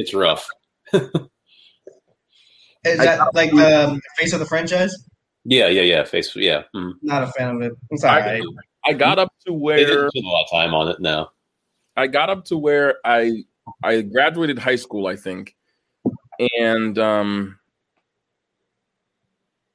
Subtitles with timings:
[0.00, 0.48] it's rough.
[0.92, 1.02] Is
[2.98, 4.96] that like the face of the franchise?
[5.44, 6.04] Yeah, yeah, yeah.
[6.04, 6.62] Face, yeah.
[6.74, 6.94] Mm.
[7.02, 7.72] Not a fan of it.
[7.90, 8.42] It's I, alright.
[8.84, 11.00] I got up to They where didn't spend a lot of time on it.
[11.00, 11.28] No.
[11.96, 13.44] I got up to where I
[13.82, 15.54] I graduated high school, I think,
[16.58, 17.58] and um,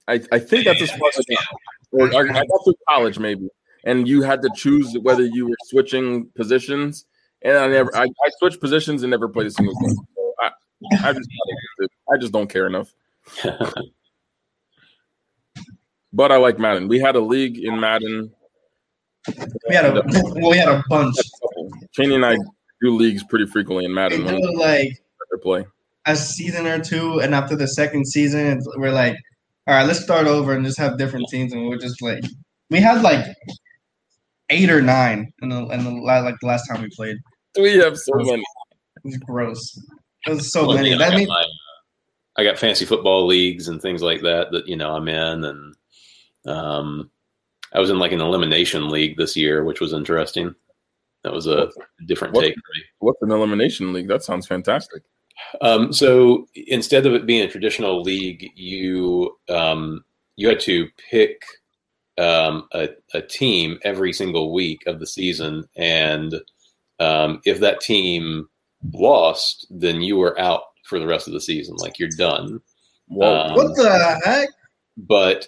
[0.07, 1.45] I I think that's as far as I got.
[1.91, 3.47] Or I, I got through college maybe,
[3.83, 7.05] and you had to choose whether you were switching positions,
[7.43, 9.95] and I never I, I switched positions and never played a single game.
[10.81, 11.29] So I, I just
[12.13, 12.93] I just don't care enough.
[16.15, 16.87] But I like Madden.
[16.87, 18.31] We had a league in Madden.
[19.67, 20.03] We had a uh,
[20.35, 21.13] well, we had a bunch.
[21.97, 22.37] Channy and I
[22.81, 24.97] do leagues pretty frequently in Madden when do like
[25.43, 25.65] play.
[26.05, 29.17] a season or two, and after the second season, we're like,
[29.67, 32.23] all right, let's start over and just have different teams, and we're just like,
[32.69, 33.35] we had like
[34.49, 37.17] eight or nine in the in the like the last time we played.
[37.59, 38.41] We have so many.
[38.41, 39.77] It was gross.
[40.27, 40.89] It was so Well, many.
[40.91, 41.45] yeah, I, got means my,
[42.37, 45.75] I got fancy football leagues and things like that that you know I'm in, and
[46.47, 47.11] um,
[47.73, 50.53] I was in like an elimination league this year, which was interesting.
[51.23, 51.69] That was a
[52.05, 52.41] different What?
[52.41, 52.83] take for me.
[52.99, 54.07] What's an elimination league?
[54.07, 55.01] That sounds fantastic.
[55.61, 60.03] Um, so instead of it being a traditional league, you um,
[60.37, 61.41] you had to pick
[62.17, 66.35] um, a, a team every single week of the season, and
[66.99, 68.47] um, if that team
[68.93, 71.75] lost, then you were out for the rest of the season.
[71.77, 72.59] Like you're done.
[73.07, 73.47] Whoa.
[73.47, 74.49] Um, what the heck?
[74.97, 75.47] but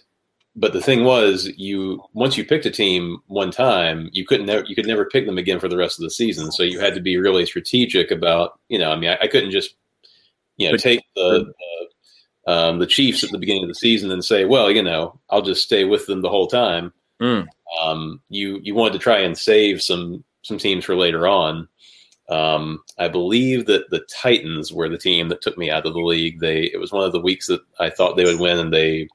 [0.55, 4.65] but the thing was you once you picked a team one time you couldn't never
[4.67, 6.93] you could never pick them again for the rest of the season so you had
[6.95, 9.75] to be really strategic about you know i mean i, I couldn't just
[10.57, 11.53] you know take the,
[12.45, 15.17] the um, the chiefs at the beginning of the season and say well you know
[15.29, 17.47] i'll just stay with them the whole time Mm.
[17.81, 21.67] um, you you wanted to try and save some some teams for later on
[22.29, 25.99] um, I believe that the Titans were the team that took me out of the
[25.99, 26.39] league.
[26.39, 29.07] They it was one of the weeks that I thought they would win, and they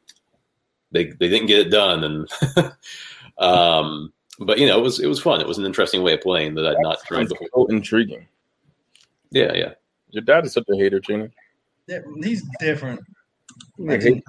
[0.92, 2.04] they they didn't get it done.
[2.04, 2.72] And
[3.38, 5.40] um, but you know it was it was fun.
[5.40, 7.48] It was an interesting way of playing that I'd not tried before.
[7.54, 8.26] so intriguing.
[9.30, 9.72] Yeah, yeah.
[10.10, 11.30] Your dad is such a hater, Channy.
[11.86, 13.00] Yeah, He's different.
[13.88, 14.22] I hate-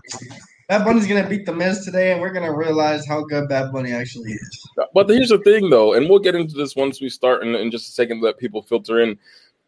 [0.69, 3.91] Bad Bunny's gonna beat the Miz today, and we're gonna realize how good Bad Bunny
[3.91, 4.69] actually is.
[4.93, 7.69] But here's the thing, though, and we'll get into this once we start in, in
[7.71, 8.21] just a second.
[8.21, 9.17] Let people filter in.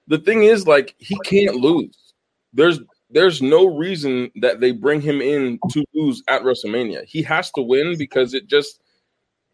[0.07, 2.13] The thing is, like, he can't lose.
[2.53, 2.79] There's
[3.09, 7.05] there's no reason that they bring him in to lose at WrestleMania.
[7.05, 8.81] He has to win because it just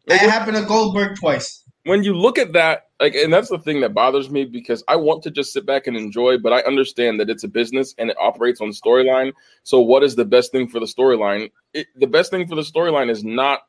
[0.08, 1.64] It happened to Goldberg twice.
[1.84, 4.96] when you look at that, like, and that's the thing that bothers me because I
[4.96, 8.10] want to just sit back and enjoy, but I understand that it's a business and
[8.12, 9.34] it operates on storyline.
[9.64, 11.52] So, what is the best thing for the storyline?
[11.74, 13.62] The best thing for the storyline is not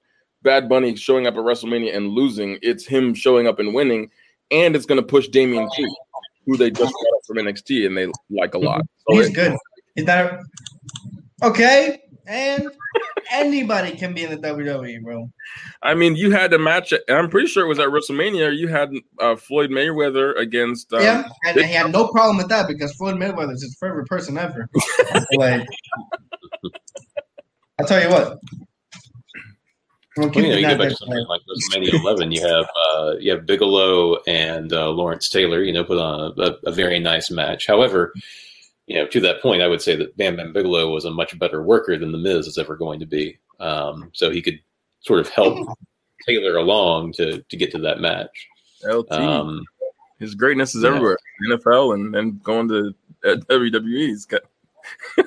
[0.43, 2.59] Bad Bunny showing up at WrestleMania and losing.
[2.63, 4.11] It's him showing up and winning,
[4.51, 5.97] and it's going to push Damian Priest,
[6.47, 8.83] who they just up from NXT and they like a lot.
[9.09, 9.57] So He's it- good.
[9.97, 10.41] Is that
[11.43, 12.03] okay?
[12.27, 12.71] And
[13.33, 15.31] anybody can be in the WWE, bro.
[15.83, 18.57] I mean, you had a match, and I'm pretty sure it was at WrestleMania.
[18.57, 20.93] You had uh, Floyd Mayweather against.
[20.93, 24.07] Um, yeah, and he had no problem with that because Floyd Mayweather is his favorite
[24.07, 24.69] person ever.
[25.37, 25.67] like,
[27.79, 28.39] I'll tell you what.
[30.17, 31.27] We'll Well, you know, you go back to something plan.
[31.27, 32.33] like WrestleMania 11.
[32.33, 35.63] You have uh, you have Bigelow and uh, Lawrence Taylor.
[35.63, 37.67] You know, put on a, a very nice match.
[37.67, 38.13] However,
[38.87, 41.39] you know, to that point, I would say that Bam Bam Bigelow was a much
[41.39, 43.39] better worker than the Miz is ever going to be.
[43.61, 44.59] Um, so he could
[45.01, 45.67] sort of help
[46.27, 48.49] Taylor along to to get to that match.
[48.85, 49.13] LT.
[49.13, 49.63] Um,
[50.19, 50.91] His greatness is Yeah.
[50.91, 51.17] everywhere.
[51.51, 52.95] NFL and and going to
[53.25, 54.07] uh, WWE.
[54.09, 54.43] He's got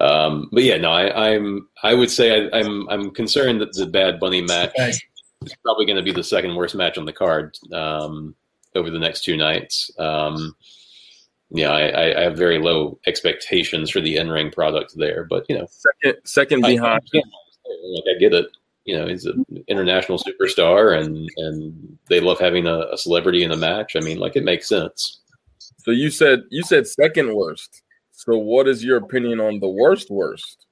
[0.00, 3.86] um, but yeah, no, I, I'm I would say I, I'm I'm concerned that the
[3.86, 4.72] Bad Bunny match
[5.44, 8.34] is probably going to be the second worst match on the card um,
[8.74, 9.90] over the next two nights.
[9.98, 10.54] Um,
[11.50, 15.58] yeah, I, I- have very low expectations for the in ring product there, but you
[15.58, 17.02] know, second second I, behind.
[17.14, 17.18] I,
[17.94, 18.46] like I get it.
[18.84, 23.50] You know, he's an international superstar, and and they love having a, a celebrity in
[23.52, 23.96] a match.
[23.96, 25.20] I mean, like it makes sense.
[25.78, 27.82] So you said you said second worst.
[28.12, 30.66] So what is your opinion on the worst worst?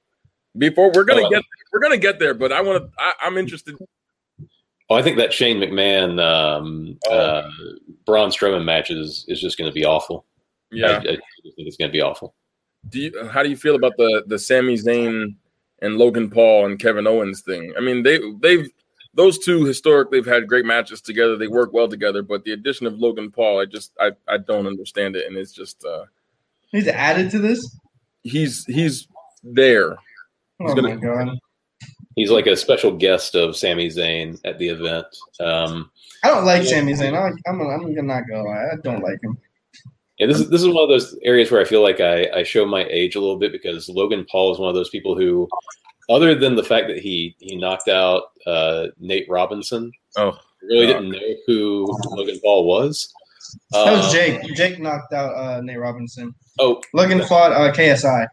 [0.56, 1.43] Before we're gonna Oh, get
[1.73, 2.91] we're gonna get there, but I want to.
[3.20, 3.75] I'm interested.
[4.91, 7.17] Oh, I think that Shane McMahon um, Oh.
[7.19, 7.50] uh,
[8.06, 10.27] Braun Strowman match is, is just going to be awful.
[10.75, 10.97] I, Yeah.
[10.99, 11.21] I think
[11.69, 12.35] it's going to be awful.
[12.88, 15.35] Do you, how do you feel about the the Sami Zayn
[15.82, 17.73] and Logan Paul and Kevin Owens thing?
[17.76, 18.69] I mean, they they've
[19.15, 21.37] those two historically have had great matches together.
[21.37, 24.67] They work well together, but the addition of Logan Paul, I just I, I don't
[24.67, 26.05] understand it, and it's just uh
[26.73, 27.79] He's added to this.
[28.23, 29.06] he's he's
[29.43, 29.97] there.
[30.61, 31.38] Oh gonna- my god!
[32.17, 35.06] He's like a special guest of Sami Zayn at the event.
[35.41, 35.91] Um,
[36.23, 37.15] I don't like Sami Zayn.
[37.15, 38.47] I, I'm I'm gonna not go.
[38.49, 39.38] I don't like him.
[40.19, 42.43] Yeah, this is this is one of those areas where I feel like I, I
[42.44, 45.49] show my age a little bit because Logan Paul is one of those people who,
[46.08, 50.93] other than the fact that he he knocked out uh, Nate Robinson, Oh, really God.
[51.00, 53.12] didn't know who Logan Paul was.
[53.72, 54.55] That was Um, Jake.
[54.55, 56.32] Jake knocked out uh, Nate Robinson.
[56.60, 58.26] Oh, Logan fought uh, KSI.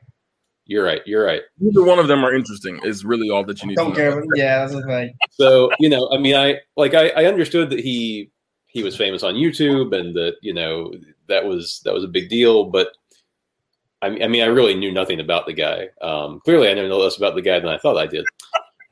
[0.65, 1.01] you're right.
[1.07, 1.41] You're right.
[1.59, 2.79] Neither one of them are interesting.
[2.83, 3.75] Is really all that you need.
[3.77, 4.15] Don't to care.
[4.19, 4.25] know.
[4.35, 7.79] Yeah, that's just like So you know, I mean, I like I, I understood that
[7.79, 8.29] he
[8.67, 10.91] he was famous on YouTube and that you know
[11.27, 12.89] that was that was a big deal, but.
[14.03, 15.89] I mean, I mean, I really knew nothing about the guy.
[16.01, 18.25] Um, clearly, I know less about the guy than I thought I did.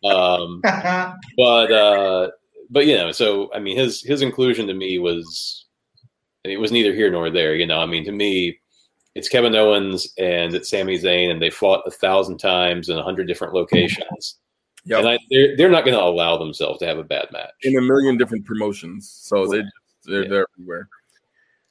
[0.03, 0.61] Um,
[1.35, 2.29] but uh,
[2.69, 5.65] but you know, so I mean, his his inclusion to me was
[6.43, 7.55] it was neither here nor there.
[7.55, 8.59] You know, I mean, to me,
[9.15, 13.03] it's Kevin Owens and it's Sami Zayn, and they fought a thousand times in a
[13.03, 14.37] hundred different locations,
[14.85, 14.99] Yep.
[14.99, 17.49] and I, they're they're not going to allow themselves to have a bad match.
[17.63, 19.63] in a million different promotions, so they
[20.05, 20.29] they're Yeah.
[20.29, 20.87] they're everywhere.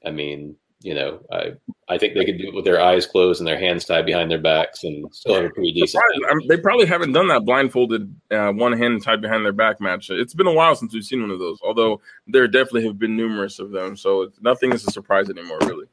[0.08, 1.52] I mean, you know, I
[1.90, 4.30] I think they could do it with their eyes closed and their hands tied behind
[4.30, 5.90] their backs and still have a pretty decent.
[5.90, 9.80] Surprised- I'm- they probably haven't done that blindfolded, uh, one hand tied behind their back
[9.80, 10.08] match.
[10.10, 11.58] It's been a while since we've seen one of those.
[11.62, 15.86] Although there definitely have been numerous of them, so nothing is a surprise anymore, really.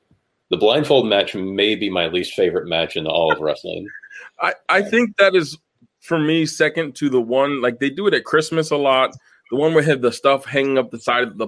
[0.52, 3.88] The blindfold match may be my least favorite match in all of wrestling.
[4.40, 5.58] I, I think that is
[6.02, 9.12] for me second to the one like they do it at Christmas a lot.
[9.52, 11.48] The one where they have the stuff hanging up the side of the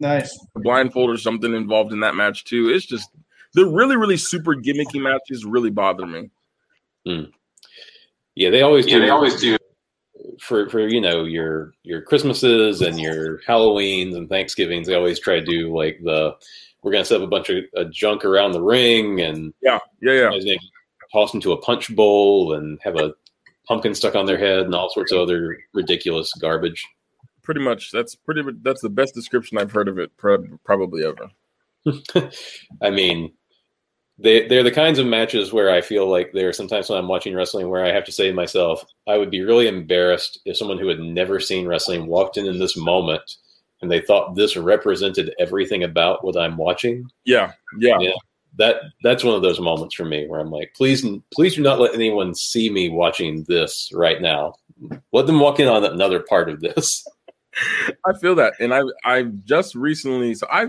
[0.00, 0.38] nice.
[0.56, 2.68] blindfold or something involved in that match too.
[2.70, 3.08] It's just
[3.54, 6.30] the really really super gimmicky matches really bother me.
[8.34, 9.00] Yeah, they always do.
[9.00, 9.56] They always do.
[10.40, 15.34] for for you know your your Christmases and your Halloweens and Thanksgivings, they always try
[15.38, 16.34] to do like the
[16.82, 20.30] we're gonna set up a bunch of uh, junk around the ring and Yeah, yeah,
[20.32, 20.56] yeah.
[21.12, 23.12] toss into a punch bowl and have a
[23.66, 26.84] pumpkin stuck on their head and all sorts of other ridiculous garbage.
[27.50, 27.90] Pretty much.
[27.90, 28.44] That's pretty.
[28.62, 31.32] That's the best description I've heard of it pro- probably ever.
[32.80, 33.32] I mean,
[34.20, 37.08] they they're the kinds of matches where I feel like there are sometimes when I'm
[37.08, 40.58] watching wrestling where I have to say to myself, I would be really embarrassed if
[40.58, 43.28] someone who had never seen wrestling walked in in this moment
[43.82, 47.04] and they thought this represented everything about what I'm watching.
[47.24, 47.50] Yeah,
[47.80, 47.98] yeah.
[47.98, 48.12] Yeah.
[48.58, 51.04] That that's one of those moments for me where I'm like, please,
[51.34, 54.54] please do not let anyone see me watching this right now.
[55.12, 57.04] Let them walk in on another part of this.
[58.06, 60.68] I feel that, and I I've just recently so I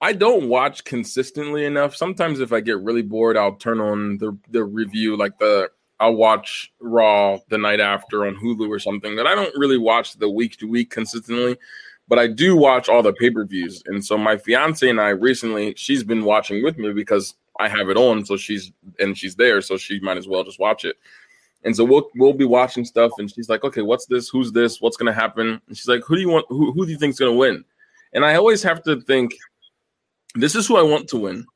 [0.00, 1.94] I don't watch consistently enough.
[1.94, 5.70] Sometimes if I get really bored, I'll turn on the the review, like the
[6.00, 9.14] I'll watch Raw the night after on Hulu or something.
[9.14, 11.56] But I don't really watch the week to week consistently.
[12.08, 15.10] But I do watch all the pay per views, and so my fiance and I
[15.10, 19.36] recently she's been watching with me because I have it on, so she's and she's
[19.36, 20.96] there, so she might as well just watch it.
[21.64, 24.28] And so we'll we'll be watching stuff, and she's like, "Okay, what's this?
[24.28, 24.80] Who's this?
[24.80, 26.46] What's gonna happen?" And she's like, "Who do you want?
[26.48, 27.64] Who who do you think's gonna win?"
[28.12, 29.32] And I always have to think,
[30.34, 31.46] "This is who I want to win."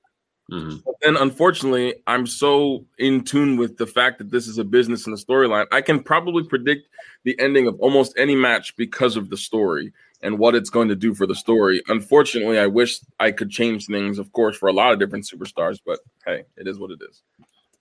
[0.50, 0.82] Mhm.
[0.84, 5.06] But then, unfortunately, I'm so in tune with the fact that this is a business
[5.06, 5.66] and a storyline.
[5.72, 6.88] I can probably predict
[7.24, 9.92] the ending of almost any match because of the story
[10.22, 11.82] and what it's going to do for the story.
[11.88, 15.80] Unfortunately, I wish I could change things, of course, for a lot of different superstars.
[15.84, 17.22] But hey, it is what it is.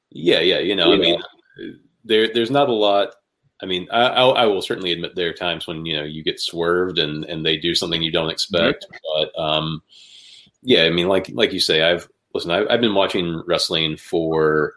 [0.09, 0.59] Yeah, yeah.
[0.59, 3.15] You know, I You mean, there there's not a lot.
[3.61, 6.23] I mean, I, I, I will certainly admit there are times when you know you
[6.23, 8.85] get swerved and and they do something you don't expect.
[9.15, 9.81] But um,
[10.61, 12.51] yeah, I mean, like like you say, I've listen.
[12.51, 14.75] I've, I've been watching wrestling for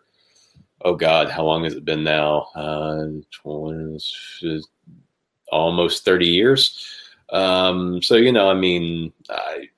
[0.82, 2.48] oh god, how long has it been now?
[2.54, 3.06] Uh,
[3.42, 3.98] 20,
[5.50, 6.94] almost thirty years.
[7.30, 9.68] Um, so you know, I mean, I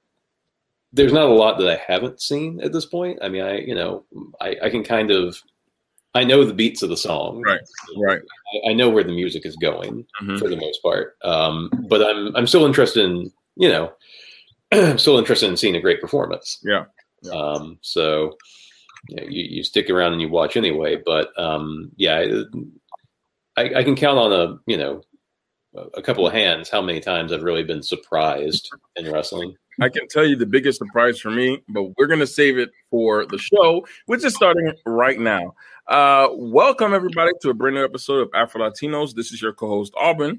[0.93, 3.19] there's not a lot that I haven't seen at this point.
[3.23, 4.05] I mean, I you know,
[4.41, 5.41] I, I can kind of
[6.15, 7.43] I know the beats of the song.
[7.47, 7.61] Right.
[7.97, 8.21] Right.
[8.67, 10.39] I, I know where the music is going Mhm.
[10.39, 11.17] for the most part.
[11.23, 13.93] Um, but I'm I'm still interested in you know
[14.73, 16.59] I'm still interested in seeing a great performance.
[16.65, 16.85] Yeah.
[17.23, 17.33] Yeah.
[17.33, 18.37] Um, so
[19.09, 20.97] you, know, you you stick around and you watch anyway.
[21.05, 22.43] But um, yeah,
[23.57, 25.03] I, I can count on a you know
[25.77, 29.55] a- a couple of hands how many times I've really been surprised in wrestling.
[29.81, 32.71] I can tell you the biggest surprise for me, but we're going to save it
[32.91, 35.55] for the show, which is starting right now.
[35.91, 39.13] Uh, welcome, everybody, to a brand new episode of Afro Latinos.
[39.13, 40.39] This is your co host, Aubyn.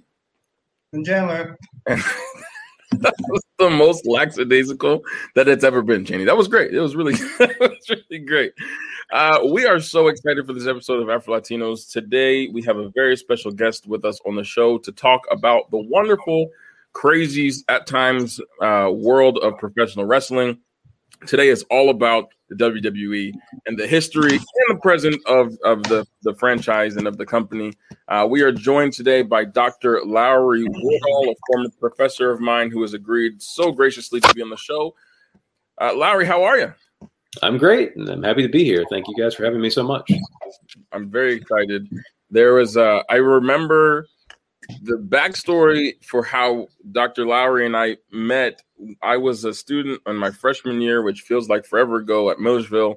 [0.94, 1.58] And Chandler.
[1.86, 5.04] that was the most lackadaisical
[5.36, 6.26] that it's ever been, Channy.
[6.26, 6.74] That was great.
[6.74, 8.54] It was really, it was really great.
[9.12, 11.92] Uh, we are so excited for this episode of Afro Latinos.
[11.92, 15.70] Today, we have a very special guest with us on the show to talk about
[15.70, 16.50] the wonderful,
[16.94, 20.60] crazy, at times, uh, world of professional wrestling.
[21.28, 23.34] Today is all about the WWE
[23.66, 27.74] and the history and the present of, of the, the franchise and of the company.
[28.08, 30.02] Uh, we are joined today by Dr.
[30.04, 34.50] Lowery Woodall, a former professor of mine who has agreed so graciously to be on
[34.50, 34.96] the show.
[35.80, 36.74] Uh, Lowery, how are you?
[37.42, 38.84] I'm great, and I'm happy to be here.
[38.90, 40.12] Thank you guys for having me so much.
[40.92, 41.88] I'm very excited.
[42.30, 44.08] There was, uh, I remember
[44.84, 47.26] the backstory for how Dr.
[47.26, 48.62] Lowery and I met.
[49.02, 52.96] I was a student in my freshman year, which feels like forever ago at Millersville,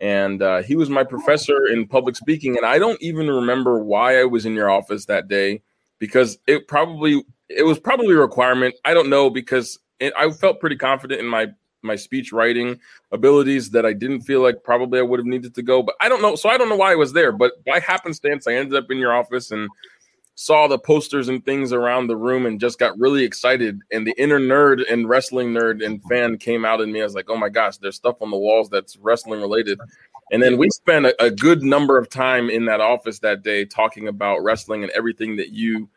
[0.00, 2.56] and uh, he was my professor in public speaking.
[2.56, 5.62] And I don't even remember why I was in your office that day
[5.98, 8.74] because it probably it was probably a requirement.
[8.84, 11.48] I don't know because it, I felt pretty confident in my
[11.82, 12.78] my speech writing
[13.10, 15.82] abilities that I didn't feel like probably I would have needed to go.
[15.82, 16.36] But I don't know.
[16.36, 17.32] So I don't know why I was there.
[17.32, 19.68] But by happenstance, I ended up in your office and
[20.34, 23.80] saw the posters and things around the room and just got really excited.
[23.92, 27.00] And the inner nerd and wrestling nerd and fan came out in me.
[27.00, 29.78] I was like, oh my gosh, there's stuff on the walls that's wrestling related.
[30.30, 33.66] And then we spent a, a good number of time in that office that day
[33.66, 35.90] talking about wrestling and everything that you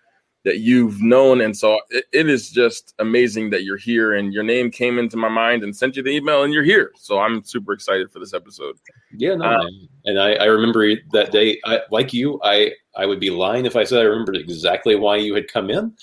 [0.45, 1.41] that you've known.
[1.41, 5.17] And so it, it is just amazing that you're here and your name came into
[5.17, 6.91] my mind and sent you the email and you're here.
[6.95, 8.77] So I'm super excited for this episode.
[9.11, 9.67] Yeah, no, uh,
[10.05, 13.75] and I, I, remember that day, I, like you, I, I would be lying if
[13.75, 15.93] I said I remembered exactly why you had come in.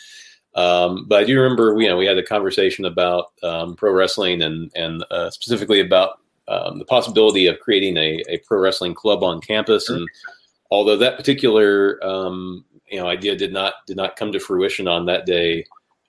[0.55, 4.43] Um, but I do remember, you know, we had a conversation about um, pro wrestling
[4.43, 6.19] and, and uh, specifically about
[6.49, 9.89] um, the possibility of creating a, a pro wrestling club on campus.
[9.89, 10.07] And
[10.71, 15.07] although that particular um, you know idea did not did not come to fruition on
[15.07, 15.65] that day.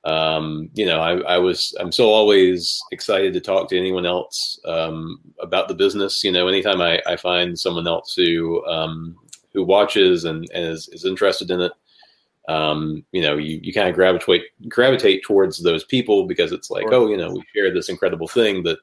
[0.05, 4.59] Um, you know, I, I, was I'm so always excited to talk to anyone else
[4.65, 6.25] um, about the business.
[6.25, 9.15] You know, anytime I, I find someone else who um,
[9.53, 11.71] who watches and, and is, is interested in it,
[12.49, 16.87] um, you know, you, you kind of gravitate gravitate towards those people because it's like,
[16.91, 18.79] oh, you know, we share this incredible thing that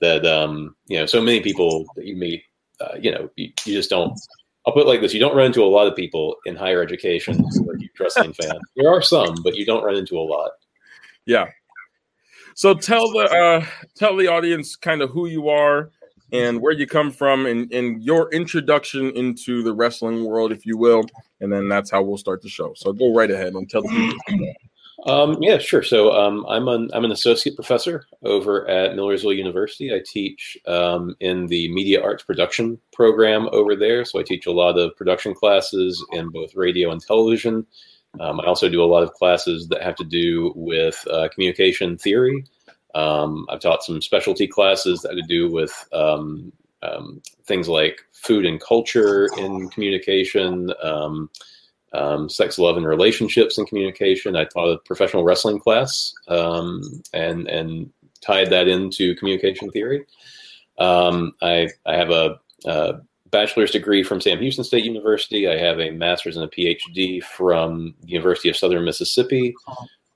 [0.00, 2.42] that um, you know, so many people that you meet,
[2.80, 4.18] uh, you know, you, you just don't
[4.66, 6.82] I'll put it like this: you don't run into a lot of people in higher
[6.82, 8.60] education who are wrestling fans.
[8.76, 10.52] There are some, but you don't run into a lot.
[11.24, 11.46] Yeah.
[12.54, 15.90] So tell the uh, tell the audience kind of who you are
[16.32, 20.76] and where you come from, and, and your introduction into the wrestling world, if you
[20.76, 21.04] will,
[21.40, 22.74] and then that's how we'll start the show.
[22.74, 23.88] So go right ahead and tell the
[24.26, 24.54] people.
[25.06, 25.84] Um, yeah, sure.
[25.84, 29.94] So um, I'm an I'm an associate professor over at Millersville University.
[29.94, 34.04] I teach um, in the media arts production program over there.
[34.04, 37.64] So I teach a lot of production classes in both radio and television.
[38.18, 41.96] Um, I also do a lot of classes that have to do with uh, communication
[41.96, 42.44] theory.
[42.96, 46.52] Um, I've taught some specialty classes that have to do with um,
[47.44, 50.72] things like food and culture in communication
[51.96, 54.36] um, sex, love, and relationships and communication.
[54.36, 60.04] I taught a professional wrestling class um, and and tied that into communication theory.
[60.78, 63.00] Um, I I have a, a,
[63.30, 65.48] bachelor's degree from Sam Houston State University.
[65.48, 69.54] I have a master's and a PhD from the University of Southern Mississippi.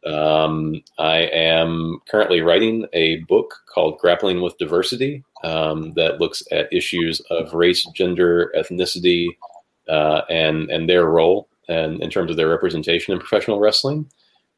[0.07, 6.73] Um, I am currently writing a book called Grappling with Diversity um, that looks at
[6.73, 9.29] issues of race, gender, ethnicity,
[9.89, 14.11] uh, and and their role and in terms of their representation in professional wrestling.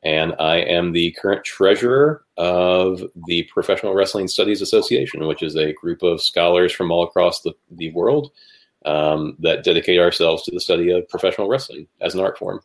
[0.03, 5.75] And I am the current treasurer of the Professional Wrestling Studies Association, which is a
[5.75, 8.33] group of scholars from all across the, the world
[8.85, 12.61] um, that dedicate ourselves to the study of professional wrestling as an art form.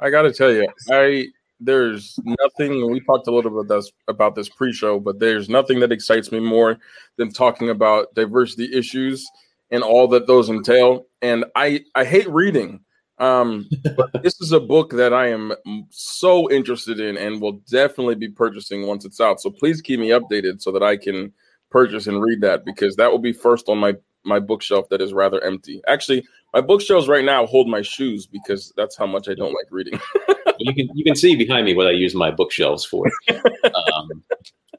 [0.00, 1.28] I got to tell you, I
[1.60, 2.90] there's nothing.
[2.90, 6.40] We talked a little bit this, about this pre-show, but there's nothing that excites me
[6.40, 6.78] more
[7.16, 9.30] than talking about diversity issues
[9.70, 11.06] and all that those entail.
[11.20, 12.80] And I I hate reading
[13.22, 15.52] um, but this is a book that I am
[15.90, 19.40] so interested in and will definitely be purchasing once it's out.
[19.40, 21.32] So please keep me updated so that I can
[21.70, 25.12] purchase and read that because that will be first on my my bookshelf that is
[25.12, 25.80] rather empty.
[25.88, 29.66] Actually, my bookshelves right now hold my shoes because that's how much I don't like
[29.70, 29.98] reading.
[30.58, 33.06] you can you can see behind me what I use my bookshelves for.
[33.28, 34.22] Um,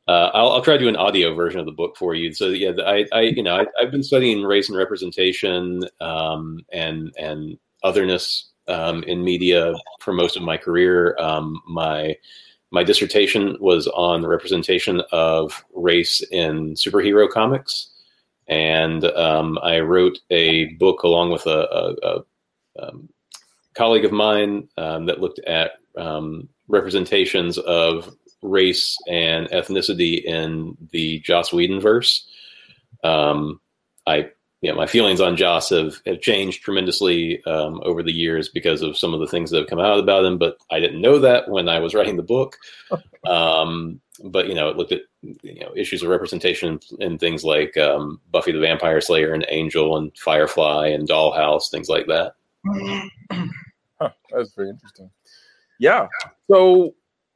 [0.08, 2.34] uh, I'll, I'll, try to do an audio version of the book for you.
[2.34, 7.14] So yeah, I, I you know I, have been studying race and representation um, and
[7.18, 11.16] and otherness um, in media for most of my career.
[11.20, 12.16] Um, my
[12.72, 17.92] my dissertation was on the representation of race in superhero comics,
[18.48, 23.10] and um, I wrote a book along with a, a, a um,
[23.76, 31.20] colleague of mine um, that looked at um, representations of race and ethnicity in the
[31.20, 32.28] Joss Whedon verse.
[34.08, 34.30] I
[34.64, 38.98] yeah, my feelings on Joss have, have changed tremendously um, over the years because of
[38.98, 40.38] some of the things that have come out about him.
[40.38, 42.58] But I didn't know that when I was writing the book.
[43.26, 47.78] Um, but you know, it looked at you know issues of representation and things like
[47.78, 52.34] um, Buffy the Vampire Slayer and Angel and Firefly and Dollhouse, things like that.
[54.02, 55.10] Huh, that's very interesting.
[55.80, 56.08] Yeah.
[56.52, 56.96] So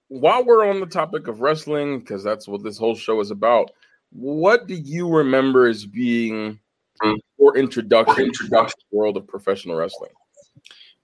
[0.10, 3.72] while we're on the topic of wrestling, because that's what this whole show is about,
[4.10, 6.60] what do you remember as being
[7.38, 10.12] your introduction, introduction to the world of professional wrestling?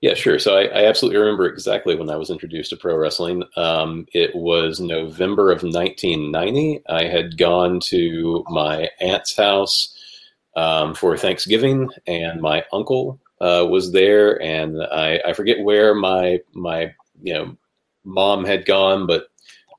[0.01, 0.37] Yeah, sure.
[0.37, 3.41] So I, I, absolutely remember exactly when I was introduced to pro wrestling.
[3.55, 6.81] Um, it was November of 1990.
[6.89, 9.97] I had gone to my aunt's house
[10.57, 16.39] um, for Thanksgiving, and my uncle uh, was there, and I, I, forget where my
[16.53, 17.57] my you know
[18.03, 19.27] mom had gone, but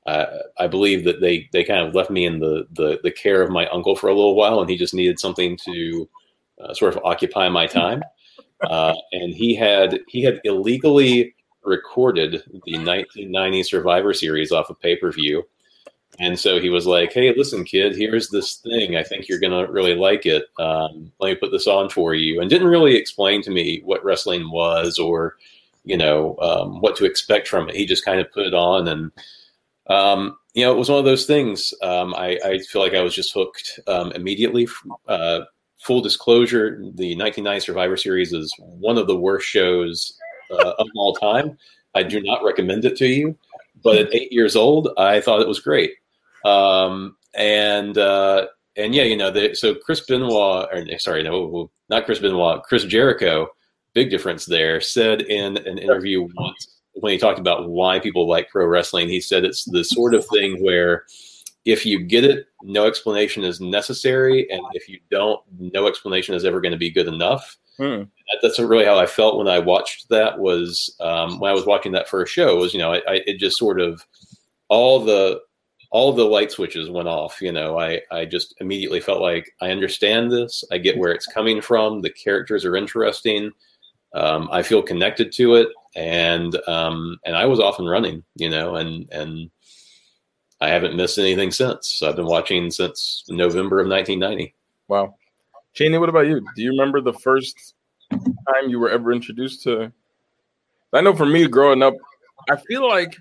[0.05, 0.25] uh,
[0.59, 3.49] I believe that they they kind of left me in the, the the care of
[3.49, 6.09] my uncle for a little while, and he just needed something to
[6.61, 8.01] uh, sort of occupy my time
[8.69, 11.33] uh, and he had he had illegally
[11.63, 15.43] recorded the 1990 Survivor Series off of pay per view,
[16.19, 18.95] and so he was like, "Hey, listen, kid, here's this thing.
[18.95, 20.45] I think you're gonna really like it.
[20.59, 24.03] Um, let me put this on for you." And didn't really explain to me what
[24.03, 25.35] wrestling was or
[25.83, 27.75] you know um, what to expect from it.
[27.75, 29.11] He just kind of put it on and.
[29.87, 31.73] Um, you know, it was one of those things.
[31.81, 34.67] Um, I, I, feel like I was just hooked um, immediately.
[35.07, 35.41] Uh,
[35.79, 40.17] full disclosure, the 1990 Survivor Series is one of the worst shows
[40.51, 41.57] uh, of all time.
[41.93, 43.37] I do not recommend it to you.
[43.83, 45.93] But at eight years old, I thought it was great.
[46.43, 52.05] Um, and uh, and yeah, you know, the, so Chris Benoit, or sorry, no, not
[52.05, 53.47] Chris Benoit, Chris Jericho,
[53.93, 58.49] big difference there, said in an interview once when he talked about why people like
[58.49, 61.05] pro wrestling, he said it's the sort of thing where
[61.65, 66.45] if you get it, no explanation is necessary, and if you don't, no explanation is
[66.45, 67.57] ever going to be good enough.
[67.77, 68.03] Hmm.
[68.41, 70.39] That's really how I felt when I watched that.
[70.39, 72.55] Was um, when I was watching that first show.
[72.55, 74.05] Was you know, I, I, it just sort of
[74.69, 75.41] all the
[75.91, 77.41] all the light switches went off.
[77.41, 80.63] You know, I I just immediately felt like I understand this.
[80.71, 82.01] I get where it's coming from.
[82.01, 83.51] The characters are interesting.
[84.13, 88.23] Um, I feel connected to it, and um, and I was off and running.
[88.35, 89.49] You know, and and
[90.61, 92.01] I haven't missed anything since.
[92.01, 94.53] I've been watching since November of 1990.
[94.87, 95.15] Wow.
[95.75, 96.45] Channy, what about you?
[96.55, 97.73] Do you remember the first
[98.11, 99.91] time you were ever introduced to?
[100.93, 101.95] I know for me growing up,
[102.49, 103.17] I feel like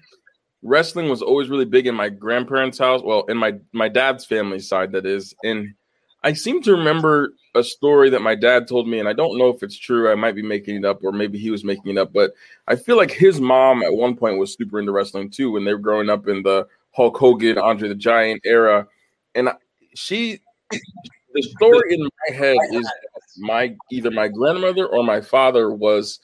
[0.63, 3.03] wrestling was always really big in my grandparents' house.
[3.03, 5.35] Well, in my my dad's family side, that is.
[5.43, 5.75] And
[6.25, 9.51] I seem to remember a story that my dad told me, and I don't know
[9.51, 10.11] if it's true.
[10.11, 12.15] I might be making it up, or maybe he was making it up.
[12.15, 12.33] But
[12.67, 15.75] I feel like his mom at one point was super into wrestling too when they
[15.75, 18.87] were growing up in the Hulk Hogan, Andre the Giant era,
[19.35, 19.51] and
[19.95, 22.91] she, the story in my head is
[23.37, 26.21] my either my grandmother or my father was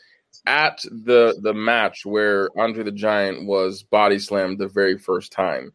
[0.47, 5.73] at the the match where Andre the Giant was body slammed the very first time.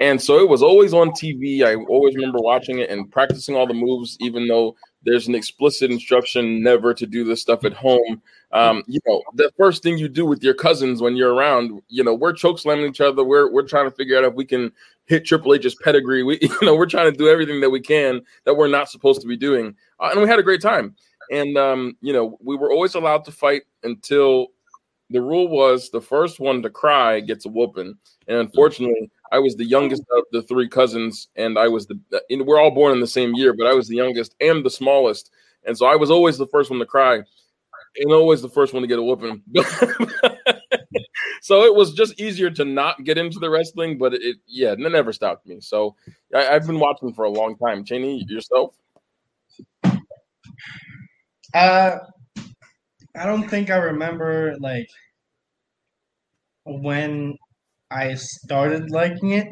[0.00, 1.62] And so it was always on TV.
[1.62, 5.90] I always remember watching it and practicing all the moves, even though there's an explicit
[5.90, 8.20] instruction never to do this stuff at home.
[8.50, 12.02] Um, you know, the first thing you do with your cousins when you're around, you
[12.02, 13.22] know, we're choke slamming each other.
[13.22, 14.72] We're we're trying to figure out if we can
[15.06, 16.22] hit Triple H's pedigree.
[16.22, 19.20] We, you know, we're trying to do everything that we can that we're not supposed
[19.20, 20.96] to be doing, uh, and we had a great time.
[21.30, 24.48] And um, you know, we were always allowed to fight until
[25.10, 27.96] the rule was the first one to cry gets a whooping.
[28.26, 31.98] And unfortunately, I was the youngest of the three cousins, and I was the.
[32.30, 35.30] We're all born in the same year, but I was the youngest and the smallest,
[35.64, 37.22] and so I was always the first one to cry
[37.96, 39.42] and always the first one to get a whooping.
[41.42, 44.78] so it was just easier to not get into the wrestling, but it, yeah, it
[44.78, 45.60] never stopped me.
[45.60, 45.94] So
[46.34, 47.84] I, have been watching for a long time.
[47.84, 48.74] Channy, yourself?
[51.54, 51.98] Uh,
[53.16, 54.88] I don't think I remember like
[56.64, 57.38] when
[57.94, 59.48] I started liking it.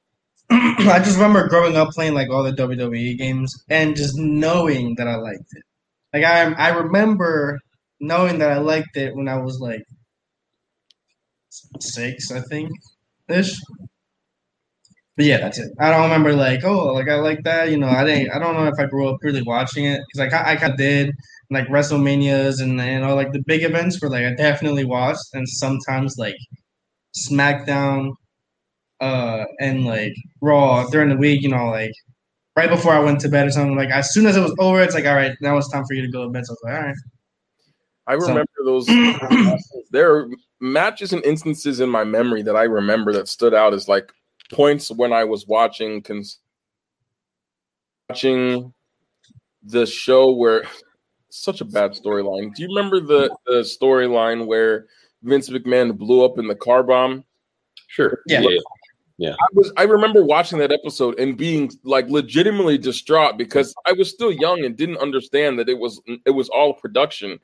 [0.50, 5.08] I just remember growing up playing like all the WWE games and just knowing that
[5.08, 5.62] I liked it.
[6.12, 7.58] Like I I remember
[8.00, 9.82] knowing that I liked it when I was like
[11.80, 12.70] six, I think,
[13.28, 13.58] ish.
[15.16, 15.70] But yeah, that's it.
[15.80, 17.70] I don't remember like, oh, like I like that.
[17.70, 18.32] You know, I didn't.
[18.32, 20.72] I don't know if I grew up really watching it because like I, I kind
[20.72, 21.10] of did
[21.50, 25.48] like WrestleManias and and all like the big events were like I definitely watched and
[25.48, 26.36] sometimes like
[27.16, 28.12] SmackDown,
[29.00, 31.42] uh, and like Raw during the week.
[31.42, 31.92] You know, like
[32.56, 33.76] right before I went to bed or something.
[33.76, 35.94] Like as soon as it was over, it's like all right, now it's time for
[35.94, 36.46] you to go to bed.
[36.46, 36.96] So I was like, all right.
[38.08, 38.64] I remember so.
[38.64, 39.60] those.
[39.90, 40.28] there are
[40.60, 44.12] matches and instances in my memory that I remember that stood out as like
[44.52, 46.38] points when I was watching cons-
[48.08, 48.72] watching
[49.62, 50.64] the show where
[51.30, 52.54] such a bad storyline.
[52.54, 54.86] Do you remember the the storyline where
[55.26, 57.24] Vince McMahon blew up in the car bomb?
[57.88, 58.22] Sure.
[58.26, 58.40] Yeah.
[58.40, 58.58] yeah.
[59.18, 59.32] Yeah.
[59.32, 64.10] I was I remember watching that episode and being like legitimately distraught because I was
[64.10, 67.38] still young and didn't understand that it was it was all production.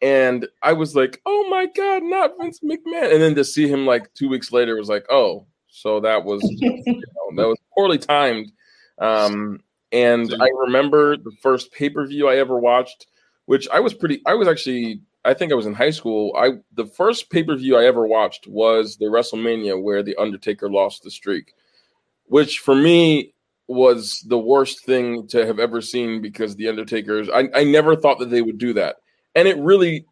[0.00, 3.84] And I was like, "Oh my god, not Vince McMahon!" And then to see him
[3.84, 7.02] like two weeks later was like, "Oh, so that was you know,
[7.34, 8.52] that was poorly timed."
[8.98, 9.60] Um,
[9.90, 13.08] and I remember the first pay per view I ever watched,
[13.46, 14.22] which I was pretty.
[14.24, 16.34] I was actually I think I was in high school.
[16.38, 20.70] I the first pay per view I ever watched was the WrestleMania where the Undertaker
[20.70, 21.52] lost the streak,
[22.24, 23.34] which for me
[23.66, 27.28] was the worst thing to have ever seen because the Undertaker's.
[27.28, 28.96] I, I never thought that they would do that,
[29.34, 30.06] and it really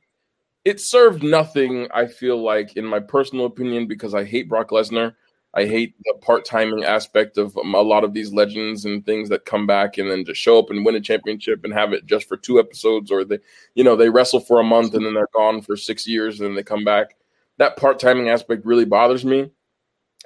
[0.66, 1.88] it served nothing.
[1.94, 5.14] I feel like, in my personal opinion, because I hate Brock Lesnar.
[5.56, 9.30] I hate the part timing aspect of um, a lot of these legends and things
[9.30, 12.04] that come back and then just show up and win a championship and have it
[12.04, 13.38] just for two episodes, or they,
[13.74, 16.50] you know, they wrestle for a month and then they're gone for six years and
[16.50, 17.16] then they come back.
[17.56, 19.50] That part timing aspect really bothers me.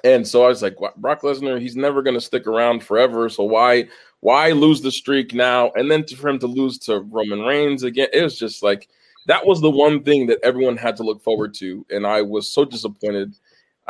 [0.03, 3.29] And so I was like, Brock Lesnar, he's never going to stick around forever.
[3.29, 3.87] So why,
[4.19, 5.71] why lose the streak now?
[5.75, 8.89] And then for him to lose to Roman Reigns again, it was just like
[9.27, 12.51] that was the one thing that everyone had to look forward to, and I was
[12.51, 13.35] so disappointed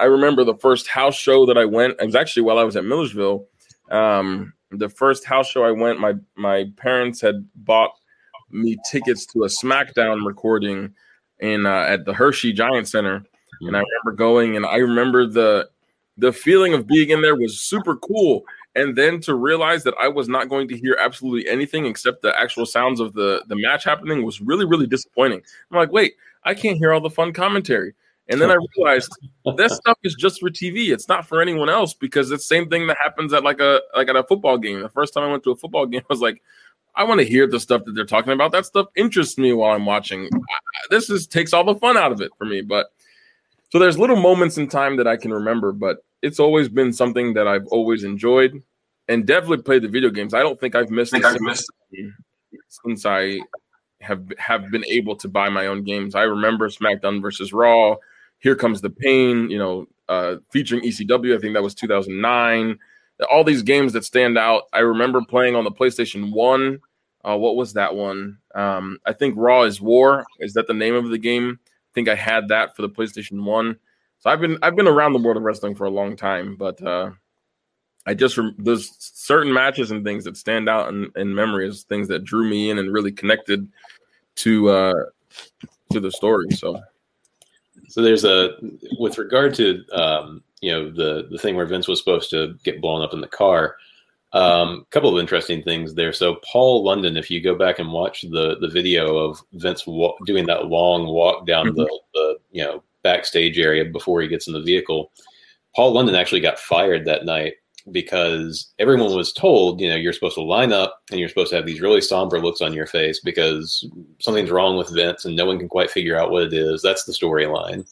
[0.01, 1.95] I remember the first house show that I went.
[1.99, 3.45] It was actually while I was at Millersville.
[3.91, 7.91] Um, the first house show I went, my my parents had bought
[8.49, 10.93] me tickets to a SmackDown recording
[11.39, 13.23] in uh, at the Hershey Giant Center,
[13.61, 15.69] and I remember going, and I remember the
[16.17, 18.43] the feeling of being in there was super cool.
[18.73, 22.37] And then to realize that I was not going to hear absolutely anything except the
[22.39, 25.41] actual sounds of the the match happening was really really disappointing.
[25.69, 27.93] I'm like, wait, I can't hear all the fun commentary.
[28.29, 29.11] And then I realized
[29.57, 30.93] this stuff is just for TV.
[30.93, 33.81] It's not for anyone else because it's the same thing that happens at like a
[33.95, 34.81] like at a football game.
[34.81, 36.41] The first time I went to a football game, I was like,
[36.95, 38.51] I want to hear the stuff that they're talking about.
[38.51, 40.29] That stuff interests me while I'm watching.
[40.89, 42.61] This is takes all the fun out of it for me.
[42.61, 42.87] But
[43.69, 47.33] so there's little moments in time that I can remember, but it's always been something
[47.33, 48.61] that I've always enjoyed
[49.07, 50.33] and definitely played the video games.
[50.33, 51.69] I don't think I've missed, think I've missed
[52.67, 53.39] since I
[54.01, 56.15] have have been able to buy my own games.
[56.15, 57.95] I remember SmackDown versus Raw.
[58.41, 61.35] Here Comes the Pain, you know, uh, featuring ECW.
[61.35, 62.77] I think that was 2009.
[63.29, 64.63] All these games that stand out.
[64.73, 66.79] I remember playing on the PlayStation 1.
[67.23, 68.39] Uh, what was that one?
[68.55, 70.25] Um, I think Raw is War.
[70.39, 71.59] Is that the name of the game?
[71.63, 73.77] I think I had that for the PlayStation 1.
[74.19, 76.81] So I've been I've been around the world of wrestling for a long time, but
[76.81, 77.11] uh,
[78.05, 82.07] I just there's certain matches and things that stand out in, in memory as things
[82.07, 83.67] that drew me in and really connected
[84.37, 85.05] to uh,
[85.91, 86.51] to the story.
[86.51, 86.79] So
[87.91, 88.51] so there's a
[88.99, 92.81] with regard to um, you know the the thing where Vince was supposed to get
[92.81, 93.75] blown up in the car.
[94.33, 96.13] A um, couple of interesting things there.
[96.13, 100.15] So Paul London, if you go back and watch the the video of Vince wa-
[100.25, 101.81] doing that long walk down mm-hmm.
[101.81, 105.11] the, the you know backstage area before he gets in the vehicle,
[105.75, 107.55] Paul London actually got fired that night
[107.91, 111.55] because everyone was told, you know, you're supposed to line up and you're supposed to
[111.55, 113.89] have these really somber looks on your face because
[114.19, 116.81] something's wrong with Vince and no one can quite figure out what it is.
[116.81, 117.87] That's the storyline.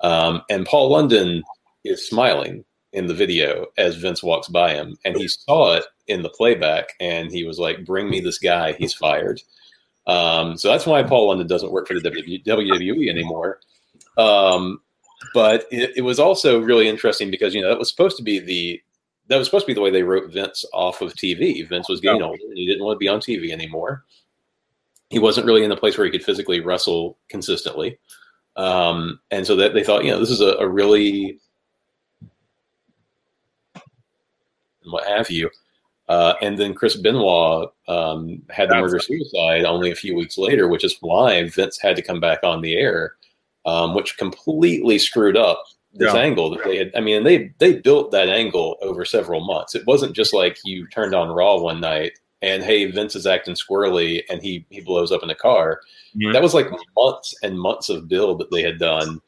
[0.00, 1.42] Um, and Paul London
[1.84, 6.22] is smiling in the video as Vince walks by him, and he saw it in
[6.22, 8.72] the playback, and he was like, "Bring me this guy.
[8.72, 9.42] He's fired."
[10.06, 13.60] Um, so that's why Paul London doesn't work for the WWE anymore.
[14.16, 14.80] Um,
[15.32, 18.38] but it, it, was also really interesting because you know that was supposed to be
[18.38, 18.82] the
[19.28, 21.66] that was supposed to be the way they wrote Vince off of TV.
[21.66, 24.04] Vince was getting older and he didn't want to be on TV anymore.
[25.10, 27.98] He wasn't really in the place where he could physically wrestle consistently.
[28.56, 31.38] Um, and so that they thought, you know, this is a, a really
[34.84, 35.50] what have you.
[36.08, 40.68] Uh, and then Chris Benoit um, had the murder suicide only a few weeks later,
[40.68, 43.14] which is why Vince had to come back on the air,
[43.64, 46.20] um, which completely screwed up this yeah.
[46.20, 46.92] angle that they had.
[46.96, 49.74] I mean, they they built that angle over several months.
[49.74, 52.12] It wasn't just like you turned on Raw one night
[52.44, 55.80] and hey, Vince is acting squirrely and he he blows up in a car.
[56.16, 56.32] Mm-hmm.
[56.32, 59.20] That was like months and months of build that they had done,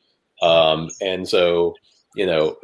[0.42, 1.74] um, and so
[2.14, 2.56] you know.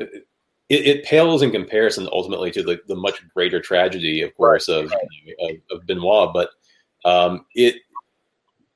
[0.69, 4.91] It, it, pales in comparison ultimately to the, the much greater tragedy, of course, of,
[5.39, 6.33] of, of Benoit.
[6.33, 6.49] But
[7.05, 7.75] um, it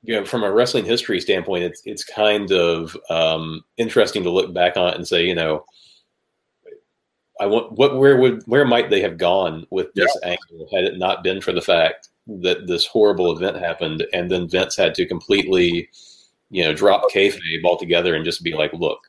[0.07, 4.55] you know, from a wrestling history standpoint, it's it's kind of um, interesting to look
[4.55, 5.65] back on it and say, you know,
[7.41, 10.31] I want what where would where might they have gone with this yeah.
[10.31, 14.49] angle had it not been for the fact that this horrible event happened and then
[14.49, 15.89] Vince had to completely,
[16.51, 19.01] you know, drop kayfabe altogether and just be like, look,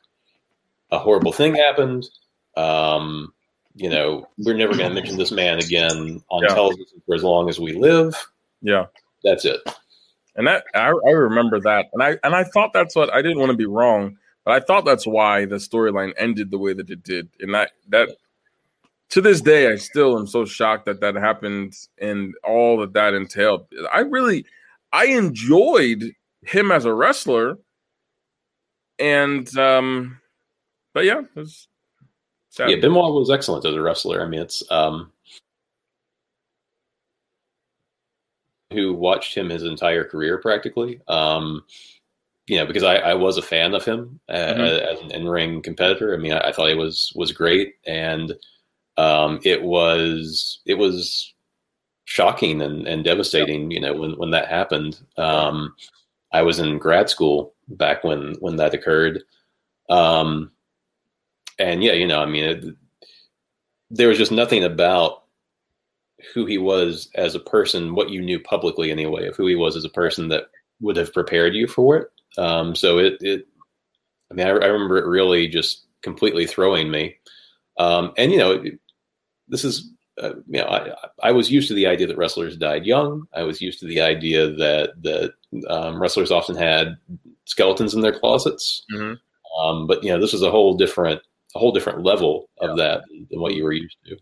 [0.90, 2.08] a horrible thing happened.
[2.56, 3.32] Um,
[3.76, 6.54] you know, we're never going to mention this man again on yeah.
[6.54, 8.16] television for as long as we live.
[8.62, 8.86] Yeah,
[9.22, 9.60] that's it.
[10.38, 13.40] And that I, I remember that, and I and I thought that's what I didn't
[13.40, 16.88] want to be wrong, but I thought that's why the storyline ended the way that
[16.90, 18.10] it did, and that that
[19.10, 23.14] to this day I still am so shocked that that happened and all that that
[23.14, 23.66] entailed.
[23.92, 24.46] I really
[24.92, 26.04] I enjoyed
[26.42, 27.58] him as a wrestler,
[29.00, 30.20] and um,
[30.94, 31.66] but yeah, it was
[32.50, 32.70] sad.
[32.70, 34.22] yeah, Benoit was excellent as a wrestler.
[34.22, 35.10] I mean, it's um
[38.72, 41.00] who watched him his entire career practically.
[41.08, 41.64] Um,
[42.46, 44.60] you know, because I, I was a fan of him uh, mm-hmm.
[44.60, 46.14] as an in-ring competitor.
[46.14, 48.32] I mean, I, I, thought he was was great, and
[48.96, 51.34] um, it was it was
[52.06, 53.70] shocking and, and devastating.
[53.70, 54.98] You know, when when that happened.
[55.16, 55.74] Um,
[56.32, 59.22] I was in grad school back when when that occurred,
[59.90, 60.50] um,
[61.58, 62.64] and yeah, you know, I mean, it,
[63.90, 65.24] there was just nothing about
[66.34, 69.76] who he was as a person, what you knew publicly anyway of who he was
[69.76, 70.44] as a person that
[70.80, 72.08] would have prepared you for it.
[72.36, 73.46] Um, so it, it,
[74.30, 77.16] I mean, I, I, remember it really just completely throwing me.
[77.78, 78.62] Um, and you know,
[79.48, 82.84] this is, uh, you know, I, I was used to the idea that wrestlers died
[82.84, 83.26] young.
[83.34, 85.32] I was used to the idea that that
[85.68, 86.96] um, wrestlers often had
[87.44, 88.84] skeletons in their closets.
[88.92, 89.14] Mm-hmm.
[89.60, 91.20] Um, but you know, this is a whole different,
[91.54, 92.84] a whole different level of yeah.
[92.84, 94.16] that than what you were used to.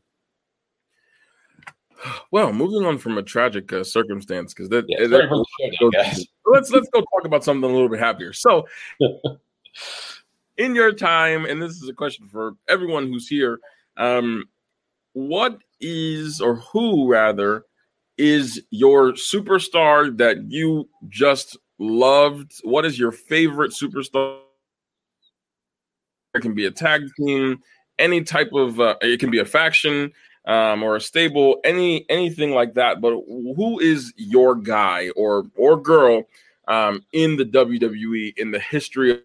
[2.30, 7.00] Well, moving on from a tragic uh, circumstance, because that, yeah, that let's let's go
[7.00, 8.32] talk about something a little bit happier.
[8.32, 8.66] So,
[10.56, 13.60] in your time, and this is a question for everyone who's here,
[13.96, 14.44] um,
[15.12, 17.64] what is or who rather
[18.18, 22.52] is your superstar that you just loved?
[22.64, 24.40] What is your favorite superstar?
[26.34, 27.62] It can be a tag team,
[27.98, 28.80] any type of.
[28.80, 30.12] Uh, it can be a faction
[30.46, 33.00] um, or a stable, any anything like that.
[33.00, 36.24] But who is your guy or or girl
[36.68, 39.10] um, in the WWE in the history?
[39.12, 39.20] Of-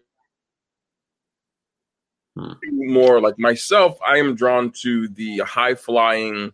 [2.36, 2.52] hmm.
[2.92, 6.52] More like myself, I am drawn to the high flying,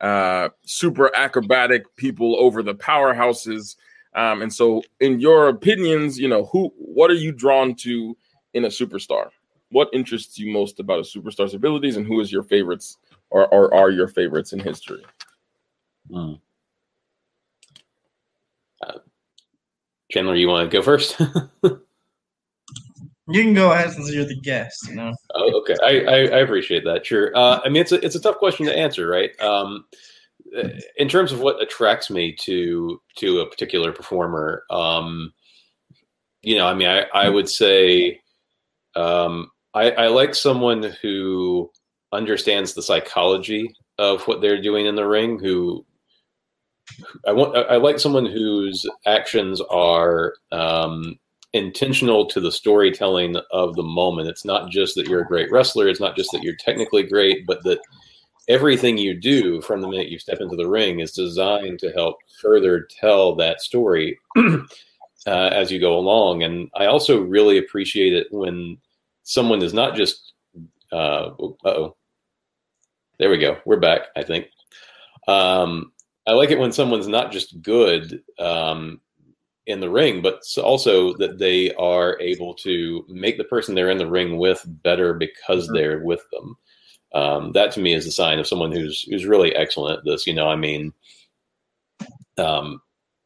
[0.00, 3.76] uh, super acrobatic people over the powerhouses.
[4.14, 8.16] Um, and so, in your opinions, you know, who, what are you drawn to
[8.54, 9.28] in a superstar?
[9.70, 12.96] What interests you most about a superstar's abilities, and who is your favorites
[13.30, 15.04] or, or are your favorites in history?
[16.10, 16.40] Mm.
[18.84, 18.98] Uh,
[20.10, 21.18] Chandler, you want to go first?
[23.28, 24.88] you can go ahead since you're the guest.
[24.88, 25.14] You know.
[25.34, 27.04] Oh, okay, I, I, I appreciate that.
[27.04, 27.30] Sure.
[27.36, 29.38] Uh, I mean, it's a it's a tough question to answer, right?
[29.40, 29.84] Um,
[30.96, 35.32] in terms of what attracts me to to a particular performer, um,
[36.42, 38.20] you know, I mean, I I would say,
[38.94, 41.70] um, I, I like someone who
[42.12, 45.84] understands the psychology of what they're doing in the ring who
[47.26, 51.18] I want I like someone whose actions are um,
[51.52, 54.28] intentional to the storytelling of the moment.
[54.28, 57.46] It's not just that you're a great wrestler, it's not just that you're technically great,
[57.46, 57.80] but that
[58.48, 62.16] everything you do from the minute you step into the ring is designed to help
[62.40, 64.56] further tell that story uh,
[65.26, 66.42] as you go along.
[66.42, 68.78] And I also really appreciate it when
[69.24, 70.27] someone is not just
[70.92, 71.30] uh
[71.64, 71.96] oh
[73.18, 73.58] there we go.
[73.64, 74.46] We're back, I think.
[75.26, 75.92] Um,
[76.26, 79.00] I like it when someone's not just good um,
[79.66, 83.98] in the ring, but also that they are able to make the person they're in
[83.98, 85.74] the ring with better because mm-hmm.
[85.74, 86.56] they're with them.
[87.14, 90.26] Um, that to me is a sign of someone who's who's really excellent at this.
[90.26, 90.92] You know, I mean,
[92.36, 92.80] um,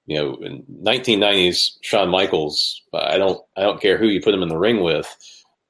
[0.06, 2.80] you know, in 1990s Shawn Michaels.
[2.94, 5.14] I don't I don't care who you put him in the ring with.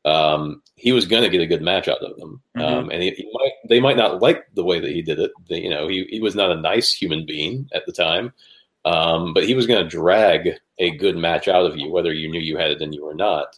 [0.05, 2.43] Um, he was going to get a good match out of them.
[2.57, 2.75] Mm-hmm.
[2.75, 5.31] Um, and he, he might, they might not like the way that he did it.
[5.49, 8.33] They, you know, he, he was not a nice human being at the time,
[8.85, 12.29] um, but he was going to drag a good match out of you, whether you
[12.29, 13.57] knew you had it in you or not.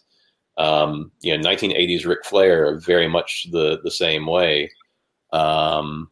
[0.57, 4.71] Um, you know, 1980s Ric Flair, very much the the same way.
[5.33, 6.09] Um,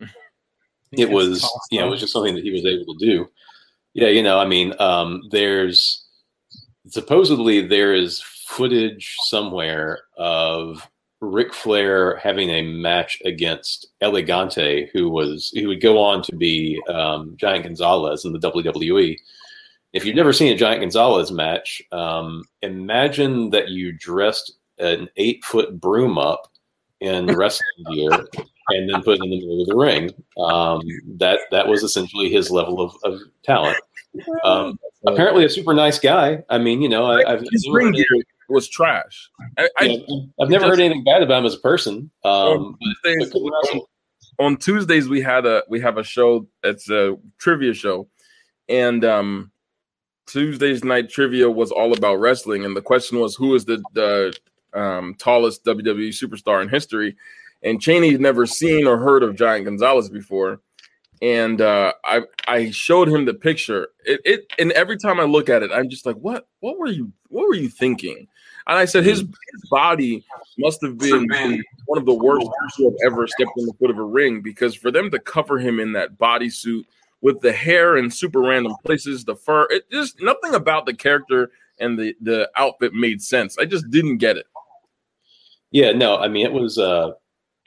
[0.92, 1.58] it was, awesome.
[1.70, 3.28] you know, it was just something that he was able to do.
[3.92, 6.06] Yeah, you know, I mean, um, there's
[6.86, 10.88] supposedly there is footage somewhere of
[11.20, 16.34] Ric Flair having a match against El Gigante, who was who would go on to
[16.34, 19.16] be um, Giant Gonzalez in the WWE.
[19.92, 25.44] If you've never seen a Giant Gonzalez match, um, imagine that you dressed an eight
[25.44, 26.50] foot broom up
[27.00, 28.26] in wrestling gear
[28.68, 30.10] and then put it in the middle of the ring.
[30.38, 30.82] Um,
[31.18, 33.78] that that was essentially his level of, of talent.
[34.44, 36.42] Um, apparently, a super nice guy.
[36.48, 38.04] I mean, you know, I, have his ring gear
[38.48, 39.30] was trash.
[39.58, 39.96] I, yeah,
[40.40, 42.10] have never just, heard anything bad about him as a person.
[42.24, 43.80] Um, Tuesdays, on,
[44.38, 46.46] on, Tuesdays we had a we have a show.
[46.62, 48.08] It's a trivia show,
[48.68, 49.50] and um,
[50.26, 54.34] Tuesday's night trivia was all about wrestling, and the question was who is the the
[54.72, 57.16] um, tallest WWE superstar in history,
[57.62, 60.60] and Channy's never seen or heard of Giant Gonzalez before,
[61.20, 63.88] and uh, I I showed him the picture.
[64.04, 66.88] It, it and every time I look at it, I'm just like, what what were
[66.88, 68.28] you what were you thinking?
[68.68, 70.24] And I said his, his body
[70.58, 71.26] must have been
[71.86, 74.74] one of the worst who have ever stepped in the foot of a ring because
[74.74, 76.84] for them to cover him in that bodysuit
[77.22, 81.50] with the hair in super random places, the fur, it just nothing about the character
[81.80, 83.56] and the the outfit made sense.
[83.58, 84.46] I just didn't get it.
[85.70, 87.12] Yeah, no, I mean it was uh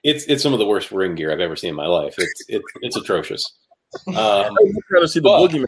[0.04, 2.16] it's it's some of the worst ring gear I've ever seen in my life.
[2.20, 3.44] It's it, it's atrocious.
[4.08, 5.66] Um, I'd rather see the but, boogeyman,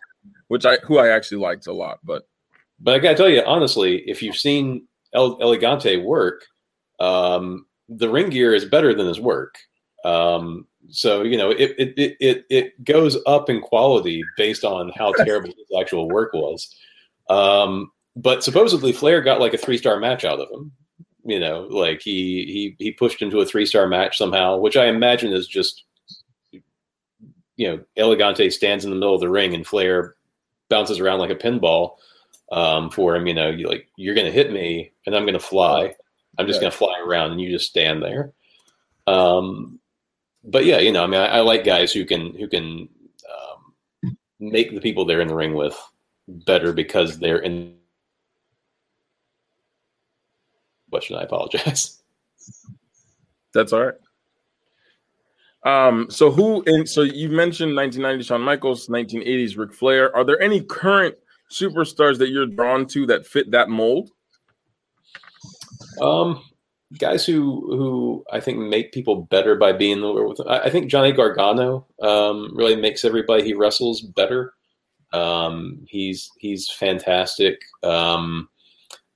[0.47, 2.23] which I who I actually liked a lot, but
[2.79, 6.45] but I gotta tell you honestly, if you've seen El, Elegante work,
[6.99, 9.55] um, the ring gear is better than his work.
[10.05, 15.13] Um, so you know it, it it it goes up in quality based on how
[15.13, 16.75] terrible his actual work was.
[17.29, 20.71] Um, but supposedly Flair got like a three star match out of him.
[21.25, 24.87] You know, like he he he pushed into a three star match somehow, which I
[24.87, 25.83] imagine is just
[27.55, 30.15] you know El Gigante stands in the middle of the ring and Flair
[30.69, 31.95] bounces around like a pinball
[32.53, 33.27] um, for him.
[33.27, 35.93] You know, you like you're going to hit me and I'm going to fly.
[36.37, 36.61] I'm just yeah.
[36.61, 38.33] going to fly around and you just stand there.
[39.07, 39.79] Um,
[40.43, 42.87] but yeah, you know, I mean, I, I like guys who can who can
[43.33, 45.77] um, make the people they're in the ring with
[46.27, 47.75] better because they're in
[50.89, 51.17] question.
[51.17, 52.01] I apologize.
[53.53, 53.95] That's all right.
[55.65, 60.13] Um, so who and so you mentioned 1990 Shawn Michaels, 1980s Ric Flair.
[60.15, 61.15] Are there any current
[61.53, 64.09] superstars that you're drawn to that fit that mold?
[66.01, 66.41] Um,
[66.97, 70.37] guys who who I think make people better by being the with.
[70.37, 70.47] Them.
[70.49, 74.53] I think Johnny Gargano um, really makes everybody he wrestles better.
[75.11, 77.59] Um, he's he's fantastic.
[77.83, 78.49] Um,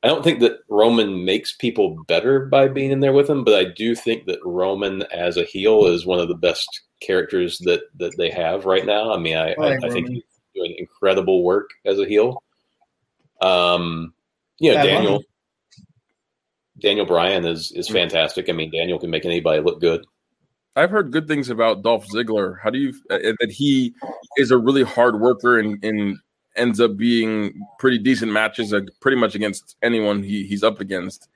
[0.03, 3.55] I don't think that Roman makes people better by being in there with him, but
[3.55, 7.81] I do think that Roman as a heel is one of the best characters that
[7.97, 9.11] that they have right now.
[9.11, 10.23] I mean, I, I, I, I think he's
[10.57, 12.43] doing incredible work as a heel.
[13.41, 14.13] Um,
[14.59, 15.23] you know, Daniel.
[16.79, 18.49] Daniel Bryan is is fantastic.
[18.49, 20.05] I mean, Daniel can make anybody look good.
[20.75, 22.57] I've heard good things about Dolph Ziggler.
[22.61, 23.95] How do you uh, that he
[24.37, 26.17] is a really hard worker and, and
[26.55, 31.29] ends up being pretty decent matches, uh, pretty much against anyone he, he's up against.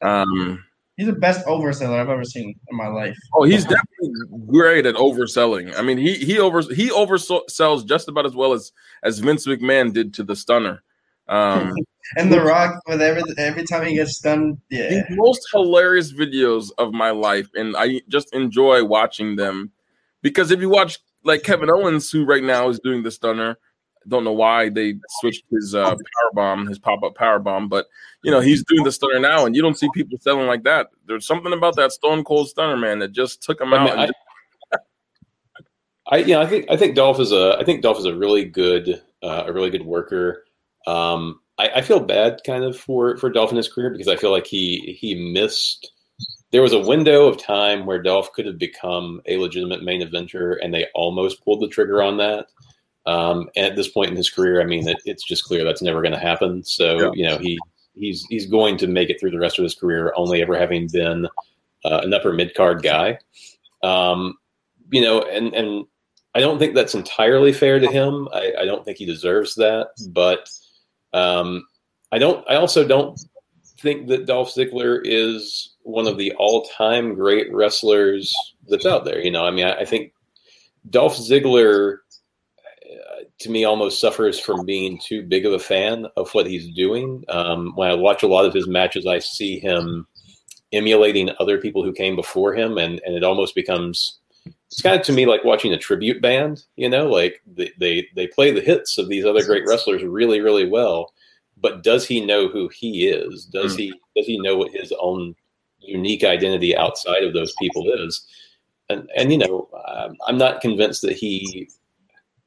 [0.00, 0.64] Um,
[0.96, 3.16] he's the best overseller I've ever seen in my life.
[3.34, 5.76] Oh, he's definitely great at overselling.
[5.76, 9.92] I mean, he he over he oversells just about as well as as Vince McMahon
[9.92, 10.82] did to the Stunner.
[11.28, 11.72] Um,
[12.16, 15.02] and The Rock with every every time he gets stunned, yeah.
[15.08, 19.72] The most hilarious videos of my life, and I just enjoy watching them
[20.22, 23.58] because if you watch like Kevin Owens, who right now is doing the Stunner,
[24.08, 27.86] don't know why they switched his uh, power bomb, his pop up power bomb, but
[28.22, 30.88] you know he's doing the stunner now, and you don't see people selling like that.
[31.06, 33.90] There's something about that Stone Cold Stunner man that just took him out.
[33.90, 34.12] I, mean,
[34.72, 34.76] I,
[36.16, 38.44] I, yeah, I think I think Dolph is a I think Dolph is a really
[38.44, 40.44] good uh, a really good worker.
[40.86, 44.16] Um, I, I feel bad kind of for for Dolph in his career because I
[44.16, 45.92] feel like he he missed.
[46.50, 50.56] There was a window of time where Dolph could have become a legitimate main eventer,
[50.62, 52.46] and they almost pulled the trigger on that.
[53.06, 55.82] Um, and at this point in his career, I mean, it, it's just clear that's
[55.82, 56.62] never going to happen.
[56.64, 57.10] So yeah.
[57.14, 57.58] you know, he
[57.94, 60.88] he's he's going to make it through the rest of his career, only ever having
[60.88, 61.26] been
[61.84, 63.18] uh, an upper mid card guy.
[63.82, 64.36] Um,
[64.90, 65.86] you know, and and
[66.34, 68.28] I don't think that's entirely fair to him.
[68.32, 70.48] I, I don't think he deserves that, but
[71.12, 71.66] um,
[72.10, 72.48] I don't.
[72.50, 73.20] I also don't
[73.80, 78.34] think that Dolph Ziggler is one of the all time great wrestlers
[78.68, 79.20] that's out there.
[79.20, 80.12] You know, I mean, I, I think
[80.90, 81.98] Dolph Ziggler
[83.40, 87.24] to me almost suffers from being too big of a fan of what he's doing.
[87.28, 90.06] Um, when I watch a lot of his matches, I see him
[90.72, 94.18] emulating other people who came before him, and, and it almost becomes
[94.70, 96.64] it's kind of to me like watching a tribute band.
[96.76, 100.40] You know, like they, they they play the hits of these other great wrestlers really
[100.40, 101.12] really well,
[101.60, 103.46] but does he know who he is?
[103.46, 103.78] Does mm.
[103.78, 105.34] he does he know what his own
[105.78, 108.26] unique identity outside of those people is?
[108.88, 109.68] And and you know,
[110.26, 111.68] I'm not convinced that he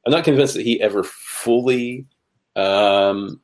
[0.06, 2.06] I'm not convinced that he ever fully
[2.56, 3.40] um,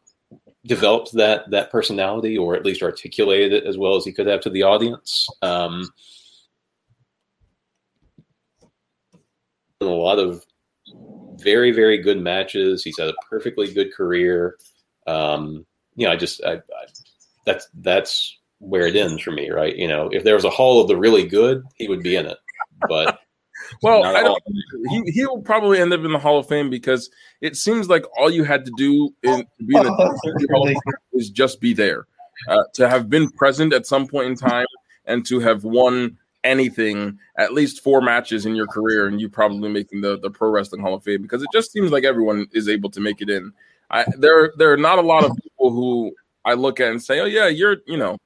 [0.65, 4.41] developed that that personality, or at least articulated it as well as he could have
[4.43, 5.29] to the audience.
[5.43, 5.91] Um,
[9.81, 10.45] a lot of
[11.37, 12.83] very very good matches.
[12.83, 14.57] He's had a perfectly good career.
[15.07, 16.87] Um, you know, I just I, I,
[17.45, 19.77] that's that's where it ends for me, right?
[19.77, 22.27] You know, if there was a hall of the really good, he would be in
[22.27, 22.39] it,
[22.89, 23.21] but
[23.83, 24.43] Well, I don't.
[24.91, 27.11] He he will probably end up in the Hall of Fame because
[27.41, 29.93] it seems like all you had to do in to be in the
[30.53, 30.77] Hall of Fame
[31.13, 32.07] is just be there,
[32.49, 34.67] uh, to have been present at some point in time,
[35.07, 39.69] and to have won anything at least four matches in your career, and you probably
[39.69, 42.69] making the the Pro Wrestling Hall of Fame because it just seems like everyone is
[42.69, 43.53] able to make it in.
[43.91, 46.13] I there there are not a lot of people who
[46.45, 48.19] I look at and say, oh yeah, you're you know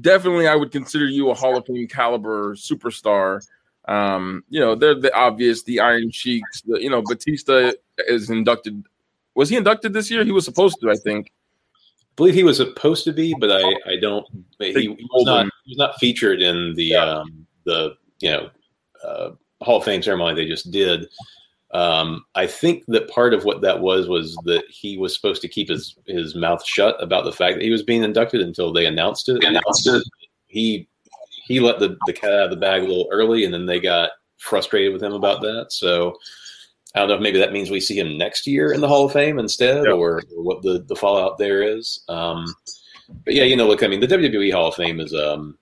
[0.00, 3.40] definitely I would consider you a Hall of Fame caliber superstar.
[3.86, 6.62] Um, you know, they're the obvious, the Iron Sheiks.
[6.62, 8.84] The, you know, Batista is inducted.
[9.34, 10.24] Was he inducted this year?
[10.24, 11.32] He was supposed to, I think.
[11.32, 14.26] I believe he was supposed to be, but I, I don't.
[14.58, 15.46] He, he was not.
[15.64, 17.04] He was not featured in the yeah.
[17.04, 18.50] um, the you know
[19.02, 19.30] uh,
[19.62, 21.06] Hall of Fame ceremony they just did.
[21.72, 25.48] Um, I think that part of what that was was that he was supposed to
[25.48, 28.84] keep his his mouth shut about the fact that he was being inducted until they
[28.84, 29.42] announced it.
[29.42, 30.02] Announced it.
[30.48, 30.86] He
[31.44, 33.80] he let the, the cat out of the bag a little early, and then they
[33.80, 35.66] got frustrated with him about that.
[35.70, 36.14] So
[36.94, 39.06] I don't know if maybe that means we see him next year in the Hall
[39.06, 39.94] of Fame instead, yep.
[39.94, 42.04] or, or, what the the fallout there is.
[42.08, 42.46] Um,
[43.24, 45.58] but yeah, you know, look, I mean, the WWE Hall of Fame is um,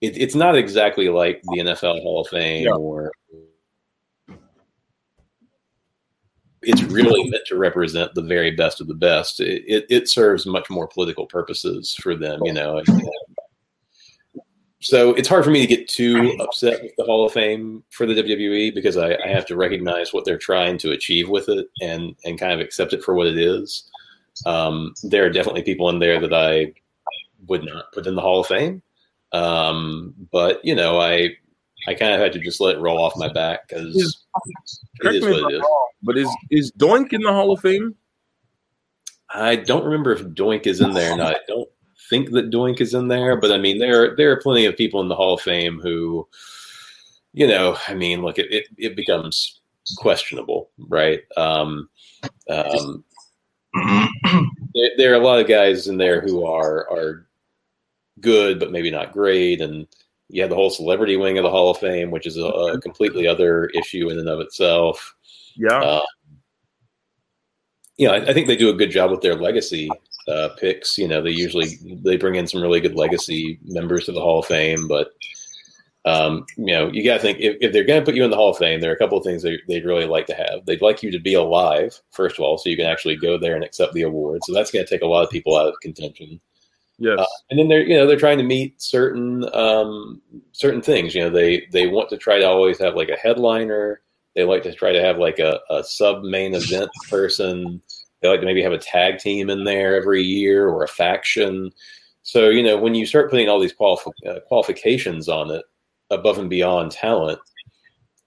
[0.00, 3.12] it, it's not exactly like the NFL Hall of Fame or
[6.66, 9.40] it's really meant to represent the very best of the best.
[9.40, 12.82] It, it, it serves much more political purposes for them, you know.
[14.84, 18.04] So it's hard for me to get too upset with the Hall of Fame for
[18.04, 21.68] the WWE because I, I, have to recognize what they're trying to achieve with it
[21.80, 23.90] and and kind of accept it for what it is.
[24.44, 26.74] Um, there are definitely people in there that I
[27.46, 28.82] would not put in the Hall of Fame,
[29.32, 31.30] um, but you know I
[31.88, 35.22] I kind of had to just let it roll off my back because it is
[35.24, 35.64] what it is.
[36.02, 37.94] But is is Doink in the Hall of Fame?
[39.32, 41.36] I don't remember if Doink is in there or not.
[41.36, 41.68] I don't
[42.14, 45.00] think that Doink is in there, but I mean there there are plenty of people
[45.00, 46.26] in the Hall of Fame who,
[47.32, 49.60] you know, I mean, look, it it, it becomes
[49.96, 51.20] questionable, right?
[51.36, 51.88] Um,
[52.48, 53.04] um,
[54.74, 57.26] there, there are a lot of guys in there who are are
[58.20, 59.88] good, but maybe not great, and
[60.28, 62.80] you have the whole celebrity wing of the Hall of Fame, which is a, a
[62.80, 65.14] completely other issue in and of itself.
[65.56, 65.80] Yeah.
[65.80, 66.06] Uh,
[67.96, 69.88] you know, I, I, think they do a good job with their legacy
[70.28, 70.98] uh, picks.
[70.98, 74.40] You know, they usually they bring in some really good legacy members to the Hall
[74.40, 75.12] of Fame, but
[76.06, 78.30] um, you know, you got to think if, if they're going to put you in
[78.30, 80.34] the Hall of Fame, there are a couple of things they, they'd really like to
[80.34, 80.66] have.
[80.66, 83.54] They'd like you to be alive, first of all, so you can actually go there
[83.54, 84.40] and accept the award.
[84.44, 86.40] So that's going to take a lot of people out of contention.
[86.98, 90.22] Yes, uh, and then they're you know they're trying to meet certain um,
[90.52, 91.14] certain things.
[91.14, 94.00] You know they they want to try to always have like a headliner.
[94.36, 97.82] They like to try to have like a, a sub main event person.
[98.24, 101.70] They like to maybe have a tag team in there every year or a faction.
[102.22, 105.62] So you know when you start putting all these qualif- uh, qualifications on it
[106.08, 107.38] above and beyond talent,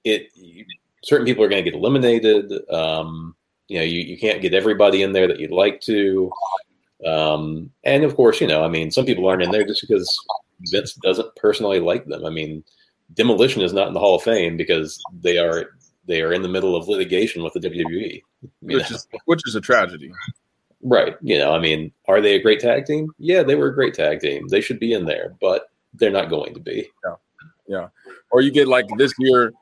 [0.04, 0.66] it you,
[1.04, 2.52] certain people are going to get eliminated.
[2.72, 3.36] Um,
[3.70, 6.32] you know you, you can't get everybody in there that you'd like to.
[7.04, 10.16] Um, and of course, you know, I mean, some people aren't in there just because
[10.72, 12.24] Vince doesn't personally like them.
[12.24, 12.64] I mean,
[13.16, 15.72] Demolition is not in the Hall of Fame because they are
[16.08, 18.22] they are in the middle of litigation with the WWE,
[18.62, 20.12] which is which is a tragedy.
[20.82, 21.16] Right.
[21.22, 23.10] You know, I mean, are they a great tag team?
[23.18, 24.48] Yeah, they were a great tag team.
[24.48, 26.88] They should be in there, but they're not going to be.
[27.04, 27.16] Yeah.
[27.68, 27.88] Yeah.
[28.32, 29.54] Or you get like this year,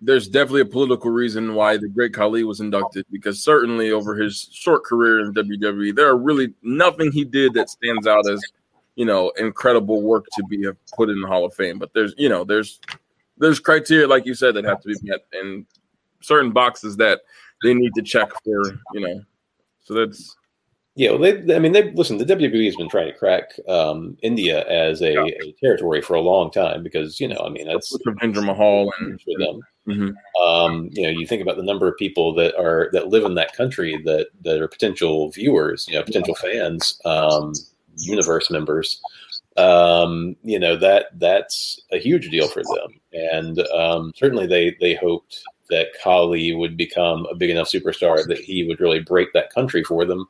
[0.00, 4.48] there's definitely a political reason why the great Khali was inducted because certainly over his
[4.50, 8.42] short career in WWE, there are really nothing he did that stands out as
[8.96, 11.78] you know incredible work to be uh, put in the Hall of Fame.
[11.78, 12.80] But there's you know there's
[13.38, 15.66] there's criteria like you said that have to be met and
[16.22, 17.20] certain boxes that
[17.62, 18.62] they need to check for
[18.94, 19.20] you know.
[19.80, 20.36] So that's
[20.94, 22.18] yeah, well, they, I mean, they listen.
[22.18, 25.24] The WWE has been trying to crack um, India as a, yeah.
[25.42, 29.18] a, territory for a long time because you know, I mean, that's Jinder Mahal and
[29.22, 29.60] for them.
[29.88, 30.42] Mm-hmm.
[30.44, 33.34] Um, you know, you think about the number of people that are that live in
[33.36, 37.54] that country that that are potential viewers, you know, potential fans, um,
[37.96, 39.00] universe members.
[39.56, 44.94] Um, you know that that's a huge deal for them, and um, certainly they they
[44.94, 49.52] hoped that Khali would become a big enough superstar that he would really break that
[49.52, 50.26] country for them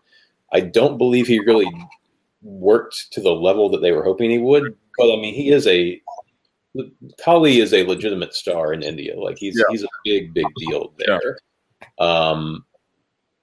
[0.52, 1.70] I don't believe he really
[2.42, 4.76] worked to the level that they were hoping he would.
[4.98, 6.00] But I mean, he is a
[7.22, 9.18] Khali is a legitimate star in India.
[9.18, 9.64] Like he's yeah.
[9.70, 11.38] he's a big big deal there.
[11.80, 12.04] Yeah.
[12.06, 12.64] Um,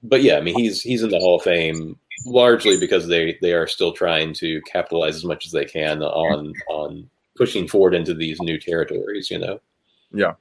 [0.04, 3.54] but yeah, I mean he's he's in the Hall of Fame largely because they they
[3.54, 8.14] are still trying to capitalize as much as they can on on pushing forward into
[8.14, 9.32] these new territories.
[9.32, 9.60] You know.
[10.12, 10.34] Yeah.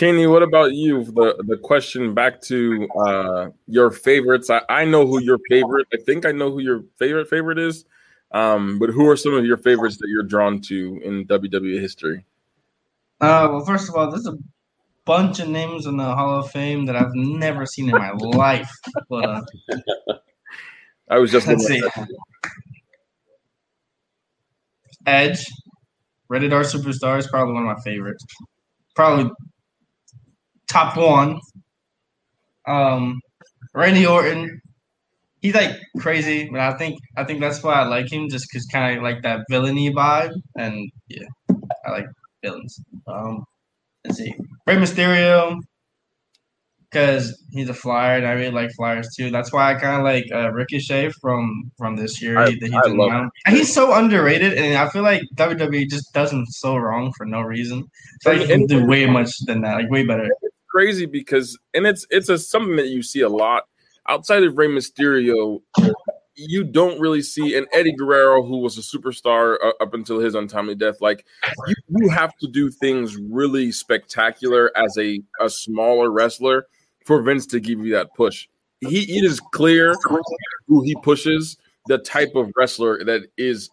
[0.00, 1.04] Channy, what about you?
[1.04, 4.48] The the question back to uh, your favorites.
[4.48, 5.88] I, I know who your favorite.
[5.92, 7.84] I think I know who your favorite favorite is.
[8.32, 12.24] Um, but who are some of your favorites that you're drawn to in WWE history?
[13.20, 14.38] Uh, well, first of all, there's a
[15.04, 18.70] bunch of names in the Hall of Fame that I've never seen in my life.
[19.10, 19.42] But uh,
[21.10, 21.82] I was just let's see.
[25.04, 25.44] Edge,
[26.28, 28.24] Rated R Superstar is probably one of my favorites.
[28.94, 29.30] Probably
[30.70, 31.40] top one.
[32.66, 33.20] Um,
[33.74, 34.60] Randy Orton,
[35.40, 38.66] he's like crazy, but I think I think that's why I like him, just because
[38.66, 41.26] kind of like that villainy vibe, and yeah,
[41.86, 42.06] I like
[42.42, 42.80] villains.
[43.06, 43.44] Um,
[44.04, 44.34] let's see,
[44.66, 45.58] Rey Mysterio,
[46.90, 49.30] because he's a flyer, and I really like flyers too.
[49.30, 52.38] That's why I kind of like uh, Ricochet from from this year.
[52.38, 53.28] I- that he I love.
[53.46, 57.24] And he's so underrated, and I feel like WWE just does him so wrong for
[57.26, 57.84] no reason.
[58.22, 60.28] So he can do way much than that, like way better.
[60.70, 63.64] Crazy because and it's it's a something that you see a lot
[64.08, 65.60] outside of Rey Mysterio.
[66.34, 70.34] You don't really see an Eddie Guerrero, who was a superstar uh, up until his
[70.34, 71.00] untimely death.
[71.00, 71.26] Like
[71.66, 76.66] you, you have to do things really spectacular as a a smaller wrestler
[77.04, 78.48] for Vince to give you that push.
[78.80, 79.94] He it is clear
[80.66, 83.68] who he pushes, the type of wrestler that is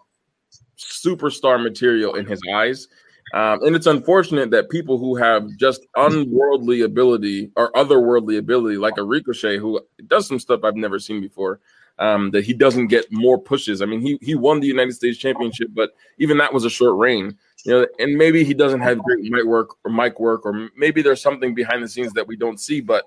[0.78, 2.88] superstar material in his eyes.
[3.34, 8.98] Um, and it's unfortunate that people who have just unworldly ability or otherworldly ability, like
[8.98, 11.60] a Ricochet, who does some stuff I've never seen before,
[12.00, 13.82] um, that he doesn't get more pushes.
[13.82, 16.98] I mean, he he won the United States Championship, but even that was a short
[16.98, 17.38] reign.
[17.66, 21.02] You know, and maybe he doesn't have great mic work or mic work, or maybe
[21.02, 22.82] there's something behind the scenes that we don't see.
[22.82, 23.06] But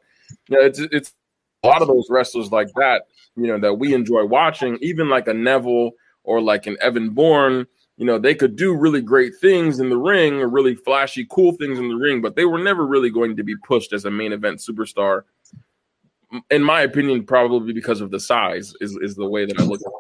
[0.49, 1.15] you know, it's it's
[1.63, 3.05] a lot of those wrestlers like that,
[3.37, 5.93] you know, that we enjoy watching, even like a Neville
[6.25, 7.67] or like an Evan Bourne
[8.01, 11.53] you know, they could do really great things in the ring or really flashy, cool
[11.53, 14.11] things in the ring, but they were never really going to be pushed as a
[14.11, 15.25] main event superstar.
[16.51, 19.83] In my opinion, probably because of the size is, is the way that I look
[19.83, 19.93] at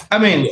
[0.00, 0.06] it.
[0.10, 0.48] I mean,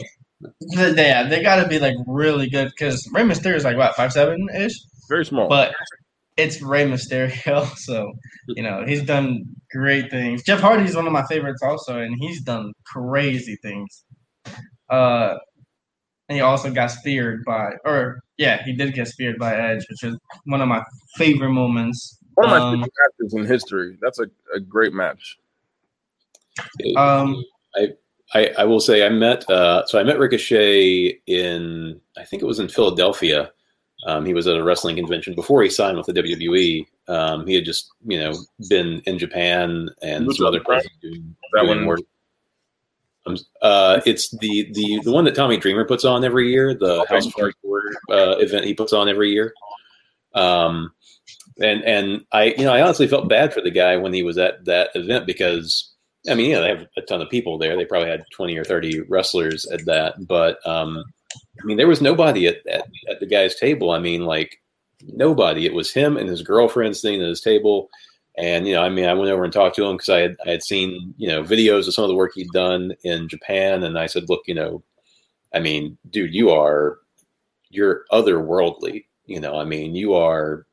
[0.60, 4.12] yeah, they got to be like really good because Rey Mysterio is like what five
[4.12, 4.74] seven ish,
[5.08, 5.48] Very small.
[5.48, 5.74] but
[6.36, 8.12] it's Rey Mysterio, so
[8.48, 9.42] you know he's done
[9.72, 10.42] great things.
[10.42, 14.04] Jeff Hardy's one of my favorites also, and he's done crazy things.
[14.90, 15.36] Uh,
[16.30, 20.04] and he also got speared by, or yeah, he did get speared by Edge, which
[20.04, 20.80] is one of my
[21.16, 22.16] favorite moments.
[22.34, 23.98] One of my Um, favorite matches in history.
[24.00, 25.36] That's a, a great match.
[26.96, 27.42] Um,
[28.32, 32.46] I, I will say I met uh, so I met Ricochet in I think it
[32.46, 33.50] was in Philadelphia.
[34.06, 36.86] Um, he was at a wrestling convention before he signed with the WWE.
[37.08, 38.32] Um, he had just you know
[38.68, 42.00] been in Japan and some other places doing, That doing one- work.
[43.62, 47.14] Uh, it's the, the the one that Tommy Dreamer puts on every year, the Okay.
[47.14, 49.52] House of Hardcore uh, event he puts on every year.
[50.34, 50.92] Um,
[51.60, 54.38] and and I you know I honestly felt bad for the guy when he was
[54.38, 55.90] at that event because
[56.28, 57.76] I mean, yeah, they have a ton of people there.
[57.76, 60.26] They probably had 20 or 30 wrestlers at that.
[60.26, 61.02] But, um,
[61.34, 63.90] I mean, there was nobody at, at, at the guy's table.
[63.90, 64.60] I mean, like,
[65.02, 65.64] nobody.
[65.64, 67.88] It was him and his girlfriend sitting at his table.
[68.38, 70.36] And, you know, I mean, I went over and talked to him because I had,
[70.46, 73.82] I had seen, you know, videos of some of the work he'd done in Japan.
[73.82, 74.82] And I said, look, you know,
[75.54, 76.98] I mean, dude, you are,
[77.70, 79.04] you're otherworldly.
[79.26, 80.66] You know, I mean, you are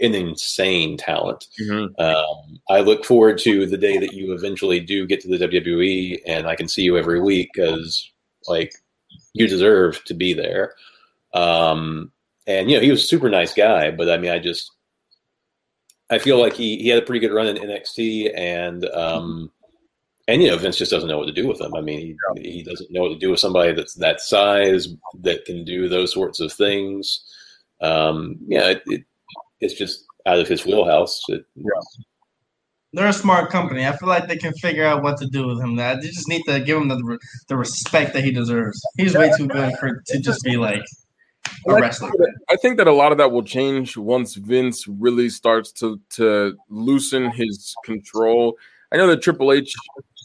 [0.00, 1.46] an insane talent.
[1.98, 6.20] Um, I look forward to the day that you eventually do get to the WWE
[6.26, 8.10] and I can see you every week because,
[8.48, 8.72] like,
[9.32, 10.74] you deserve to be there.
[11.34, 12.12] Um,
[12.46, 14.72] and, you know, he was a super nice guy, but I mean, I just,
[16.10, 19.50] I feel like he, he had a pretty good run in NXT and, um,
[20.26, 21.74] and, you know, Vince just doesn't know what to do with him.
[21.74, 24.88] I mean, he, he doesn't know what to do with somebody that's that size
[25.20, 27.24] that can do those sorts of things.
[27.80, 29.04] Um, yeah, it, it,
[29.60, 31.22] it's just out of his wheelhouse.
[31.28, 31.44] It,
[32.92, 33.86] they're a smart company.
[33.86, 35.76] I feel like they can figure out what to do with him.
[35.76, 38.80] That they just need to give him the the respect that he deserves.
[38.96, 40.84] He's way too good for to just be like
[41.66, 41.92] a Like.
[42.48, 46.56] I think that a lot of that will change once Vince really starts to to
[46.68, 48.56] loosen his control.
[48.92, 49.74] I know that Triple H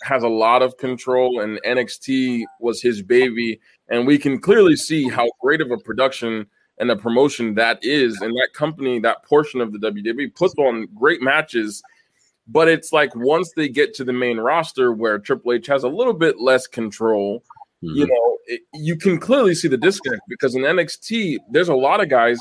[0.03, 3.59] has a lot of control, and NXT was his baby,
[3.89, 6.45] and we can clearly see how great of a production
[6.77, 8.21] and a promotion that is.
[8.21, 11.83] And that company, that portion of the WWE, puts on great matches.
[12.47, 15.89] But it's like once they get to the main roster, where Triple H has a
[15.89, 17.43] little bit less control,
[17.83, 22.01] you know, it, you can clearly see the disconnect because in NXT, there's a lot
[22.01, 22.39] of guys,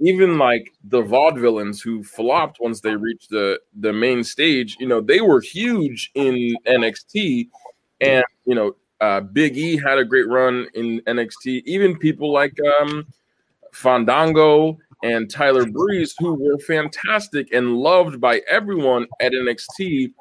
[0.00, 4.76] even like the vaudevillains who flopped once they reached the the main stage.
[4.80, 7.48] You know, they were huge in NXT,
[8.00, 11.62] and you know, uh, Big E had a great run in NXT.
[11.66, 13.06] Even people like um,
[13.72, 20.12] Fandango and Tyler Breeze, who were fantastic and loved by everyone at NXT,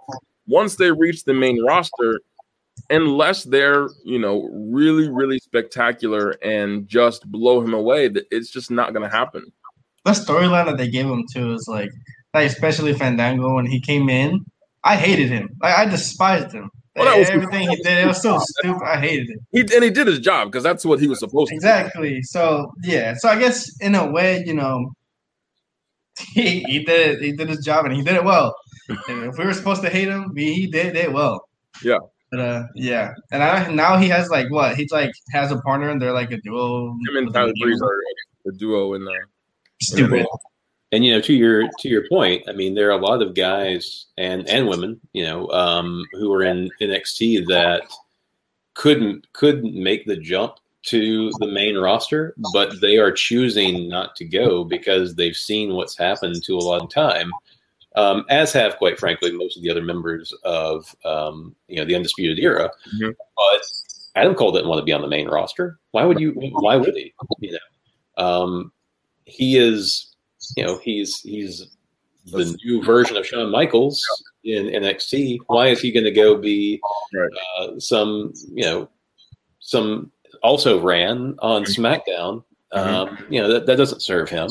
[0.47, 2.21] once they reached the main roster,
[2.89, 8.93] unless they're you know really really spectacular and just blow him away, it's just not
[8.93, 9.43] going to happen.
[10.05, 11.89] The storyline that they gave him too is like,
[12.33, 14.45] like especially Fandango when he came in.
[14.83, 15.49] I hated him.
[15.61, 16.69] Like, I despised him.
[16.95, 18.81] Well, that was- Everything he did, it was so stupid.
[18.85, 19.39] I hated it.
[19.51, 21.53] He and he did his job because that's what he was supposed to.
[21.53, 21.57] do.
[21.57, 22.21] Exactly.
[22.23, 23.15] So yeah.
[23.17, 24.91] So I guess in a way, you know,
[26.33, 27.21] he, he did it.
[27.21, 28.55] He did his job and he did it well.
[28.87, 31.41] And if we were supposed to hate him, he did it well.
[31.83, 31.97] Yeah.
[32.31, 33.13] But uh, yeah.
[33.31, 34.75] And I, now he has like what?
[34.75, 36.89] He's like has a partner and they're like a duo.
[37.07, 38.01] Him and Tyler Breeze are
[38.45, 39.29] the duo in there.
[39.81, 40.25] stupid.
[40.91, 43.35] And you know, to your to your point, I mean, there are a lot of
[43.35, 47.83] guys and and women, you know, um, who are in NXT that
[48.73, 54.23] couldn't couldn't make the jump to the main roster, but they are choosing not to
[54.23, 57.31] go because they've seen what's happened to a long time.
[57.97, 61.95] Um, as have, quite frankly, most of the other members of um, you know the
[61.95, 62.71] Undisputed Era.
[62.95, 63.15] Mhm.
[63.35, 63.61] But
[64.15, 65.79] Adam Cole didn't want to be on the main roster.
[65.91, 66.31] Why would you?
[66.33, 67.13] Why would he?
[67.39, 68.71] You know, um,
[69.25, 70.15] he is
[70.55, 71.67] you know he's he's
[72.25, 74.03] the new version of Shawn Michaels
[74.43, 75.39] in NXT.
[75.47, 76.79] Why is he going to go be
[77.59, 78.89] uh, some you know
[79.59, 80.11] some
[80.43, 82.43] also ran on SmackDown?
[82.73, 84.49] Um, you know that, that doesn't serve him.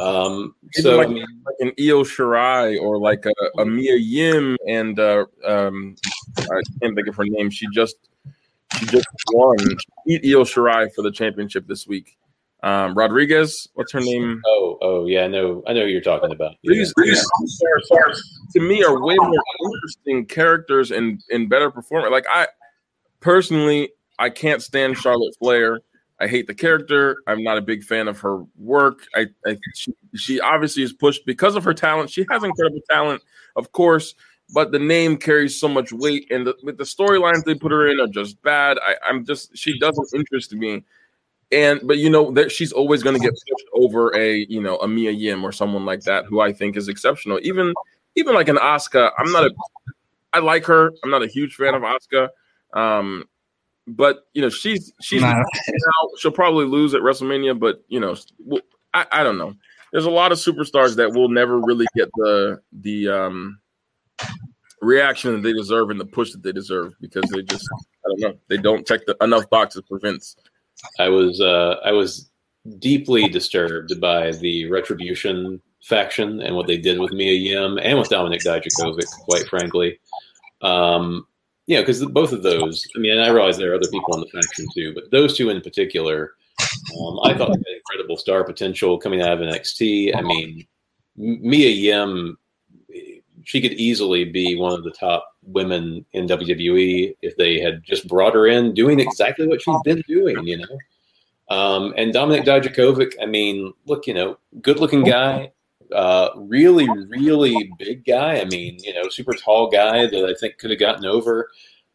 [0.00, 5.26] Um, so like- like an Io Shirai or like a, a Mia Yim and uh,
[5.44, 5.94] um,
[6.38, 7.50] I can't think of her name.
[7.50, 7.96] She just
[8.78, 9.58] she just won.
[9.58, 12.16] She beat Io Shirai for the championship this week.
[12.62, 14.40] Um, Rodriguez, what's her name?
[14.46, 16.56] oh oh yeah, I know I know you're talking about.
[16.62, 16.74] Yeah.
[16.74, 22.10] These, these stars, to me are way more interesting characters and and better performers.
[22.10, 22.48] Like I
[23.20, 25.80] personally, I can't stand Charlotte Flair.
[26.20, 27.16] I hate the character.
[27.26, 29.06] I'm not a big fan of her work.
[29.14, 32.10] I, I she, she obviously is pushed because of her talent.
[32.10, 33.22] She has incredible talent,
[33.56, 34.14] of course,
[34.52, 37.88] but the name carries so much weight, and the, with the storylines they put her
[37.88, 38.78] in are just bad.
[38.86, 40.84] I, I'm just she doesn't interest me.
[41.52, 44.76] And but you know that she's always going to get pushed over a you know
[44.78, 47.40] a Mia Yim or someone like that who I think is exceptional.
[47.42, 47.72] Even
[48.14, 49.50] even like an Asuka, I'm not a
[50.32, 50.92] I like her.
[51.02, 52.28] I'm not a huge fan of Asuka.
[52.72, 53.24] Um,
[53.96, 55.32] but you know she's she's Nah.
[55.34, 58.16] now she'll probably lose at WrestleMania, but you know,
[58.94, 59.54] I, I don't know.
[59.92, 63.58] There's a lot of superstars that will never really get the the um
[64.80, 67.68] reaction that they deserve and the push that they deserve because they just
[68.04, 70.36] I don't know they don't check the enough boxes for Vince.
[70.98, 72.30] I was uh, I was
[72.78, 78.08] deeply disturbed by the Retribution faction and what they did with Mia Yim and with
[78.10, 79.98] Dominik Dijakovic, quite frankly.
[80.62, 81.26] Um,
[81.76, 84.20] know, because both of those, I mean, and I realize there are other people in
[84.20, 88.98] the faction too, but those two in particular, um, I thought had incredible star potential
[88.98, 90.16] coming out of NXT.
[90.16, 90.66] I mean,
[91.16, 92.36] Mia Yim,
[93.44, 98.08] she could easily be one of the top women in WWE if they had just
[98.08, 100.78] brought her in doing exactly what she's been doing, you know.
[101.56, 105.52] Um, and Dominik Dijakovic, I mean, look, you know, good looking guy,
[105.94, 108.40] uh, really, really big guy.
[108.40, 111.48] I mean, you know, super tall guy that I think could have gotten over.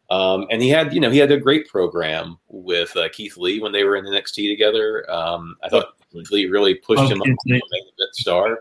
[0.08, 3.60] Um, and he had, you know, he had a great program with uh, Keith Lee
[3.60, 5.04] when they were in NXT together.
[5.10, 7.62] Um, I thought Keith Lee really pushed Oh, him up to a Lee.
[7.70, 8.58] main event star.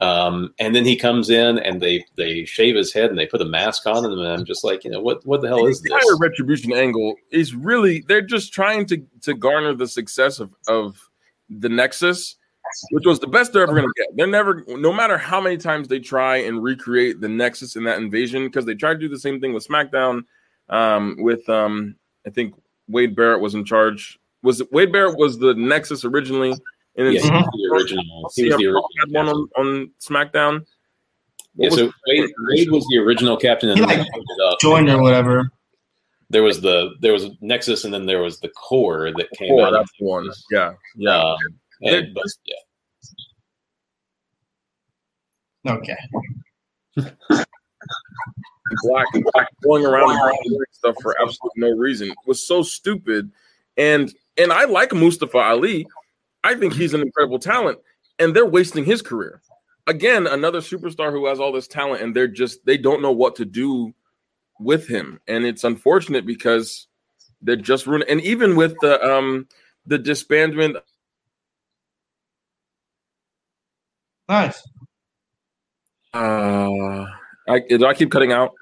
[0.00, 3.40] Um, and then he comes in and they they shave his head and they put
[3.40, 5.80] a mask on him, and I'm just like, you know, what what the hell is
[5.80, 6.02] the this?
[6.02, 10.96] entire retribution angle is really they're just trying to to garner the success of of
[11.48, 12.34] the Nexus,
[12.90, 14.16] which was the best they're ever going to get.
[14.16, 17.98] They're never, no matter how many times they try and recreate the Nexus in that
[17.98, 20.24] invasion, because they tried to do the same thing with SmackDown.
[20.68, 21.96] Um, with um,
[22.26, 22.54] I think
[22.88, 24.18] Wade Barrett was in charge.
[24.42, 28.30] Was it Wade Barrett was the Nexus originally, and then Yeah, he was the original.
[28.34, 28.88] He was the original.
[29.00, 30.64] had one on, on SmackDown.
[31.56, 34.26] Yeah, What was- so Wade, Wade was the original captain, and He, like, they moved
[34.38, 34.60] it up.
[34.60, 35.50] Joined or whatever.
[36.30, 39.66] There was the there was Nexus, and then there was the Corre that came Four,
[39.66, 39.72] out.
[39.72, 40.30] that's the one.
[40.50, 41.18] Yeah, yeah.
[41.20, 41.36] Um,
[41.82, 42.56] and, but, yeah,
[45.72, 45.96] Okay.
[48.82, 53.30] black and black going around and doing stuff for absolutely no reason was so stupid.
[53.76, 55.86] And and I like Mustafa Ali.
[56.44, 57.78] I think he's an incredible talent,
[58.18, 59.40] and they're wasting his career.
[59.86, 63.36] Again, another superstar who has all this talent, and they're just they don't know what
[63.36, 63.94] to do
[64.58, 66.86] with him, and it's unfortunate because
[67.40, 68.08] they're just ruining.
[68.08, 69.46] And even with the um
[69.86, 70.80] the disbandment
[74.32, 74.66] Nice.
[76.14, 77.04] Uh,
[77.50, 78.54] I do I keep cutting out.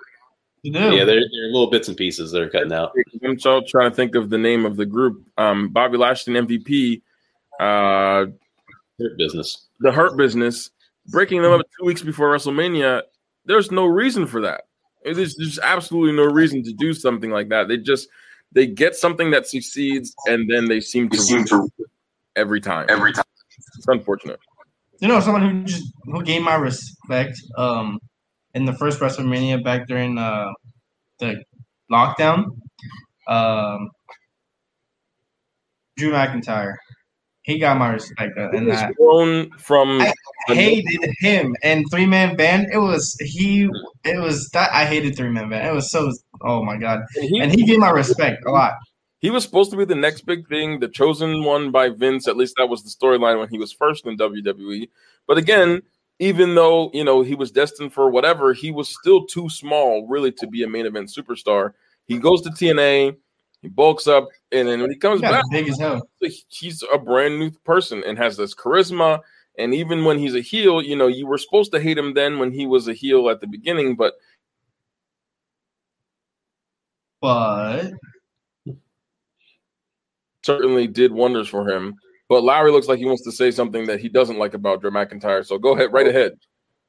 [0.63, 0.79] You do.
[0.81, 2.91] yeah, there, there are little bits and pieces that are cutting out.
[3.25, 5.23] I'm so trying to think of the name of the group.
[5.39, 7.03] Um, Bobby Lashley MVP,
[7.61, 8.31] uh,
[8.99, 9.69] Their business.
[9.79, 10.71] the Hurt Business,
[11.07, 13.03] breaking them up two weeks before WrestleMania.
[13.45, 14.63] There's no reason for that.
[15.05, 17.69] There's just absolutely no reason to do something like that.
[17.69, 18.09] They just
[18.51, 21.71] they get something that succeeds and then they seem to, seem to
[22.35, 22.87] every time.
[22.89, 23.25] Every time.
[23.77, 24.41] It's unfortunate.
[25.01, 27.99] You know, someone who just who gained my respect um
[28.55, 30.53] in the first WrestleMania back during uh
[31.19, 31.43] the
[31.91, 32.45] lockdown.
[33.27, 33.91] Um
[35.97, 36.77] Drew McIntyre.
[37.43, 38.95] He got my respect uh, in that.
[38.97, 42.69] Grown from I hated him and three man band.
[42.73, 43.69] It was he.
[44.05, 45.67] It was that I hated three man band.
[45.67, 46.13] It was so.
[46.43, 47.01] Oh my god!
[47.15, 48.75] he, And he gave my respect a lot.
[49.21, 52.27] He was supposed to be the next big thing, the chosen one by Vince.
[52.27, 54.89] At least that was the storyline when he was first in WWE.
[55.27, 55.83] But again,
[56.19, 60.33] even though you know he was destined for whatever, he was still too small really
[60.33, 61.75] to be a main event superstar.
[62.07, 63.17] He goes to TNA,
[63.63, 66.09] he bulks up, and then when he comes got back, big as hell.
[66.49, 69.21] he's a brand new person and has this charisma.
[69.59, 72.39] And even when he's a heel, you know, you were supposed to hate him then
[72.39, 74.15] when he was a heel at the beginning, but
[77.21, 77.93] But
[80.51, 81.95] certainly did wonders for him.
[82.29, 84.91] But Lowery looks like he wants to say something that he doesn't like about Drew
[84.91, 85.45] McIntyre.
[85.45, 86.39] So go ahead, right ahead.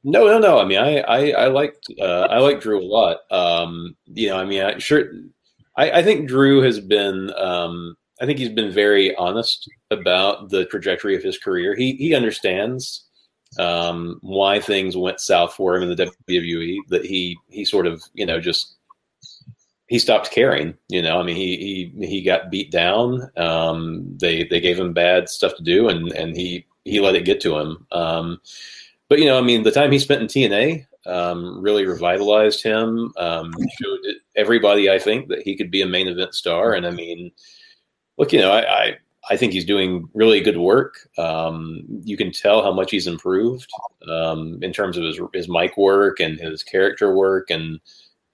[0.03, 0.59] No, no, no.
[0.59, 3.17] I mean, I, I, I liked, uh, I like Drew a lot.
[3.31, 5.11] Um, you know, I mean, I sure,
[5.77, 10.65] I, I think Drew has been, um, I think he's been very honest about the
[10.65, 11.75] trajectory of his career.
[11.75, 13.07] He, he understands,
[13.59, 16.77] um, why things went south for him in the WWE.
[16.89, 18.77] That he, he sort of, you know, just
[19.91, 20.73] he stopped caring.
[20.87, 23.29] You know, I mean, he he he got beat down.
[23.35, 27.25] Um, they they gave him bad stuff to do, and and he he let it
[27.25, 27.85] get to him.
[27.91, 28.39] Um,
[29.09, 33.11] but you know, I mean, the time he spent in TNA um, really revitalized him.
[33.17, 33.99] Um, showed
[34.37, 36.71] everybody, I think, that he could be a main event star.
[36.71, 37.29] And I mean,
[38.17, 38.97] look, you know, I I,
[39.29, 41.09] I think he's doing really good work.
[41.17, 43.69] Um, you can tell how much he's improved
[44.09, 47.81] um, in terms of his his mic work and his character work, and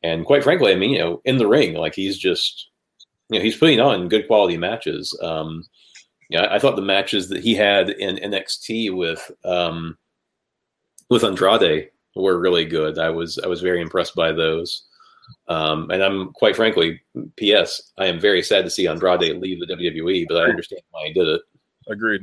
[0.04, 2.70] and quite frankly, I mean, you know, in the ring, like he's just,
[3.30, 5.18] you know, he's putting on good quality matches.
[5.22, 5.64] Um,
[6.30, 9.98] yeah, I thought the matches that he had in NXT with um,
[11.10, 13.00] with Andrade were really good.
[13.00, 14.84] I was I was very impressed by those.
[15.50, 17.02] Um, and I'm quite frankly,
[17.36, 17.92] P.S.
[17.98, 21.14] I am very sad to see Andrade leave the WWE, but I understand why he
[21.14, 21.42] did it.
[21.90, 22.22] Agreed.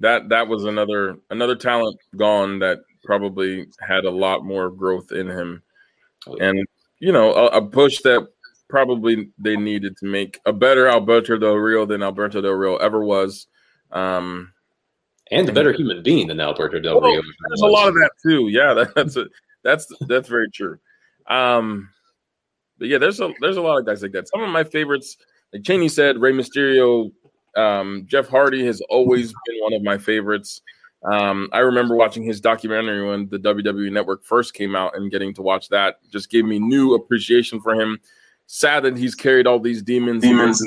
[0.00, 5.28] That that was another another talent gone that probably had a lot more growth in
[5.28, 5.62] him,
[6.40, 6.66] and
[6.98, 8.26] you know a, a push that
[8.68, 13.04] probably they needed to make a better Alberto Del Rio than Alberto Del Rio ever
[13.04, 13.46] was.
[13.90, 14.52] Um,
[15.30, 17.22] and a better human being than Alberto Del well, Rio.
[17.48, 18.48] There's a lot of that too.
[18.48, 19.26] Yeah, that, that's a,
[19.62, 20.78] that's that's very true.
[21.28, 21.88] Um,
[22.78, 24.28] but yeah, there's a there's a lot of guys like that.
[24.28, 25.16] Some of my favorites,
[25.52, 27.12] like Channy said, Rey Mysterio,
[27.56, 30.60] um, Jeff Hardy has always been one of my favorites.
[31.04, 35.34] Um, I remember watching his documentary when the WWE Network first came out and getting
[35.34, 37.98] to watch that just gave me new appreciation for him.
[38.46, 40.62] Sad that he's carried all these demons, demons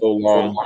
[0.00, 0.56] so long.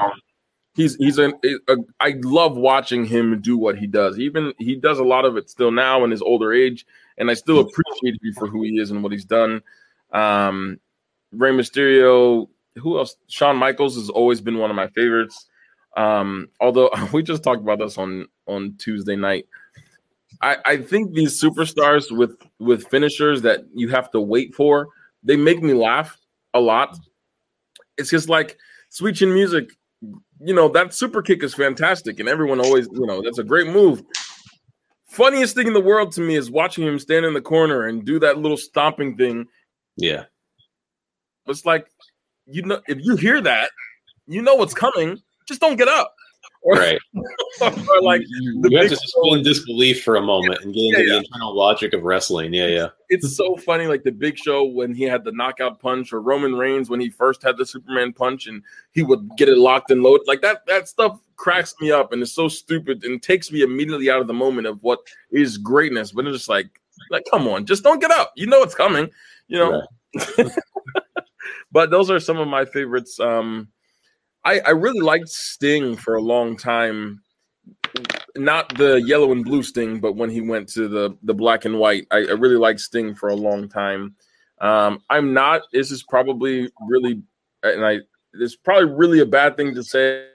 [0.75, 1.33] He's he's a,
[1.69, 4.19] a I love watching him do what he does.
[4.19, 6.85] Even he does a lot of it still now in his older age,
[7.17, 9.63] and I still appreciate him for who he is and what he's done.
[10.13, 10.79] Um,
[11.33, 13.17] Rey Mysterio, who else?
[13.29, 15.47] Shawn Michaels has always been one of my favorites.
[15.97, 19.47] Um, although we just talked about this on on Tuesday night.
[20.43, 24.89] I, I think these superstars with with finishers that you have to wait for,
[25.23, 26.19] they make me laugh
[26.55, 26.97] a lot.
[27.97, 28.59] It's just like
[28.91, 29.71] Sweet Chin Music,
[30.41, 33.69] you know, that super kick is fantastic, and everyone always, you know, that's a great
[33.69, 34.03] move.
[35.09, 38.05] Funniest thing in the world to me is watching him stand in the corner and
[38.05, 39.47] do that little stomping thing.
[39.97, 40.25] Yeah.
[41.47, 41.87] It's like
[42.47, 43.71] you know, if you hear that,
[44.27, 45.21] you know what's coming.
[45.49, 46.15] Just don't get up.
[46.67, 46.99] Or, Right.
[47.61, 50.99] or like You the have big to suspend disbelief for a moment and get into
[50.99, 51.19] Yeah, the yeah.
[51.19, 52.53] internal logic of wrestling.
[52.53, 52.89] Yeah, yeah.
[53.09, 56.57] it's so funny, like the Big Show when he had the knockout punch, or Roman
[56.57, 60.03] Reigns when he first had the Superman punch, and he would get it locked and
[60.03, 60.27] loaded.
[60.27, 64.11] Like that, that stuff cracks me up, and it's so stupid, and takes me immediately
[64.11, 64.99] out of the moment of what
[65.31, 66.11] is greatness.
[66.11, 68.33] But it's just like, like, come on, just don't get up.
[68.35, 69.09] You know it's coming.
[69.47, 69.83] You know.
[71.71, 73.21] but those are some of my favorites.
[73.21, 73.69] Um,
[74.47, 77.21] I I really liked Sting for a long time.
[78.37, 81.79] Not the yellow and blue Sting, but when he went to the the black and
[81.79, 84.15] white, I, I really liked Sting for a long time.
[84.61, 85.63] Um, I'm not.
[85.73, 87.23] This is probably really,
[87.63, 88.01] and I.
[88.35, 90.29] It's probably really a bad thing to say.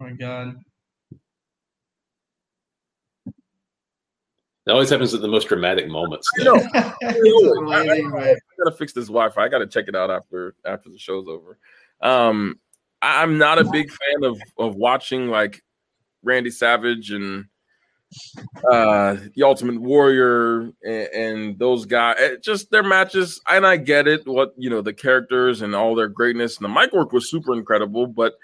[0.00, 0.56] Oh my god.
[4.66, 6.28] It always happens at the most dramatic moments.
[6.40, 6.54] I know.
[7.02, 8.28] It's amazing, man.
[8.30, 9.44] I gotta fix this Wi-Fi.
[9.44, 11.58] I gotta check it out after after the show's over.
[12.00, 12.58] Um,
[13.00, 15.62] I- I'm not a big fan of of watching like
[16.24, 17.44] Randy Savage and
[18.70, 22.16] uh, the Ultimate Warrior and, and those guys.
[22.18, 24.26] eh, Just their matches, and I get it.
[24.26, 27.52] What you know, the characters and all their greatness, and the mic work was super
[27.54, 28.06] incredible.
[28.06, 28.34] But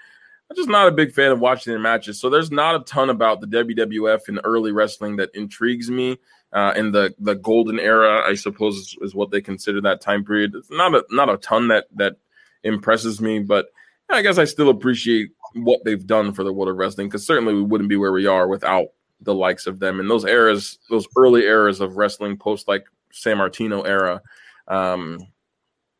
[0.53, 2.19] I'm just not a big fan of watching their matches.
[2.19, 6.19] So there's not a ton about the WWF and early wrestling that intrigues me.
[6.51, 10.23] Uh, in the the golden era, I suppose is, is what they consider that time
[10.23, 10.53] period.
[10.53, 12.17] It's not a not a ton that that
[12.63, 13.69] impresses me, but
[14.07, 17.55] I guess I still appreciate what they've done for the world of wrestling because certainly
[17.55, 18.89] we wouldn't be where we are without
[19.21, 23.87] the likes of them and those eras, those early eras of wrestling post like Sammartino
[23.87, 24.21] era.
[24.67, 25.17] Um,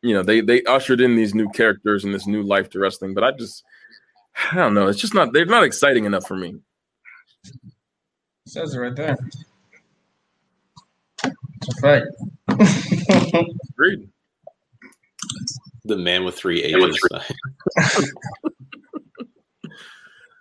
[0.02, 3.14] you know, they they ushered in these new characters and this new life to wrestling,
[3.14, 3.64] but I just
[4.52, 6.56] I don't know, it's just not they're not exciting enough for me.
[8.46, 9.16] says it right there.
[11.22, 12.02] That's right.
[13.70, 14.08] Agreed.
[15.84, 16.98] The man with three A's.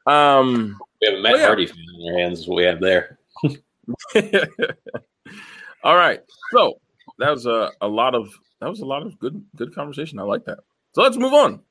[0.06, 1.46] Um we have a Matt Oh, yeah.
[1.46, 2.40] Hardy fan in our hands.
[2.42, 3.18] Is what we have there.
[5.84, 6.20] All right.
[6.52, 6.80] So
[7.20, 8.30] that was a, a lot of
[8.60, 10.20] that was a lot of good good conversation.
[10.20, 10.60] I like that.
[10.94, 11.62] So let's move on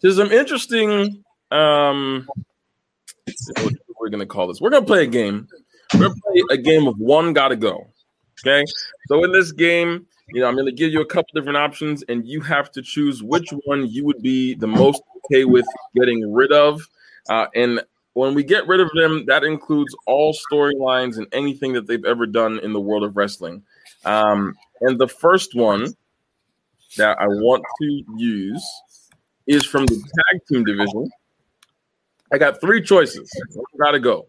[0.00, 1.22] to some interesting
[1.54, 2.28] um
[4.00, 4.60] we're gonna call this.
[4.60, 5.48] We're gonna play a game.
[5.94, 7.86] We're gonna play a game of one gotta go.
[8.40, 8.64] Okay.
[9.08, 12.26] So in this game, you know, I'm gonna give you a couple different options, and
[12.26, 16.52] you have to choose which one you would be the most okay with getting rid
[16.52, 16.86] of.
[17.30, 17.80] Uh, and
[18.12, 22.26] when we get rid of them, that includes all storylines and anything that they've ever
[22.26, 23.62] done in the world of wrestling.
[24.04, 25.94] Um, and the first one
[26.96, 28.64] that I want to use
[29.46, 31.10] is from the tag team division.
[32.34, 33.30] I got three choices.
[33.80, 34.26] Gotta go.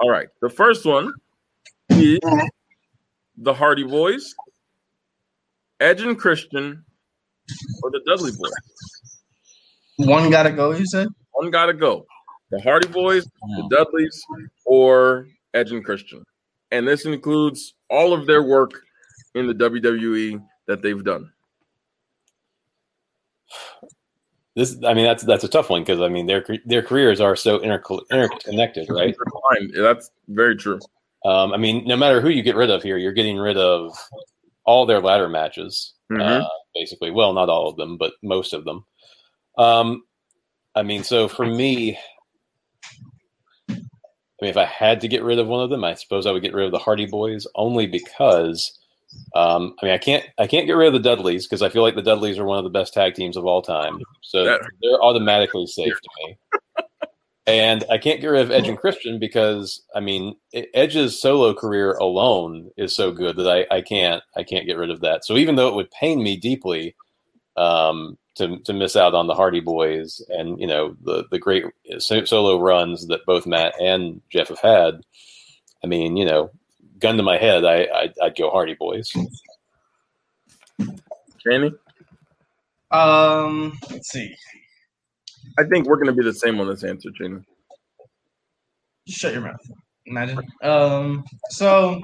[0.00, 0.26] All right.
[0.42, 1.12] The first one
[1.90, 2.18] is
[3.36, 4.34] the Hardy Boys,
[5.78, 6.84] Edge and Christian,
[7.84, 8.50] or the Dudley Boys.
[9.98, 10.72] One gotta go.
[10.72, 11.06] You said.
[11.30, 12.06] One gotta go.
[12.50, 14.20] The Hardy Boys, the Dudleys,
[14.66, 16.24] or Edge and Christian.
[16.72, 18.72] And this includes all of their work
[19.36, 21.30] in the WWE that they've done.
[24.58, 27.36] This, I mean, that's that's a tough one because I mean their their careers are
[27.36, 29.14] so interco- interconnected, right?
[29.72, 30.80] That's very true.
[31.24, 33.96] Um, I mean, no matter who you get rid of here, you're getting rid of
[34.64, 36.42] all their ladder matches, Mhm.
[36.42, 37.12] uh, basically.
[37.12, 38.84] Well, not all of them, but most of them.
[39.58, 40.02] Um,
[40.74, 41.96] I mean, so for me,
[43.70, 43.74] I
[44.42, 46.42] mean, if I had to get rid of one of them, I suppose I would
[46.42, 48.76] get rid of the Hardy Boys, only because,
[49.34, 51.82] um, I mean, I can't, I can't get rid of the Dudleys because I feel
[51.82, 55.02] like the Dudleys are one of the best tag teams of all time, so they're
[55.02, 56.38] automatically safe to me.
[57.48, 60.36] And I can't get rid of Edge and Christian because I mean
[60.74, 64.90] Edge's solo career alone is so good that I, I can't I can't get rid
[64.90, 65.24] of that.
[65.24, 66.94] So even though it would pain me deeply
[67.56, 71.64] um, to to miss out on the Hardy Boys and you know the the great
[71.98, 75.00] solo runs that both Matt and Jeff have had,
[75.82, 76.50] I mean you know
[77.00, 79.12] gun to my head I I'd, I'd go Hardy Boys.
[81.46, 81.72] Kenny,
[82.90, 83.78] Um.
[83.90, 84.34] Let's see.
[85.58, 87.40] I think we're going to be the same on this answer, Kenny.
[89.06, 89.60] Just shut your mouth.
[90.06, 90.40] Imagine.
[90.62, 91.24] Um.
[91.50, 92.00] So,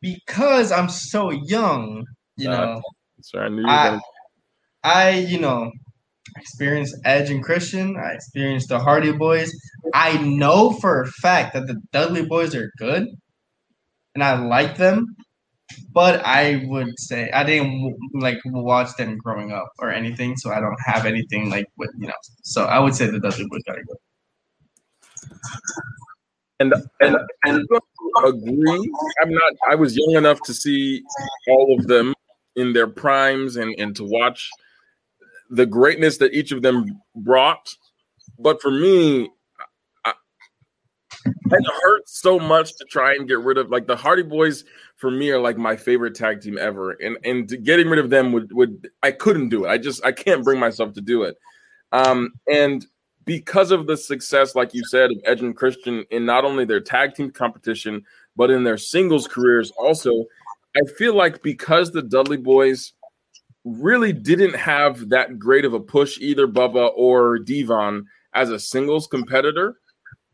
[0.00, 2.04] because I'm so young,
[2.36, 2.82] you Uh, know,
[3.22, 4.00] Sorry, I knew you were I, going
[4.84, 5.70] I, you know,
[6.36, 7.96] experienced Edge and Christian.
[7.96, 9.52] I experienced the Hardy Boys.
[9.94, 13.06] I know for a fact that the Dudley Boys are good,
[14.18, 15.14] and I like them.
[15.92, 20.60] But I would say I didn't like watch them growing up or anything, so I
[20.60, 22.14] don't have anything like with you know.
[22.42, 23.94] So I would say the Dudley Boys gotta go.
[26.60, 27.66] and and and
[28.24, 28.90] agree.
[29.22, 29.52] I'm not.
[29.70, 31.02] I was young enough to see
[31.48, 32.14] all of them
[32.56, 34.50] in their primes and and to watch
[35.50, 37.74] the greatness that each of them brought.
[38.38, 39.30] But for me,
[41.28, 43.70] it hurts so much to try and get rid of.
[43.70, 44.64] Like the Hardy Boys,
[44.96, 48.32] for me, are like my favorite tag team ever, and and getting rid of them
[48.32, 49.68] would would I couldn't do it.
[49.68, 51.36] I just I can't bring myself to do it.
[51.92, 52.86] Um, and
[53.24, 56.80] because of the success, like you said, of Edge and Christian in not only their
[56.80, 58.02] tag team competition,
[58.36, 60.24] but in their singles careers also,
[60.76, 62.92] I feel like because the Dudley Boys
[63.64, 69.06] really didn't have that great of a push, either Bubba or Devon, as a singles
[69.06, 69.76] competitor,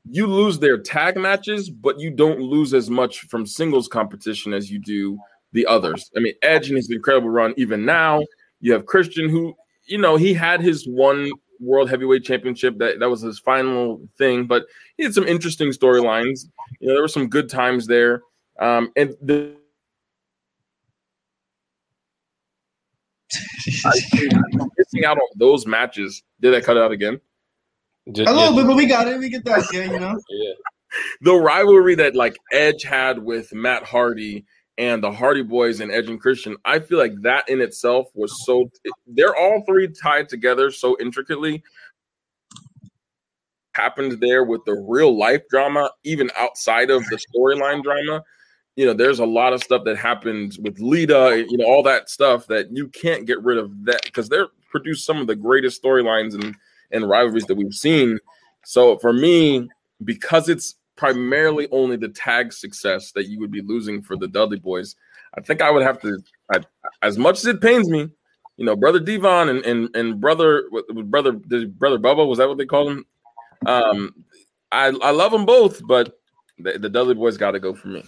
[0.08, 4.70] you lose their tag matches, but you don't lose as much from singles competition as
[4.70, 5.18] you do
[5.52, 6.10] the others.
[6.16, 8.22] I mean, Edge and his incredible run, even now,
[8.60, 9.54] you have Christian, who,
[9.86, 11.30] you know, he had his one
[11.60, 14.64] world heavyweight championship that that was his final thing but
[14.96, 16.46] he had some interesting storylines.
[16.80, 18.22] You know there were some good times there.
[18.60, 19.56] Um and the
[24.78, 27.20] missing out on those matches did i cut it out again
[28.12, 29.18] Just, A little yeah, bit, but we got it.
[29.18, 29.66] We get that.
[29.72, 30.20] Yeah, you know.
[30.28, 30.52] yeah.
[31.22, 34.44] the rivalry that like Edge had with Matt Hardy
[34.76, 38.44] and the Hardy Boys and Edge and Christian, I feel like that in itself was
[38.44, 38.70] so.
[39.06, 41.62] They're all three tied together so intricately.
[43.72, 48.22] Happened there with the real life drama, even outside of the storyline drama.
[48.76, 52.10] You know, there's a lot of stuff that happens with Lita, you know, all that
[52.10, 55.82] stuff that you can't get rid of that because they're produced some of the greatest
[55.82, 56.54] storylines and
[56.90, 58.18] and rivalries that we've seen.
[58.64, 59.68] So for me,
[60.04, 64.58] because it's primarily only the tag success that you would be losing for the Dudley
[64.58, 64.96] boys,
[65.36, 66.18] I think I would have to,
[66.52, 66.60] I,
[67.02, 68.08] as much as it pains me,
[68.56, 70.64] you know, brother Devon and and, and brother
[71.06, 73.06] brother brother Bubba was that what they called him?
[73.66, 74.14] Um,
[74.70, 76.18] I I love them both, but
[76.58, 78.04] the, the Dudley boys got to go for me.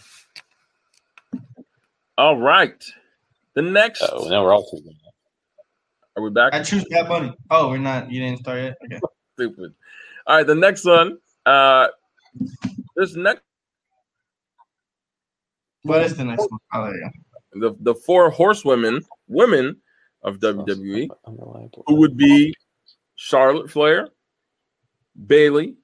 [2.17, 2.83] All right,
[3.55, 4.03] the next.
[4.03, 4.67] Oh, now we're all.
[6.17, 6.55] Are we back?
[6.55, 7.33] I choose Bad Bunny.
[7.51, 8.11] Oh, we're not.
[8.11, 8.77] You didn't start yet.
[8.85, 9.01] Okay.
[9.35, 9.75] Stupid.
[10.27, 11.19] All right, the next one.
[11.45, 11.89] Uh,
[12.97, 13.43] this next.
[15.83, 16.61] What is the next one?
[16.73, 17.11] Oh, yeah.
[17.53, 19.77] The the four horsewomen women
[20.23, 21.09] of WWE
[21.87, 22.55] who would be
[23.15, 24.09] Charlotte Flair,
[25.27, 25.77] Bayley,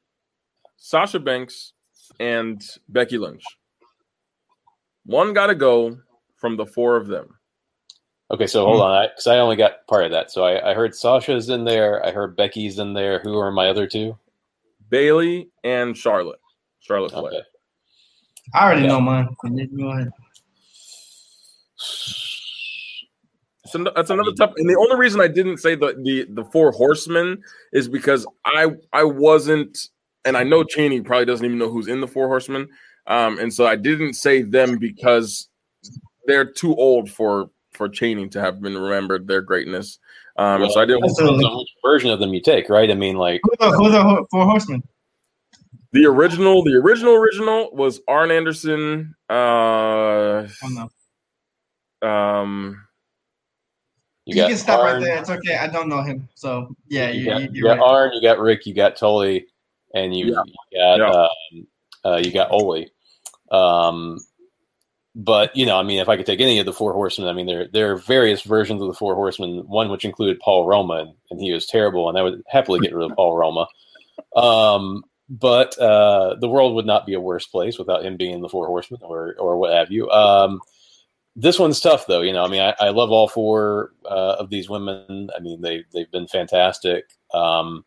[0.76, 1.72] Sasha Banks,
[2.18, 3.44] and Becky Lynch.
[5.04, 5.98] One got to go
[6.36, 7.38] from the four of them.
[8.32, 10.30] Okay, so hold on, because I, I, only got part of that.
[10.30, 12.04] So I, I, heard Sasha's in there.
[12.04, 13.18] I heard Becky's in there.
[13.18, 14.16] Who are my other two?
[14.88, 16.40] Bayley and Charlotte.
[16.80, 17.24] Charlotte Flair.
[17.26, 17.42] Okay.
[18.54, 18.88] I already yeah.
[18.88, 19.28] know mine.
[19.76, 20.10] Go ahead.
[23.72, 24.52] So that's another tough.
[24.56, 28.68] And the only reason I didn't say the the the four horsemen is because I
[28.92, 29.88] I wasn't,
[30.24, 32.68] and I know Channy probably doesn't even know who's in the four horsemen.
[33.06, 35.48] Um, and so I didn't say them because
[36.26, 39.98] they're too old for for Channy to have been remembered their greatness.
[40.36, 41.02] Um, well, so I didn't.
[41.02, 42.90] Which version of them you take, right?
[42.90, 44.82] I mean, like who the, who the four horsemen?
[45.92, 49.14] The original, the original, original was Arn Anderson.
[49.28, 50.88] Uh, oh,
[52.02, 52.08] no.
[52.08, 52.82] Um,
[54.24, 54.94] you, you can stop Arn.
[54.94, 55.18] right there.
[55.18, 55.56] It's okay.
[55.56, 57.10] I don't know him, so yeah.
[57.10, 57.86] You, you got, you, you got right.
[57.86, 59.46] Arn, you got Rick, you got Tully,
[59.94, 60.42] and you, yeah.
[60.70, 61.26] you got yeah.
[61.60, 61.66] um,
[62.04, 62.86] uh, you got Ole.
[63.50, 64.18] Um,
[65.14, 67.32] but you know, I mean, if I could take any of the four horsemen, I
[67.32, 69.64] mean, there there are various versions of the four horsemen.
[69.66, 72.94] One which included Paul Roma, and, and he was terrible, and I would happily get
[72.94, 73.66] rid of Paul Roma.
[74.34, 78.48] Um, but uh, the world would not be a worse place without him being the
[78.48, 80.10] four horsemen or or what have you.
[80.10, 80.60] Um,
[81.36, 82.22] this one's tough though.
[82.22, 85.30] You know, I mean, I, I love all four uh, of these women.
[85.36, 87.04] I mean, they they've been fantastic.
[87.32, 87.84] Um,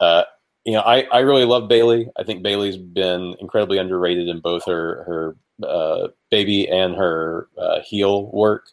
[0.00, 0.24] uh,
[0.64, 2.10] you know, I, I really love Bayley.
[2.18, 7.80] I think Bayley's been incredibly underrated in both her her uh, baby and her uh,
[7.80, 8.66] heel work.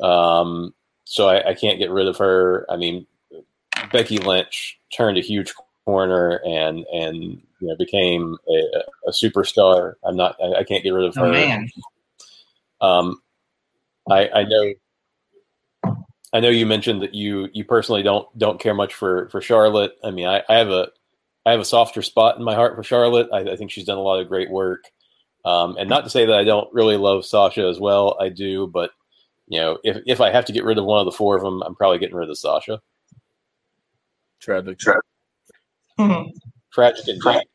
[0.00, 2.66] Um, so I, I, can't get rid of her.
[2.68, 3.06] I mean,
[3.92, 5.52] Becky Lynch turned a huge
[5.84, 7.14] corner and and
[7.60, 9.94] you know became a, a superstar.
[10.04, 10.36] I'm not.
[10.42, 11.32] I, I, can't get rid of oh, her.
[11.32, 11.68] Man.
[12.80, 13.22] Um,
[14.08, 14.74] I, I know.
[16.32, 19.96] I know you mentioned that you you personally don't don't care much for for Charlotte.
[20.04, 20.90] I mean, I, I have a
[21.46, 23.28] I have a softer spot in my heart for Charlotte.
[23.32, 24.84] I, I think she's done a lot of great work.
[25.48, 28.66] Um, and not to say that I don't really love Sasha as well, I do,
[28.66, 28.90] but
[29.46, 31.42] you know, if if I have to get rid of one of the four of
[31.42, 32.82] them, I'm probably getting rid of Sasha.
[34.40, 35.00] Tragic, tragic,
[36.70, 37.48] tragic and tragic.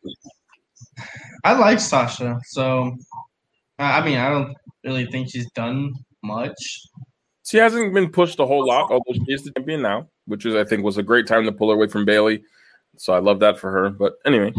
[1.44, 2.98] I like Sasha, so
[3.78, 6.88] I mean, I don't really think she's done much.
[7.46, 10.56] She hasn't been pushed a whole lot, although she is the champion now, which is
[10.56, 12.44] I think was a great time to pull her away from Bayley.
[12.98, 13.92] So I love that for her.
[13.92, 14.52] But anyway,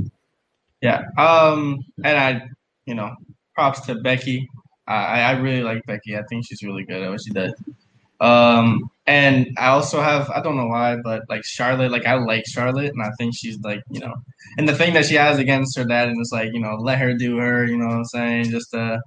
[0.80, 1.07] yeah.
[1.18, 2.49] Um, and I
[2.87, 3.14] you know,
[3.55, 4.49] props to Becky.
[4.87, 6.16] I, I really like Becky.
[6.16, 7.55] I think she's really good at what she does.
[8.20, 12.45] Um, and I also have I don't know why, but like Charlotte, like I like
[12.47, 14.14] Charlotte, and I think she's like you know,
[14.59, 16.99] and the thing that she has against her dad, and it's like you know, let
[16.99, 17.66] her do her.
[17.66, 18.51] You know what I'm saying?
[18.51, 18.99] Just uh,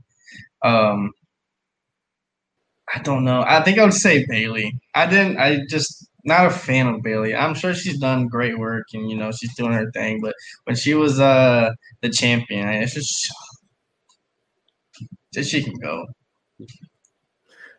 [0.64, 1.12] um,
[2.94, 3.44] I don't know.
[3.46, 4.80] I think I would say Bayley.
[4.96, 5.38] I didn't.
[5.38, 7.36] I just not a fan of Bayley.
[7.36, 10.22] I'm sure she's done great work, and you know she's doing her thing.
[10.22, 11.72] But when she was uh
[12.02, 13.34] the champion, it's just
[15.36, 16.06] she can go.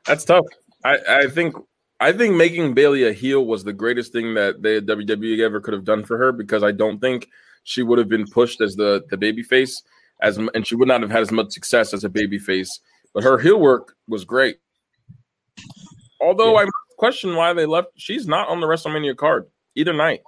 [0.06, 0.44] That's tough.
[0.84, 1.54] I, I think
[2.00, 5.74] I think making Bayley a heel was the greatest thing that the WWE ever could
[5.74, 7.28] have done for her because I don't think
[7.64, 9.82] she would have been pushed as the the baby face
[10.20, 12.80] as and she would not have had as much success as a baby face.
[13.14, 14.58] But her heel work was great.
[16.20, 16.66] Although yeah.
[16.66, 17.88] I question why they left.
[17.96, 20.20] She's not on the WrestleMania card either night.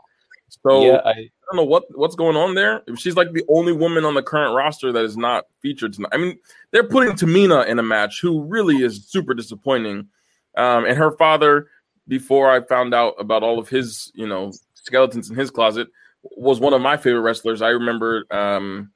[0.63, 2.83] So yeah, I, don't know what what's going on there.
[2.87, 6.11] If she's like the only woman on the current roster that is not featured tonight.
[6.13, 6.39] I mean,
[6.71, 10.09] they're putting Tamina in a match, who really is super disappointing.
[10.57, 11.69] Um, and her father,
[12.09, 15.89] before I found out about all of his, you know, skeletons in his closet,
[16.23, 17.63] was one of my favorite wrestlers.
[17.63, 18.91] I remember um,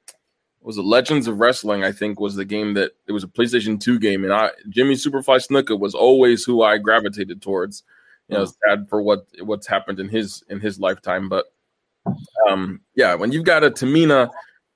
[0.61, 1.83] was it Legends of Wrestling?
[1.83, 4.95] I think was the game that it was a PlayStation Two game, and I Jimmy
[4.95, 7.83] Superfly Snuka was always who I gravitated towards.
[8.27, 11.45] You know, sad for what what's happened in his in his lifetime, but
[12.49, 14.29] um, yeah, when you've got a Tamina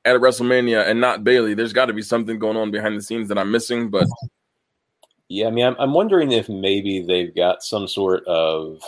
[0.05, 3.01] at a WrestleMania and not Bayley, there's got to be something going on behind the
[3.01, 3.89] scenes that I'm missing.
[3.89, 4.07] But
[5.27, 8.81] yeah, I mean, I'm, I'm wondering if maybe they've got some sort of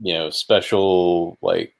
[0.00, 1.74] you know special like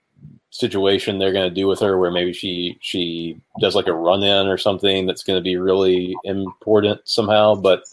[0.51, 4.23] situation they're going to do with her where maybe she she does like a run
[4.23, 7.85] in or something that's going to be really important somehow but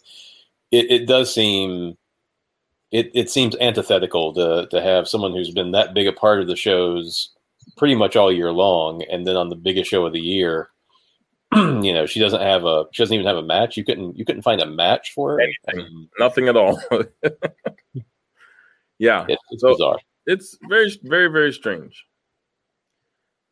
[0.72, 1.98] it, it does seem
[2.91, 6.48] it, it seems antithetical to to have someone who's been that big a part of
[6.48, 7.35] the shows
[7.78, 10.70] pretty much all year long and then on the biggest show of the year
[11.55, 13.78] you know she doesn't have a she doesn't even have a match.
[13.78, 15.41] You couldn't you couldn't find a match for her?
[15.70, 16.82] I mean, nothing at all.
[18.97, 19.26] Yeah.
[19.28, 19.97] It, it's So- bizarre.
[20.26, 22.05] it's very very very strange.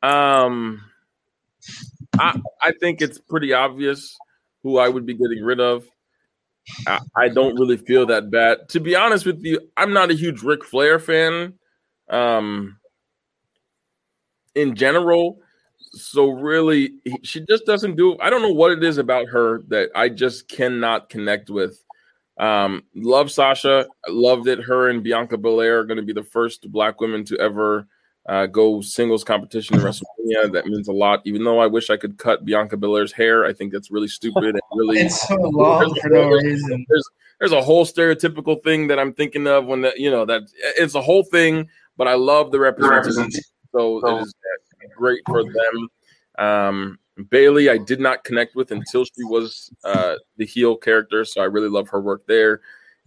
[0.01, 0.81] Um
[2.19, 4.17] i i think it's pretty obvious
[4.63, 5.85] who i would be getting rid of.
[6.87, 8.69] I, I don't really feel that bad.
[8.69, 11.53] To be honest with you i'm not a huge Ric flair fan.
[12.09, 12.77] Um
[14.55, 15.39] in general
[15.93, 16.93] so really
[17.23, 20.47] she just doesn't do i don't know what it is about her that i just
[20.47, 21.83] cannot connect with
[22.37, 23.85] um, love Sasha.
[24.07, 24.59] I Loved it.
[24.59, 27.87] Her and Bianca Belair are going to be the first black women to ever
[28.27, 30.51] uh, go singles competition in WrestleMania.
[30.53, 31.21] That means a lot.
[31.25, 34.43] Even though I wish I could cut Bianca Belair's hair, I think that's really stupid
[34.43, 34.99] and really.
[34.99, 36.85] It's so long for no reason.
[36.89, 40.43] There's there's a whole stereotypical thing that I'm thinking of when that you know that
[40.61, 41.69] it's a whole thing.
[41.97, 44.33] But I love the representation, so it is
[45.03, 45.89] great for them.
[46.39, 46.99] Um,
[47.29, 51.45] Bayley, I did not connect with until she was uh, the heel character, so I
[51.45, 52.61] really love her work there.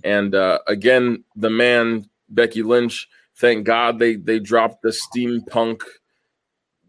[0.05, 3.09] And uh, again, the man Becky Lynch.
[3.39, 5.81] Thank God they they dropped the steampunk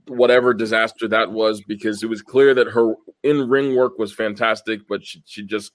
[0.08, 2.94] whatever disaster that was because it was clear that her
[3.24, 5.74] in ring work was fantastic, but she, she just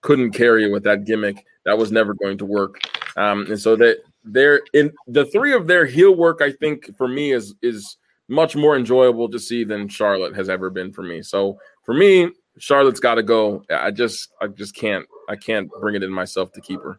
[0.00, 1.44] couldn't carry it with that gimmick.
[1.64, 2.80] That was never going to work.
[3.16, 7.08] Um, and so that they're in the three of their heel work, I think for
[7.08, 7.96] me is is
[8.32, 11.22] much more enjoyable to see than Charlotte has ever been for me.
[11.22, 13.62] So for me, Charlotte's got to go.
[13.70, 16.98] I just I just can't I can't bring it in myself to keep her.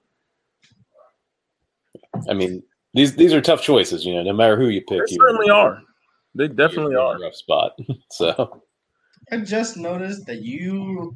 [2.30, 2.62] i mean
[2.94, 5.50] these these are tough choices you know no matter who you pick They you certainly
[5.50, 5.82] are.
[6.36, 7.72] They definitely you're in rough spot
[8.12, 8.62] so
[9.32, 11.16] I just noticed that you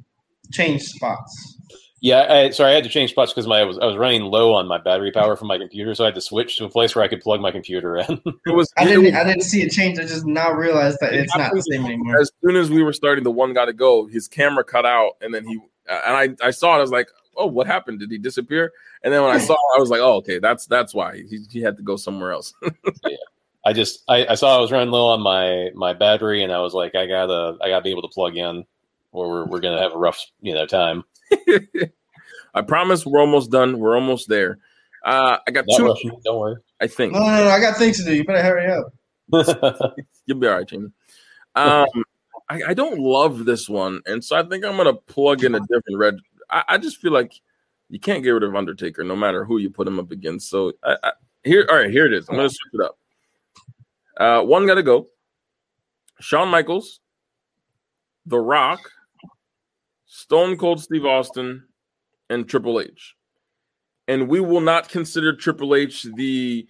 [0.52, 1.58] changed spots.
[2.00, 4.22] Yeah, I, sorry, I had to change spots because my I was I was running
[4.22, 6.70] low on my battery power from my computer, so I had to switch to a
[6.70, 8.22] place where I could plug my computer in.
[8.46, 8.72] It was.
[8.78, 9.16] I didn't.
[9.16, 9.98] I didn't see it change.
[9.98, 12.20] I just now realized that It it's not the same anymore.
[12.22, 14.06] as soon as we were starting, the one got to go.
[14.06, 16.78] His camera cut out, and then he and I I saw it.
[16.78, 18.00] I was like, "Oh, what happened?
[18.00, 18.72] Did he disappear?"
[19.04, 21.46] And then when I saw, it, I was like, "Oh, okay, that's that's why he,
[21.50, 22.54] he had to go somewhere else."
[23.66, 26.60] I just I, I saw I was running low on my my battery, and I
[26.60, 28.66] was like, I gotta I gotta be able to plug in,
[29.12, 31.04] or we're we're gonna have a rough you know time.
[32.54, 33.80] I promise we're almost done.
[33.80, 34.60] We're almost there.
[35.04, 36.58] Uh, I got Not two, rushing, don't worry.
[36.82, 37.14] I think.
[37.14, 38.16] No, no, no, I got things to do.
[38.16, 38.94] You better hurry up.
[40.26, 40.92] You'll be all right, Jamie.
[41.56, 41.88] Um,
[42.50, 45.60] I, I don't love this one, and so I think I'm gonna plug in a
[45.60, 46.18] different red.
[46.50, 47.34] I, I just feel like
[47.90, 50.50] you can't get rid of Undertaker, no matter who you put him up against.
[50.50, 51.12] So I, I,
[51.44, 52.28] here, all right, here it is.
[52.30, 52.98] I'm gonna switch it up.
[54.18, 55.08] Uh, one got to go.
[56.20, 57.00] Shawn Michaels,
[58.26, 58.92] The Rock,
[60.18, 61.64] Stone Cold Steve Austin,
[62.28, 63.14] and Triple H.
[64.08, 66.68] And we will not consider Triple H the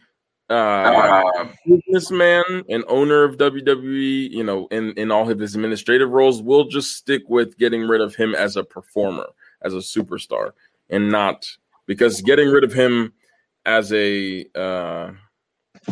[0.49, 6.41] uh, businessman and owner of WWE, you know, in, in all of his administrative roles,
[6.41, 9.27] we'll just stick with getting rid of him as a performer,
[9.61, 10.51] as a superstar,
[10.89, 11.47] and not
[11.85, 13.13] because getting rid of him
[13.65, 15.11] as a uh,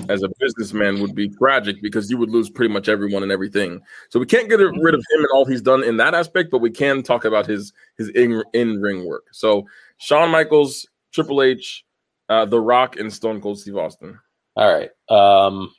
[0.09, 3.81] as a businessman would be tragic because you would lose pretty much everyone and everything.
[4.09, 6.59] So we can't get rid of him and all he's done in that aspect, but
[6.59, 9.25] we can talk about his his in in ring work.
[9.31, 9.65] So
[9.97, 11.85] Shawn Michaels, Triple H,
[12.29, 14.19] uh, The Rock, and Stone Cold Steve Austin.
[14.55, 14.89] All right.
[15.09, 15.73] Um,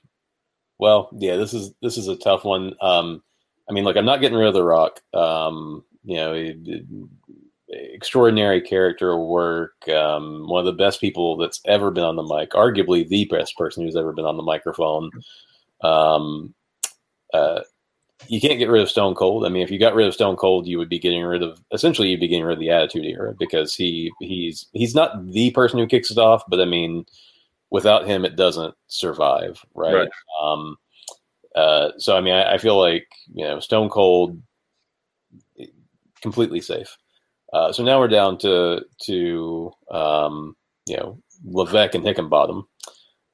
[0.79, 2.75] well, yeah, this is this is a tough one.
[2.81, 3.23] Um,
[3.69, 5.01] I mean, look, I'm not getting rid of the Rock.
[5.15, 6.33] Um, you know,
[7.69, 9.89] extraordinary character work.
[9.89, 13.57] Um, one of the best people that's ever been on the mic, arguably the best
[13.57, 15.11] person who's ever been on the microphone.
[15.83, 16.55] Um,
[17.33, 17.61] uh,
[18.29, 19.45] you can't get rid of Stone Cold.
[19.45, 21.63] I mean, if you got rid of Stone Cold, you would be getting rid of
[21.73, 25.51] essentially you'd be getting rid of the Attitude Era because he he's he's not the
[25.51, 27.05] person who kicks it off, but I mean,
[27.71, 29.95] without him, it doesn't survive, right?
[29.95, 30.09] Right.
[30.41, 30.77] Um,
[31.55, 34.41] uh, so I mean, I, I feel like you know Stone Cold
[36.23, 36.97] completely safe.
[37.53, 40.57] Uh, so now we're down to to um,
[40.87, 42.65] you know Levesque and Hickenbottom,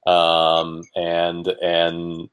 [0.07, 2.29] um, and and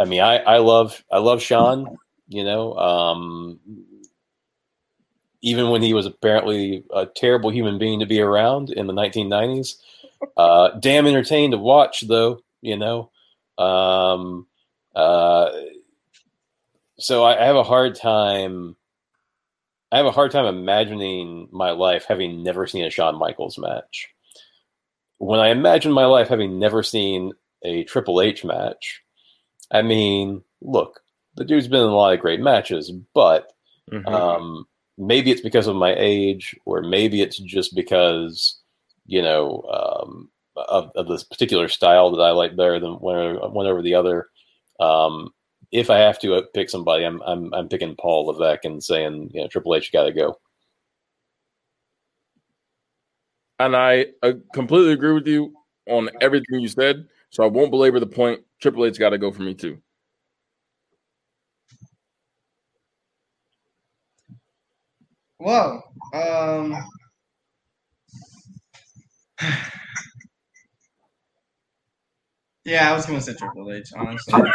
[0.00, 1.96] I mean I, I love I love Shawn.
[2.28, 3.60] You know, um,
[5.42, 9.76] even when he was apparently a terrible human being to be around in the 1990s.
[10.36, 12.40] Uh, damn entertained to watch, though.
[12.62, 13.10] You know,
[13.58, 14.46] um,
[14.94, 15.50] uh,
[16.98, 18.76] so I, I have a hard time.
[19.96, 24.10] I have a hard time imagining my life having never seen a Shawn Michaels match.
[25.16, 27.32] When I imagine my life having never seen
[27.64, 29.02] a Triple H match,
[29.70, 31.00] I mean, look,
[31.36, 33.50] the dude's been in a lot of great matches, but
[33.90, 34.06] Mhm.
[34.06, 34.66] um,
[34.98, 38.60] maybe it's because of my age, or maybe it's just because
[39.06, 43.66] you know um, of, of this particular style that I like better than one, one
[43.66, 44.28] over the other.
[44.78, 45.32] Um,
[45.72, 49.30] if I have to uh, pick somebody, I'm I'm I'm picking Paul Levesque and saying
[49.34, 50.38] you know Triple H you got to go.
[53.58, 55.54] and I uh, completely agree with you
[55.88, 57.08] on everything you said.
[57.30, 58.40] So I won't belabor the point.
[58.60, 59.78] Triple H got to go for me too.
[65.38, 65.84] Well,
[66.14, 66.76] um,
[72.66, 74.42] yeah, I was gonna say Triple H, honestly.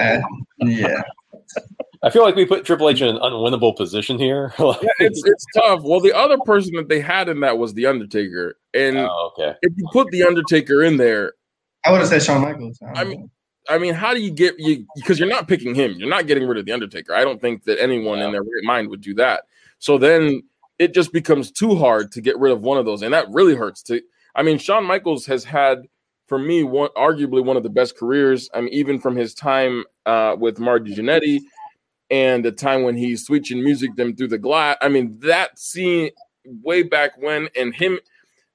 [0.00, 0.20] Uh,
[0.58, 1.02] yeah,
[2.02, 4.54] I feel like we put Triple H in an unwinnable position here.
[4.58, 5.82] Like- Yeah, it's it's tough.
[5.82, 9.56] Well, the other person that they had in that was the Undertaker, and oh, okay.
[9.62, 11.34] if you put the Undertaker in there,
[11.84, 12.78] I would have said Shawn Michaels.
[12.94, 13.30] I mean,
[13.68, 14.86] I mean, how do you get you?
[14.96, 15.92] Because you're not picking him.
[15.98, 17.14] You're not getting rid of the Undertaker.
[17.14, 19.44] I don't think that anyone in their right mind would do that.
[19.80, 20.42] So then
[20.78, 23.56] it just becomes too hard to get rid of one of those, and that really
[23.56, 23.82] hurts.
[23.84, 24.00] To
[24.36, 25.88] I mean, Shawn Michaels has had
[26.28, 28.48] for me one arguably one of the best careers.
[28.54, 31.40] I mean, even from his time uh, with Marty Jannetty
[32.10, 34.76] and the time when he's switching music them through the glass.
[34.80, 36.10] I mean, that scene
[36.62, 37.98] way back when, and him.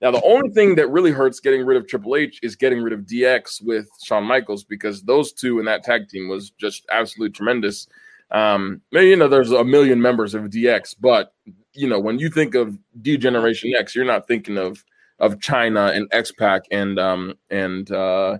[0.01, 2.93] Now, the only thing that really hurts getting rid of Triple H is getting rid
[2.93, 7.31] of DX with Shawn Michaels because those two in that tag team was just absolutely
[7.31, 7.87] tremendous.
[8.29, 11.33] Um, you know, there's a million members of DX, but
[11.73, 14.83] you know, when you think of D Generation X, you're not thinking of
[15.19, 18.37] of Chyna and X Pac and um and uh,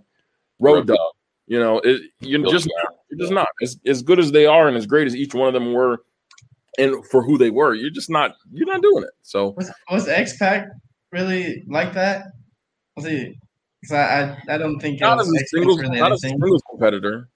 [0.60, 0.98] Road Dogg.
[1.48, 2.92] You know, it, you're just Shaw.
[3.10, 5.48] you're just not as as good as they are and as great as each one
[5.48, 6.04] of them were,
[6.78, 7.74] and for who they were.
[7.74, 9.12] You're just not you're not doing it.
[9.22, 10.68] So was was X Pac
[11.12, 12.28] really like that?
[12.96, 13.38] Was he?
[13.82, 16.12] Because I, I I don't think it not was as a X-Pac singles, really not
[16.14, 16.42] as a anything.
[16.42, 17.30] singles competitor.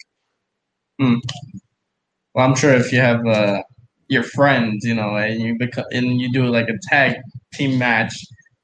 [0.99, 3.61] Well, I'm sure if you have uh,
[4.07, 7.17] your friends, you know, and you become and you do like a tag
[7.53, 8.15] team match,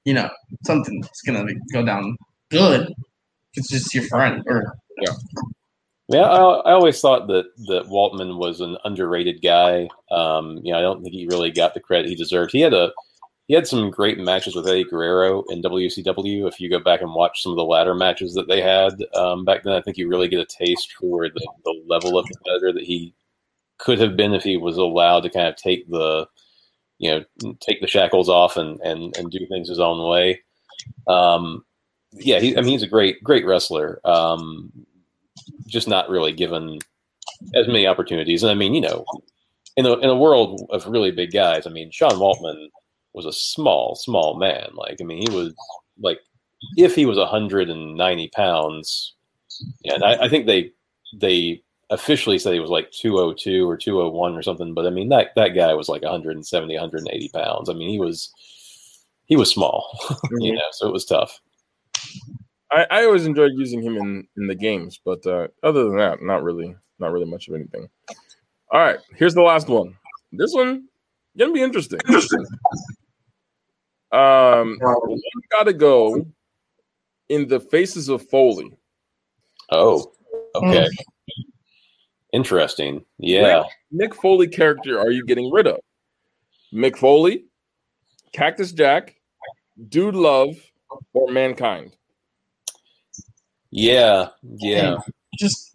[0.05, 0.29] you know,
[0.65, 2.17] something's gonna go down
[2.49, 2.93] good.
[3.55, 4.75] It's just your friend, or
[6.09, 9.87] Yeah, I, I always thought that that Waltman was an underrated guy.
[10.11, 12.51] Um, you know, I don't think he really got the credit he deserved.
[12.51, 12.91] He had a
[13.47, 16.47] he had some great matches with Eddie Guerrero in WCW.
[16.47, 19.43] If you go back and watch some of the latter matches that they had um,
[19.43, 22.71] back then, I think you really get a taste for the, the level of competitor
[22.71, 23.13] that he
[23.79, 26.25] could have been if he was allowed to kind of take the
[27.03, 30.41] you know take the shackles off and and and do things his own way.
[31.07, 31.63] Um,
[32.11, 33.99] yeah, he, I mean he's a great great wrestler.
[34.05, 34.71] Um,
[35.67, 36.79] just not really given
[37.55, 38.43] as many opportunities.
[38.43, 39.05] And I mean, you know,
[39.75, 42.69] in a in a world of really big guys, I mean, Sean Waltman
[43.13, 44.69] was a small, small man.
[44.73, 45.53] Like, I mean, he was
[45.99, 46.19] like,
[46.77, 49.13] if he was 190 pounds,
[49.85, 50.71] and I, I think they
[51.19, 51.61] they
[51.93, 55.49] officially said he was like 202 or 201 or something, but I mean that that
[55.49, 57.69] guy was like 170, 180 pounds.
[57.69, 58.33] I mean, he was
[59.25, 59.97] he was small,
[60.39, 61.39] you know, so it was tough.
[62.71, 66.21] I, I always enjoyed using him in in the games, but uh, other than that,
[66.21, 67.87] not really, not really much of anything.
[68.71, 69.95] All right, here's the last one.
[70.31, 70.87] This one
[71.37, 71.99] gonna be interesting.
[72.07, 72.45] interesting
[74.11, 75.19] Um, one
[75.51, 76.25] got to go
[77.29, 78.75] in the faces of Foley.
[79.69, 80.11] Oh,
[80.55, 80.87] okay.
[82.33, 83.05] Interesting.
[83.19, 83.63] Yeah.
[83.93, 85.79] Mick Foley character are you getting rid of?
[86.73, 87.45] Mick Foley,
[88.33, 89.15] Cactus Jack,
[89.89, 90.55] Dude Love,
[91.13, 91.95] or Mankind?
[93.69, 94.29] Yeah.
[94.41, 94.97] Yeah.
[95.39, 95.71] just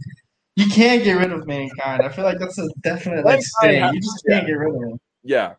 [0.57, 2.03] you can't get rid of mankind.
[2.03, 3.79] I feel like that's a definite like stay.
[3.93, 5.01] You just can't get rid of him.
[5.23, 5.55] Yeah,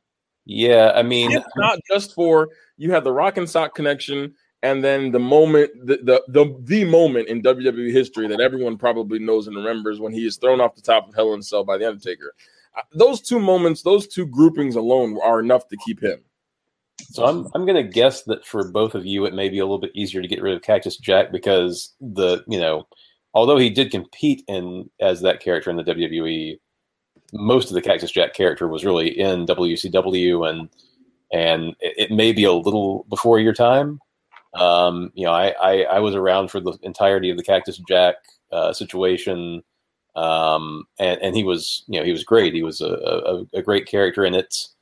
[0.45, 0.91] Yeah.
[0.93, 5.11] I mean, it's not just for you have the Rock and Sock connection, and then
[5.11, 9.55] the moment, the, the the the moment in WWE history that everyone probably knows and
[9.55, 11.87] remembers when he is thrown off the top of Hell in a Cell by the
[11.87, 12.33] Undertaker.
[12.77, 16.19] Uh, Those two moments, those two groupings alone are enough to keep him.
[17.11, 19.79] So I'm I'm gonna guess that for both of you, it may be a little
[19.79, 22.85] bit easier to get rid of Cactus Jack because the you know,
[23.33, 26.59] although he did compete in as that character in the WWE,
[27.31, 30.69] most of the Cactus Jack character was really in WCW, and
[31.31, 34.01] and it, it may be a little before your time.
[34.53, 38.15] Um, you know, I, I I was around for the entirety of the Cactus Jack
[38.51, 39.63] uh, situation.
[40.15, 42.53] um, and and he was you know he was great.
[42.53, 44.75] He was a, a, a great character, and it's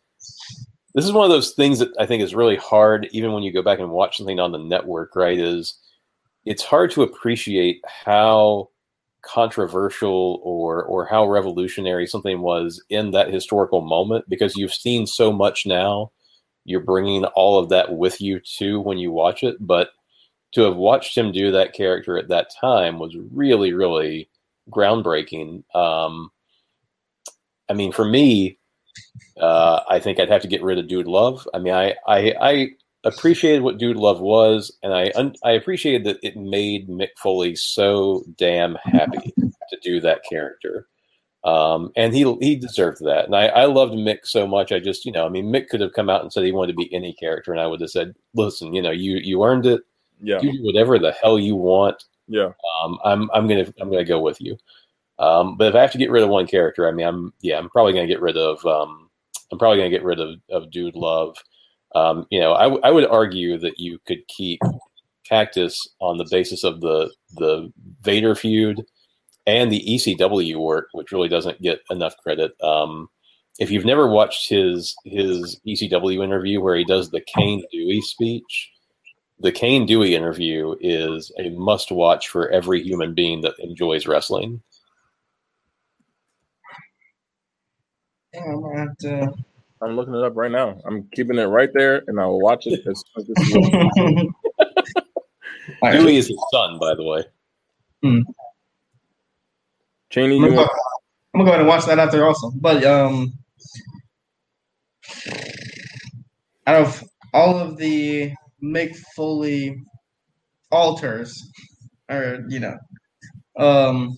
[0.96, 3.52] this is one of those things that I think is really hard, even when you
[3.54, 5.16] go back and watch something on the network.
[5.16, 5.40] Right?
[5.40, 5.76] Is
[6.46, 8.70] it's hard to appreciate how
[9.22, 15.32] controversial or or how revolutionary something was in that historical moment because you've seen so
[15.34, 16.12] much now
[16.68, 19.90] you're bringing all of that with you too when you watch it but
[20.52, 24.30] to have watched him do that character at that time was really really
[24.70, 25.64] groundbreaking.
[25.76, 26.30] Um
[27.70, 28.60] i mean for me
[29.40, 31.48] uh i think i'd have to get rid of dude love.
[31.54, 32.70] I mean i i i
[33.08, 37.56] appreciated what Dude Love was, and I un- I appreciated that it made Mick Foley
[37.56, 40.88] so damn happy to do that character,
[41.48, 43.26] um, and he he deserved that.
[43.26, 44.74] And I, I loved Mick so much.
[44.74, 46.74] I just you know I mean Mick could have come out and said he wanted
[46.74, 49.66] to be any character, and I would have said, listen, you know you you earned
[49.66, 49.82] it.
[50.22, 52.04] Yeah, do whatever the hell you want.
[52.28, 52.52] Yeah,
[52.84, 54.58] um, I'm I'm gonna I'm gonna go with you.
[55.20, 57.58] Um, but if I have to get rid of one character, I mean I'm yeah
[57.58, 59.10] I'm probably gonna get rid of um,
[59.50, 61.38] I'm probably gonna get rid of, of Dude Love.
[61.96, 64.60] Um, you know, I, w- I would argue that you could keep
[65.24, 67.72] Cactus on the basis of the the
[68.02, 68.86] Vader feud
[69.48, 72.52] and the ECW work, which really doesn't get enough credit.
[72.62, 73.10] Um,
[73.60, 78.70] if you've never watched his his ECW interview where he does the Cane Dewey speech,
[79.40, 84.62] the Cane Dewey interview is a must watch for every human being that enjoys wrestling.
[88.34, 89.34] Yeah, I'm gonna have to
[89.82, 90.80] I'm looking it up right now.
[90.86, 94.28] I'm keeping it right there, and I will watch it as soon as this is
[95.92, 97.24] Dewey is his son, by the way.
[98.04, 98.22] Hmm.
[100.12, 100.70] Channy, I'm gonna, want?
[100.70, 100.76] go,
[101.34, 102.52] I'm gonna go ahead and watch that after also.
[102.56, 103.34] But um,
[106.66, 107.04] out of
[107.34, 109.76] all of the Mick Foley
[110.72, 111.42] alters,
[112.10, 112.78] or you know,
[113.58, 114.16] um,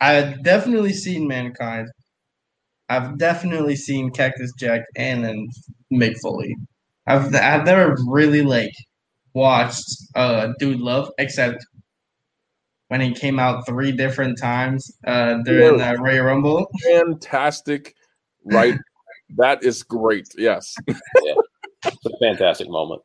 [0.00, 1.88] I've definitely seen Mankind.
[2.88, 5.48] I've definitely seen Cactus Jack and then
[5.92, 6.56] Mick Foley.
[7.06, 8.72] I've I've never really like
[9.34, 9.84] watched
[10.14, 11.64] uh Dude Love except
[12.88, 16.70] when he came out three different times uh during the Royal Rumble.
[16.82, 17.94] Fantastic,
[18.44, 18.74] right?
[19.36, 20.28] that is great.
[20.36, 20.74] Yes.
[20.88, 21.34] yeah.
[21.84, 23.02] It's a fantastic moment.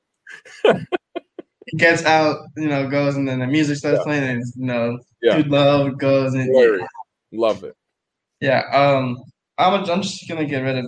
[0.64, 4.04] he gets out, you know, goes and then the music starts yeah.
[4.04, 5.38] playing and you know, yeah.
[5.38, 6.88] Dude Love goes and Hilarious.
[7.32, 7.76] love it.
[8.42, 9.18] Yeah, um
[9.58, 10.86] I'm, I'm just gonna get rid of.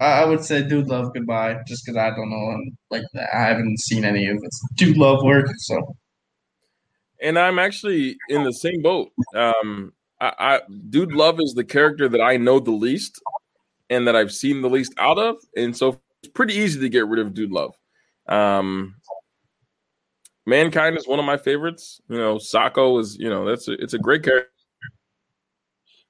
[0.00, 2.58] I, I would say Dude Love goodbye, just because I don't know
[2.90, 5.46] like I haven't seen any of its Dude Love work.
[5.58, 5.96] So,
[7.22, 9.10] and I'm actually in the same boat.
[9.34, 13.22] Um, I, I Dude Love is the character that I know the least,
[13.90, 17.06] and that I've seen the least out of, and so it's pretty easy to get
[17.06, 17.74] rid of Dude Love.
[18.28, 18.96] Um,
[20.44, 22.00] Mankind is one of my favorites.
[22.08, 24.48] You know, Socko is you know that's a, it's a great character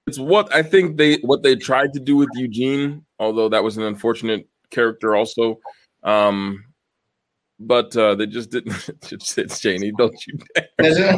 [0.07, 3.77] it's what I think they what they tried to do with Eugene, although that was
[3.77, 5.61] an unfortunate character also.
[6.03, 6.65] Um,
[7.67, 8.75] but uh, they just didn't.
[9.11, 10.69] it's Channy, don't you dare!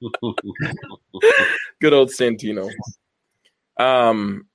[1.80, 2.70] Good old Santino.
[3.78, 4.46] Um,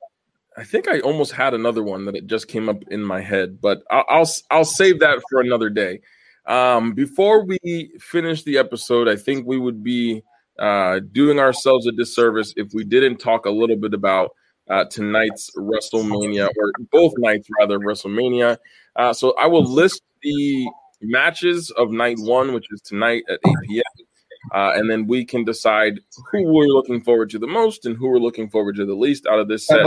[0.58, 3.60] I think I almost had another one that it just came up in my head,
[3.60, 6.02] but I'll I'll, I'll save that for another day.
[6.46, 10.22] Um, before we finish the episode, I think we would be
[10.60, 14.32] uh, doing ourselves a disservice if we didn't talk a little bit about
[14.70, 18.58] uh, tonight's WrestleMania, or both nights rather, WrestleMania.
[18.96, 20.68] Uh, so I will list the
[21.02, 23.84] matches of night one, which is tonight at 8 p.m.
[24.54, 26.00] Uh, and then we can decide
[26.32, 29.26] who we're looking forward to the most and who we're looking forward to the least
[29.26, 29.86] out of this set.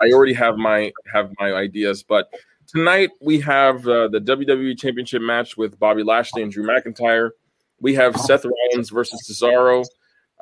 [0.00, 2.28] I already have my have my ideas, but
[2.66, 7.30] tonight we have uh, the WWE Championship match with Bobby Lashley and Drew McIntyre.
[7.80, 9.84] We have Seth Rollins versus Cesaro,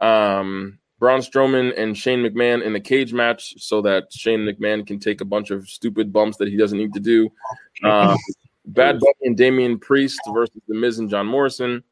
[0.02, 4.98] um, Braun Strowman and Shane McMahon in a cage match so that Shane McMahon can
[4.98, 7.30] take a bunch of stupid bumps that he doesn't need to do.
[7.84, 8.16] Um,
[8.66, 11.82] Bad Bunny and Damian Priest versus The Miz and John Morrison.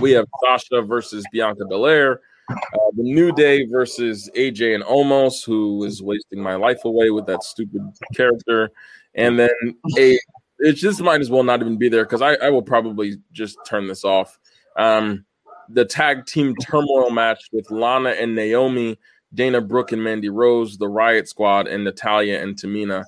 [0.00, 2.20] We have Sasha versus Bianca Belair.
[2.50, 2.56] Uh,
[2.94, 7.42] the New Day versus AJ and Omos, who is wasting my life away with that
[7.42, 7.80] stupid
[8.14, 8.70] character.
[9.14, 9.50] And then
[9.96, 10.18] a
[10.58, 13.58] it just might as well not even be there because I, I will probably just
[13.66, 14.38] turn this off.
[14.76, 15.24] Um,
[15.68, 18.98] the tag team turmoil match with Lana and Naomi,
[19.32, 23.04] Dana Brooke and Mandy Rose, the Riot Squad, and Natalya and Tamina.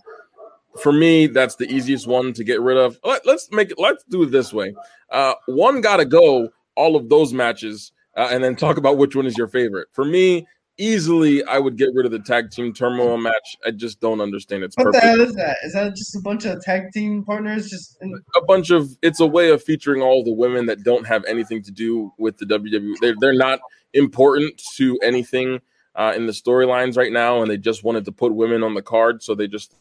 [0.80, 2.98] For me, that's the easiest one to get rid of.
[3.04, 3.78] Let, us make it.
[3.78, 4.74] Let's do it this way.
[5.10, 6.50] Uh, one got to go.
[6.76, 9.88] All of those matches, uh, and then talk about which one is your favorite.
[9.92, 10.46] For me,
[10.78, 13.56] easily I would get rid of the tag team turmoil match.
[13.66, 15.00] I just don't understand its what purpose.
[15.00, 15.56] the hell is that?
[15.64, 17.70] Is that just a bunch of tag team partners?
[17.70, 21.06] Just in- a bunch of it's a way of featuring all the women that don't
[21.06, 22.94] have anything to do with the WWE.
[23.00, 23.60] They're they're not
[23.94, 25.60] important to anything.
[25.94, 28.82] uh, in the storylines right now, and they just wanted to put women on the
[28.82, 29.74] card, so they just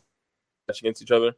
[0.67, 1.35] match against each other.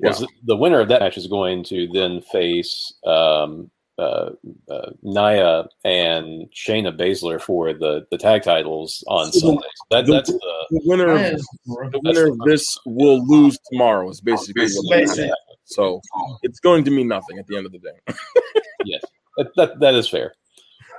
[0.00, 0.10] Yeah.
[0.10, 4.30] Well, the winner of that match is going to then face um, uh,
[4.70, 9.66] uh, Nia and Shayna Baszler for the, the tag titles on so Sunday.
[9.90, 11.10] That, the, that's the, the winner.
[11.10, 14.08] Of, the winner of this will lose tomorrow.
[14.08, 15.32] Is basically what basically.
[15.64, 16.00] So
[16.42, 18.14] it's going to mean nothing at the end of the day.
[18.84, 19.02] yes,
[19.36, 20.32] that, that, that is fair.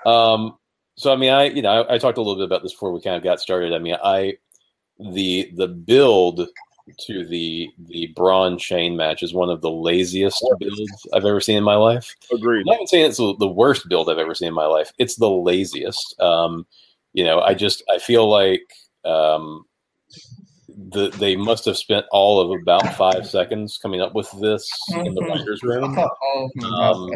[0.05, 0.57] Um,
[0.95, 2.91] so I mean, I you know I, I, talked a little bit about this before
[2.91, 3.73] we kind of got started.
[3.73, 4.37] I mean, I
[4.99, 6.47] the the build
[7.07, 11.57] to the the Braun Shane match is one of the laziest builds I've ever seen
[11.57, 12.15] in my life.
[12.33, 12.65] Agreed.
[12.69, 14.91] I'm not saying it's the worst build I've ever seen in my life.
[14.97, 16.19] It's the laziest.
[16.19, 16.65] Um,
[17.13, 18.63] you know, I just I feel like
[19.05, 19.65] um,
[20.67, 25.13] the they must have spent all of about five seconds coming up with this in
[25.13, 25.31] the mm-hmm.
[25.31, 25.97] writers' room.
[26.63, 27.09] Um,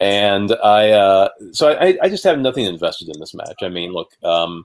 [0.00, 3.56] and I, uh, so I, I just have nothing invested in this match.
[3.62, 4.64] I mean, look, um,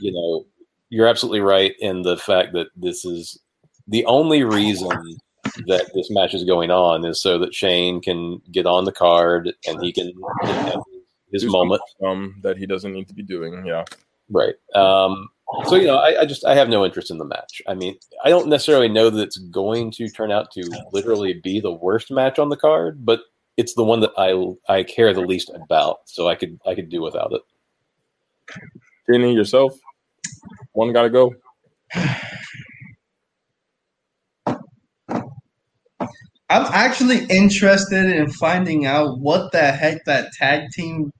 [0.00, 0.46] you know,
[0.88, 3.38] you're absolutely right in the fact that this is
[3.90, 5.18] the only reason
[5.66, 9.52] that this match is going on is so that Shane can get on the card
[9.66, 10.12] and he can
[10.42, 10.80] have
[11.32, 13.66] his moment um, that he doesn't need to be doing.
[13.66, 13.84] Yeah,
[14.30, 14.54] right.
[14.74, 15.28] Um,
[15.64, 17.60] so you know, I, I, just I have no interest in the match.
[17.66, 20.62] I mean, I don't necessarily know that it's going to turn out to
[20.92, 23.20] literally be the worst match on the card, but
[23.56, 26.00] it's the one that I I care the least about.
[26.06, 27.42] So I could I could do without it.
[29.08, 29.76] Channy, yourself,
[30.72, 31.34] one got to go.
[36.50, 41.12] I'm actually interested in finding out what the heck that tag team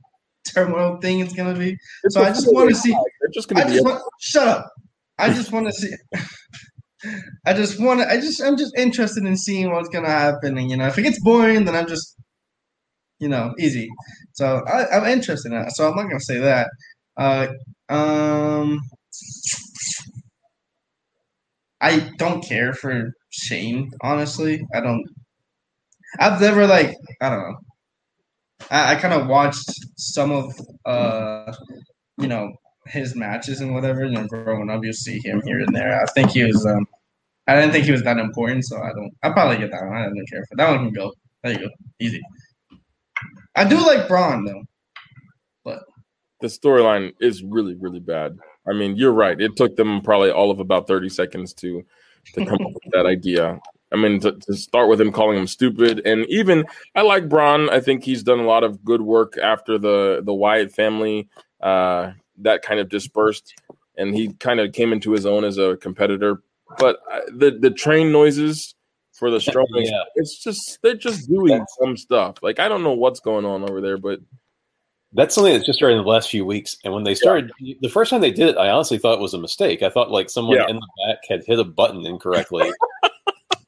[0.52, 1.76] turmoil thing is going to be.
[2.02, 2.90] It's so I just want to see.
[2.90, 3.80] They're just going to be.
[3.80, 4.72] Want, shut up.
[5.18, 5.92] I just want to see.
[7.46, 8.10] I just want to.
[8.10, 8.42] I just.
[8.42, 11.20] I'm just interested in seeing what's going to happen, and you know, if it gets
[11.20, 12.16] boring, then I'm just,
[13.20, 13.88] you know, easy.
[14.32, 15.72] So I, am interested in that.
[15.76, 16.68] So I'm not going to say that.
[17.16, 17.48] Uh,
[17.88, 18.80] um,
[21.80, 23.90] I don't care for Shane.
[24.02, 25.04] Honestly, I don't.
[26.18, 27.56] I've never like I don't know.
[28.70, 30.52] I, I kind of watched some of
[30.84, 31.52] uh
[32.18, 32.52] you know
[32.86, 34.04] his matches and whatever.
[34.04, 36.00] You know, growing up, you see him here and there.
[36.00, 36.64] I think he was.
[36.66, 36.86] um
[37.46, 39.10] I didn't think he was that important, so I don't.
[39.22, 39.96] I probably get that one.
[39.96, 40.84] I don't care for that one.
[40.86, 41.12] Can go.
[41.42, 41.68] There you go.
[41.98, 42.20] Easy.
[43.56, 44.62] I do like Braun though,
[45.64, 45.82] but
[46.40, 48.38] the storyline is really really bad.
[48.68, 49.40] I mean, you're right.
[49.40, 51.82] It took them probably all of about 30 seconds to
[52.34, 53.58] to come up with that idea.
[53.92, 56.64] I mean, to, to, start with him calling him stupid, and even
[56.94, 57.68] I like Braun.
[57.70, 61.28] I think he's done a lot of good work after the the Wyatt family
[61.60, 63.54] uh, that kind of dispersed,
[63.96, 66.42] and he kind of came into his own as a competitor.
[66.78, 68.74] But uh, the the train noises
[69.12, 70.02] for the Strowman, yeah.
[70.14, 72.36] it's just they're just doing some stuff.
[72.42, 74.20] Like I don't know what's going on over there, but
[75.12, 76.76] that's something that's just started in the last few weeks.
[76.84, 77.74] And when they started, yeah.
[77.80, 79.82] the first time they did it, I honestly thought it was a mistake.
[79.82, 80.68] I thought like someone yeah.
[80.68, 82.70] in the back had hit a button incorrectly.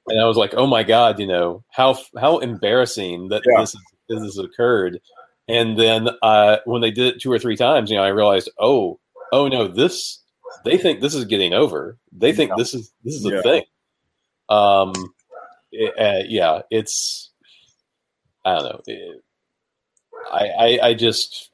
[0.08, 3.60] and I was like, "Oh my god!" You know how how embarrassing that yeah.
[3.60, 3.76] this
[4.08, 5.00] this has occurred.
[5.48, 8.48] And then uh, when they did it two or three times, you know, I realized,
[8.58, 9.00] oh,
[9.32, 10.20] oh no, this
[10.64, 11.98] they think this is getting over.
[12.12, 12.56] They think yeah.
[12.58, 13.42] this is this is a yeah.
[13.42, 13.62] thing.
[14.48, 14.92] Um,
[15.72, 17.30] it, uh, yeah, it's
[18.44, 18.80] I don't know.
[18.86, 19.22] It,
[20.30, 21.50] I, I I just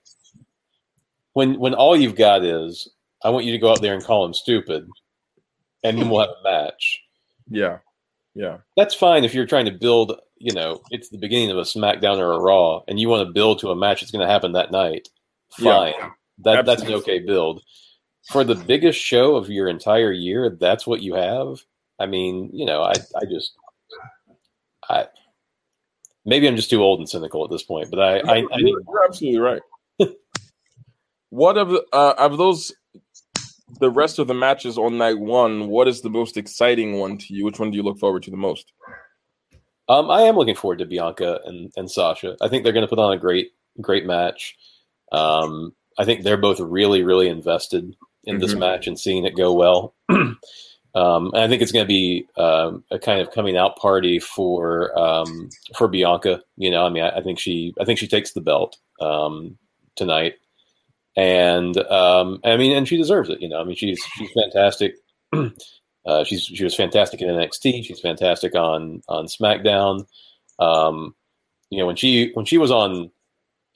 [1.32, 2.88] when when all you've got is
[3.24, 4.88] I want you to go out there and call him stupid,
[5.82, 7.00] and then we'll have a match.
[7.48, 7.78] Yeah.
[8.39, 8.59] Yeah.
[8.77, 12.19] That's fine if you're trying to build, you know, it's the beginning of a SmackDown
[12.19, 14.52] or a Raw and you want to build to a match that's going to happen
[14.52, 15.09] that night.
[15.59, 15.94] Fine.
[15.98, 16.10] Yeah,
[16.44, 17.65] that, that's an okay build.
[18.31, 21.65] For the biggest show of your entire year, that's what you have.
[21.98, 23.55] I mean, you know, I, I just,
[24.89, 25.06] I,
[26.24, 28.81] maybe I'm just too old and cynical at this point, but I, I, I you're,
[28.81, 29.62] you're absolutely right.
[31.31, 32.73] what of uh, of those
[33.80, 37.34] the rest of the matches on night one, what is the most exciting one to
[37.34, 37.44] you?
[37.44, 38.72] Which one do you look forward to the most?
[39.88, 42.36] Um, I am looking forward to Bianca and, and Sasha.
[42.40, 44.56] I think they're going to put on a great, great match.
[45.12, 48.42] Um, I think they're both really, really invested in mm-hmm.
[48.42, 49.94] this match and seeing it go well.
[50.10, 50.38] um,
[50.94, 54.96] and I think it's going to be um, a kind of coming out party for
[54.98, 56.42] um, for Bianca.
[56.56, 59.56] You know, I mean, I, I, think she, I think she takes the belt um,
[59.96, 60.34] tonight
[61.19, 63.43] and um, I mean, and she deserves it.
[63.43, 64.95] You know, I mean, she's she's fantastic.
[66.07, 67.85] uh, she's she was fantastic in NXT.
[67.85, 70.07] She's fantastic on on SmackDown.
[70.61, 71.16] Um,
[71.70, 73.11] you know, when she when she was on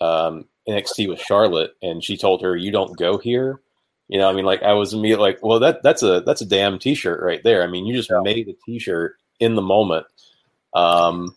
[0.00, 3.60] um, NXT with Charlotte, and she told her, "You don't go here."
[4.06, 6.46] You know, I mean, like I was immediately like, "Well, that that's a that's a
[6.46, 8.20] damn T-shirt right there." I mean, you just yeah.
[8.22, 10.06] made a T-shirt in the moment.
[10.74, 11.34] Um,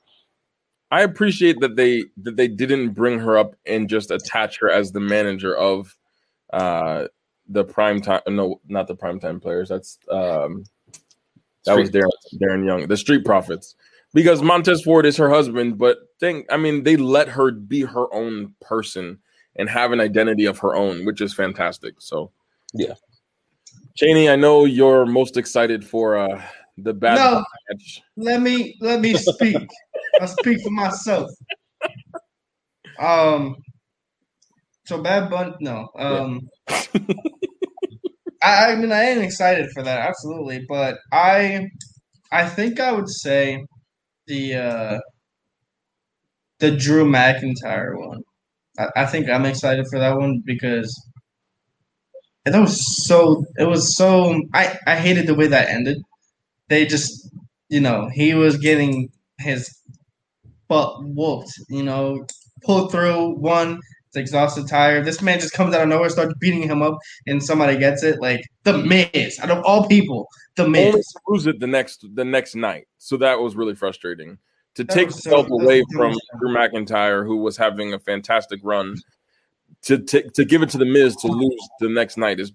[0.92, 4.92] I appreciate that they that they didn't bring her up and just attach her as
[4.92, 5.96] the manager of
[6.54, 7.08] uh
[7.50, 8.22] the prime time.
[8.28, 9.70] No, not the prime time players.
[9.70, 10.64] That's um,
[11.66, 13.76] that Street was Darren, Darren Young, the Street Profits,
[14.14, 15.78] because Montez Ford is her husband.
[15.78, 19.20] But thing, I mean, they let her be her own person
[19.56, 21.96] and have an identity of her own, which is fantastic.
[22.00, 22.32] So,
[22.74, 22.94] Yeah.
[23.98, 26.42] Channy, I know you're most excited for uh
[26.78, 27.44] the bad No.
[27.70, 28.02] match.
[28.18, 29.70] Let me let me speak.
[30.22, 31.30] I speak for myself.
[33.00, 33.58] Um.
[34.86, 35.90] So Bad Bunny, no.
[35.98, 36.50] Um.
[38.46, 41.68] I, I mean, I am excited for that, absolutely, but I,
[42.32, 43.66] I think I would say,
[44.28, 45.00] the uh,
[46.60, 48.22] the Drew McIntyre one.
[48.78, 50.94] I, I think I'm excited for that one because
[52.46, 53.46] it was so.
[53.58, 54.40] It was so.
[54.54, 55.98] I I hated the way that ended.
[56.70, 57.30] They just,
[57.70, 59.10] you know, he was getting
[59.40, 59.70] his
[60.68, 61.52] butt whooped.
[61.70, 62.26] You know,
[62.64, 63.80] pulled through one.
[64.08, 65.06] It's exhausted, tired.
[65.06, 66.98] This man just comes out of nowhere, starts beating him up,
[67.28, 68.20] and somebody gets it.
[68.22, 70.94] Like the Miz, out of all people, the Miz.
[70.94, 72.88] to lose it the next the next night.
[72.98, 74.38] So that was really frustrating.
[74.76, 76.14] To That take was so- away so from.
[76.40, 78.96] Drew McIntyre, who was having a fantastic run,
[79.84, 82.52] to to, to give it to the Miz to lose the next night is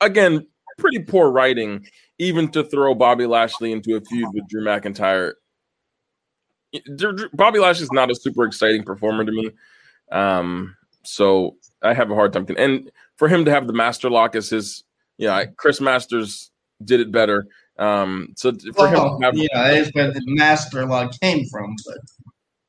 [0.00, 0.46] again
[0.78, 1.86] pretty poor writing.
[2.18, 5.34] Even to throw Bobby Lashley into a feud with Drew McIntyre.
[7.32, 9.50] Bobby Lashley is not a super exciting performer to me.
[10.12, 12.46] Um, so I have a hard time.
[12.58, 14.84] And for him to have the Master Lock as his,
[15.18, 16.50] yeah, Chris Masters
[16.84, 17.46] did it better.
[17.78, 21.74] Um, so for him, Well, have, yeah, that is where the master lock came from.
[21.84, 21.98] But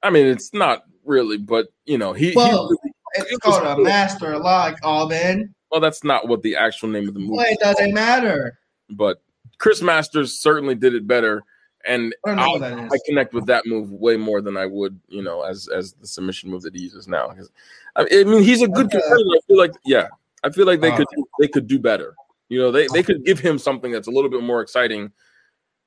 [0.03, 3.75] I mean, it's not really, but you know, he, well, he it's it called a
[3.75, 3.85] cool.
[3.85, 7.38] master lock, Oh man, well, that's not what the actual name of the movie.
[7.38, 8.57] well, it doesn't matter.
[8.89, 9.21] But
[9.59, 11.41] Chris Masters certainly did it better,
[11.88, 12.91] and I I, what that is.
[12.93, 16.07] I connect with that move way more than I would, you know, as as the
[16.07, 17.30] submission move that he uses now.
[17.30, 17.49] 'Cause,
[17.95, 18.99] I I mean, he's a good Okay.
[18.99, 19.30] competitor.
[19.31, 20.07] I feel like, yeah,
[20.43, 20.97] I feel like they Oh.
[20.97, 21.07] could
[21.39, 22.15] they could do better.
[22.49, 25.11] You know, they they could give him something that's a little bit more exciting.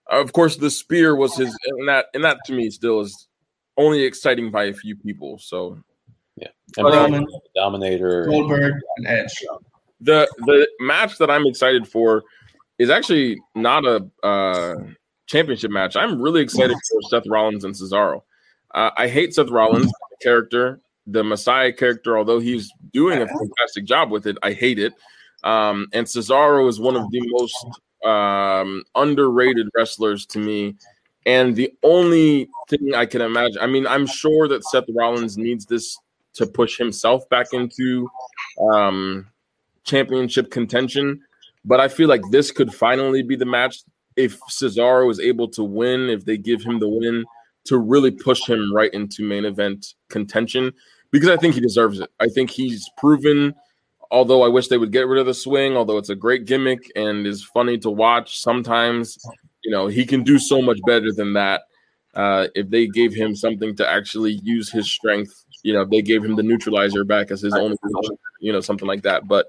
[0.07, 3.29] Of course, the spear was his, and that and that to me still is
[3.77, 5.39] only exciting by a few people.
[5.39, 5.79] So
[6.37, 6.49] yeah.
[6.79, 8.25] And But, um, Dominator.
[8.27, 9.45] Goldberg and Edge.
[10.01, 12.23] the the match that I'm excited for
[12.79, 14.75] is actually not a uh,
[15.31, 15.97] championship match.
[15.97, 18.23] I'm really excited for Seth Rollins and Cesaro.
[18.75, 22.19] Uh, I hate Seth Rollins the character, the Messiah character.
[22.19, 24.93] Although he's doing a fantastic job with it, I hate it.
[25.45, 27.67] Um, and Cesaro is one of the most
[28.05, 30.77] um, underrated wrestlers to me.
[31.27, 35.67] And the only thing I can imagine, I mean, I'm sure that Seth Rollins needs
[35.67, 35.99] this
[36.35, 38.09] to push himself back into
[38.73, 39.27] um,
[39.85, 41.21] championship contention.
[41.65, 43.83] But I feel like this could finally be the match
[44.17, 47.25] if Cesaro is able to win, if they give him the win
[47.65, 50.73] to really push him right into main event contention,
[51.11, 52.11] because I think he deserves it.
[52.21, 53.55] I think he's proven,
[54.11, 56.91] although I wish they would get rid of the swing, although it's a great gimmick
[56.97, 59.19] and is funny to watch sometimes,
[59.65, 61.63] you know, he can do so much better than that.
[62.15, 66.03] Uh, if they gave him something to actually use his strength, you know, if they
[66.03, 67.77] gave him the neutralizer back as his only,
[68.41, 69.29] you know, something like that.
[69.29, 69.47] But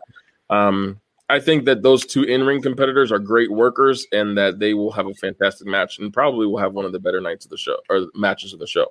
[0.49, 0.99] um,
[1.31, 5.07] I think that those two in-ring competitors are great workers, and that they will have
[5.07, 7.77] a fantastic match, and probably will have one of the better nights of the show
[7.89, 8.87] or matches of the show.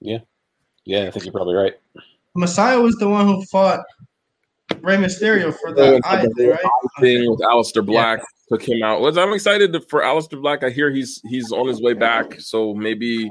[0.00, 0.18] Yeah,
[0.84, 1.74] Yeah, I think you're probably right.
[2.34, 3.80] Messiah was the one who fought
[4.82, 6.60] Rey Mysterio for the eye thing, right?
[7.00, 8.20] Thing with Aleister Black
[8.50, 9.00] took him out.
[9.00, 10.62] Was I'm excited for Aleister Black.
[10.62, 13.30] I hear he's he's on his way back, so maybe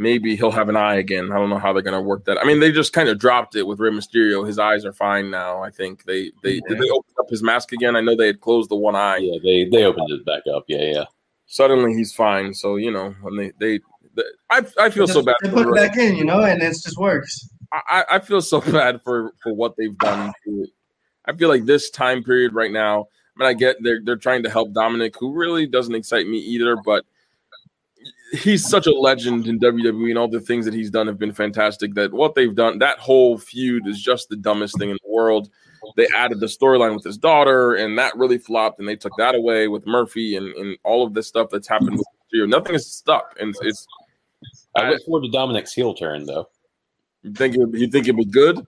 [0.00, 1.30] maybe he'll have an eye again.
[1.30, 2.38] I don't know how they're gonna work that.
[2.38, 4.46] I mean, they just kind of dropped it with Rey Mysterio.
[4.46, 5.62] His eyes are fine now.
[5.62, 7.94] I think they they did they open up his mask again.
[7.94, 9.18] I know they had closed the one eye.
[9.18, 10.64] Yeah, they they opened it back up.
[10.66, 11.04] Yeah, yeah.
[11.46, 12.54] Suddenly he's fine.
[12.54, 13.80] So you know when they they.
[14.16, 15.36] they I, I feel They so bad.
[15.42, 17.48] They for put it back in, you know, and it just works.
[17.72, 20.32] I, I feel so bad for for what they've done.
[21.26, 23.06] I feel like this time period right now.
[23.36, 26.38] I mean, I get they're they're trying to help Dominik, who really doesn't excite me
[26.38, 26.76] either.
[26.76, 27.04] But
[28.32, 31.32] he's such a legend in WWE, and all the things that he's done have been
[31.32, 31.94] fantastic.
[31.94, 35.50] That what they've done, that whole feud is just the dumbest thing in the world.
[35.96, 38.78] They added the storyline with his daughter, and that really flopped.
[38.78, 41.98] And they took that away with Murphy and, and all of this stuff that's happened
[41.98, 42.48] with Mysterio.
[42.48, 43.86] Nothing is stuck, and it's.
[44.76, 46.48] I look forward to Dominik's heel turn though.
[47.22, 48.66] You think it, you think it was good?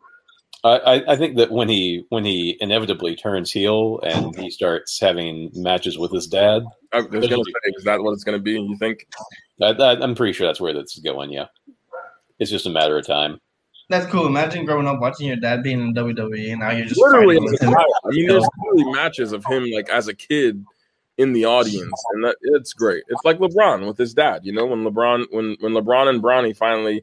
[0.65, 5.01] I, I, I think that when he when he inevitably turns heel and he starts
[5.01, 6.63] having matches with his dad,
[6.93, 7.43] I was gonna say,
[7.77, 8.53] is that what it's gonna be?
[8.53, 9.07] You think?
[9.61, 11.33] I, I, I'm pretty sure that's where this is going.
[11.33, 11.47] Yeah,
[12.39, 13.41] it's just a matter of time.
[13.89, 14.27] That's cool.
[14.27, 17.61] Imagine growing up watching your dad being in WWE, and now you're just Literally, with
[17.61, 17.75] him.
[17.75, 20.65] I mean, there's literally matches of him like as a kid
[21.19, 23.03] in the audience, and that it's great.
[23.09, 24.43] It's like LeBron with his dad.
[24.45, 27.03] You know, when LeBron when when LeBron and Bronny finally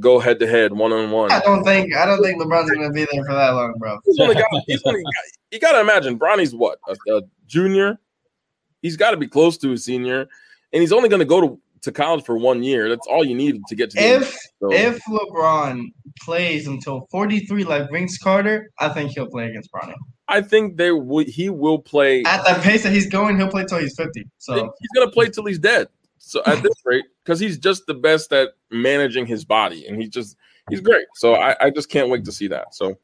[0.00, 1.32] go head to head, one on one.
[1.32, 3.98] I don't think I don't think LeBron's gonna be there for that long, bro.
[4.04, 4.46] He's only got.
[4.66, 5.12] He's only got
[5.50, 7.98] you got to imagine Bronny's what a, a junior.
[8.82, 10.28] He's got to be close to a senior,
[10.72, 12.88] and he's only going to go to to college for one year.
[12.88, 13.98] That's all you need to get to.
[13.98, 19.70] If so, if LeBron plays until 43 like Vince Carter, I think he'll play against
[19.72, 19.94] Bronny.
[20.28, 22.24] I think they will, he will play.
[22.24, 24.26] At the pace that he's going, he'll play till he's 50.
[24.38, 25.88] So he's going to play till he's dead.
[26.26, 30.10] So at this rate, because he's just the best at managing his body, and he's
[30.10, 30.36] just
[30.68, 31.06] he's great.
[31.14, 32.74] So I, I just can't wait to see that.
[32.74, 32.98] So,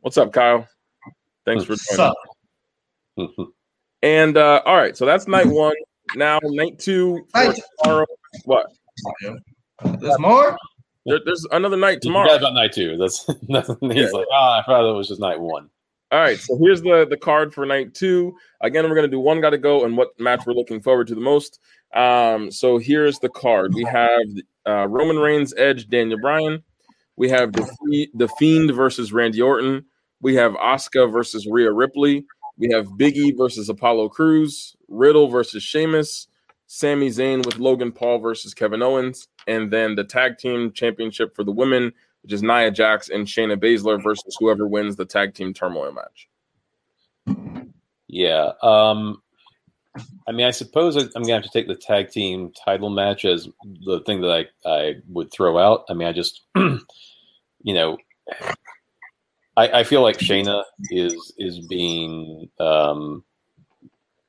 [0.00, 0.68] what's up, Kyle?
[1.46, 2.12] Thanks for joining.
[3.18, 3.48] sup?
[4.02, 5.74] And uh, all right, so that's night one.
[6.14, 8.06] Now night two for tomorrow.
[8.44, 8.66] What?
[10.00, 10.56] There's more.
[11.06, 12.36] There, there's another night You forgot tomorrow.
[12.36, 12.96] about night two.
[12.98, 13.76] That's nothing.
[13.90, 14.18] He's Yeah.
[14.18, 15.70] like, oh, I thought it was just night one.
[16.12, 18.36] All right, so here's the the card for night two.
[18.60, 21.14] Again, we're gonna do one got to go and what match we're looking forward to
[21.14, 21.58] the most.
[21.94, 23.74] Um, so here's the card.
[23.74, 24.20] We have
[24.66, 26.62] uh, Roman Reigns, Edge, Daniel Bryan.
[27.16, 29.84] We have the the Fiend versus Randy Orton.
[30.20, 32.24] We have Asuka versus Rhea Ripley.
[32.56, 34.76] We have Big E versus Apollo Crews.
[34.88, 36.28] Riddle versus Sheamus.
[36.68, 41.44] Sami Zayn with Logan Paul versus Kevin Owens, and then the tag team championship for
[41.44, 41.92] the women,
[42.26, 46.28] which is Nia Jax and Shayna Baszler versus whoever wins the tag team turmoil match.
[48.08, 48.50] Yeah.
[48.64, 49.22] Um,
[50.26, 53.48] I mean, I suppose I'm gonna have to take the tag team title match as
[53.84, 55.84] the thing that I I would throw out.
[55.88, 56.80] I mean, I just, you
[57.64, 57.96] know,
[59.56, 63.22] I, I feel like Shayna is is being um,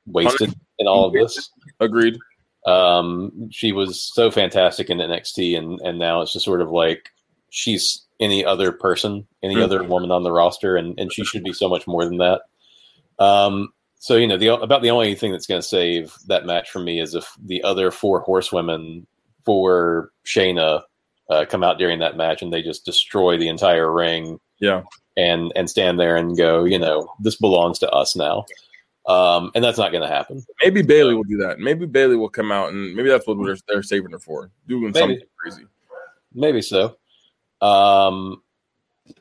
[0.06, 1.50] wasted in all of this.
[1.80, 2.20] Agreed.
[2.68, 7.10] Um, she was so fantastic in NXT, and and now it's just sort of like
[7.50, 9.64] she's any other person, any Mhm.
[9.64, 12.42] other woman on the roster, and and she should be so much more than that.
[13.20, 13.70] Um,
[14.00, 16.80] so you know, the about the only thing that's going to save that match for
[16.80, 19.06] me is if the other four horsewomen
[19.44, 20.84] for Shayna
[21.30, 24.84] uh, come out during that match and they just destroy the entire ring Yeah.
[25.18, 28.46] and and stand there and go, you know, this belongs to us now.
[29.08, 30.46] Um, and that's not going to happen.
[30.62, 31.60] Maybe Bayley will do that.
[31.60, 34.84] Maybe Bayley will come out and maybe that's what they're, they're saving her for, doing
[34.92, 35.00] Maybe.
[35.00, 35.64] something crazy.
[36.34, 36.98] Maybe so.
[37.62, 38.42] Um,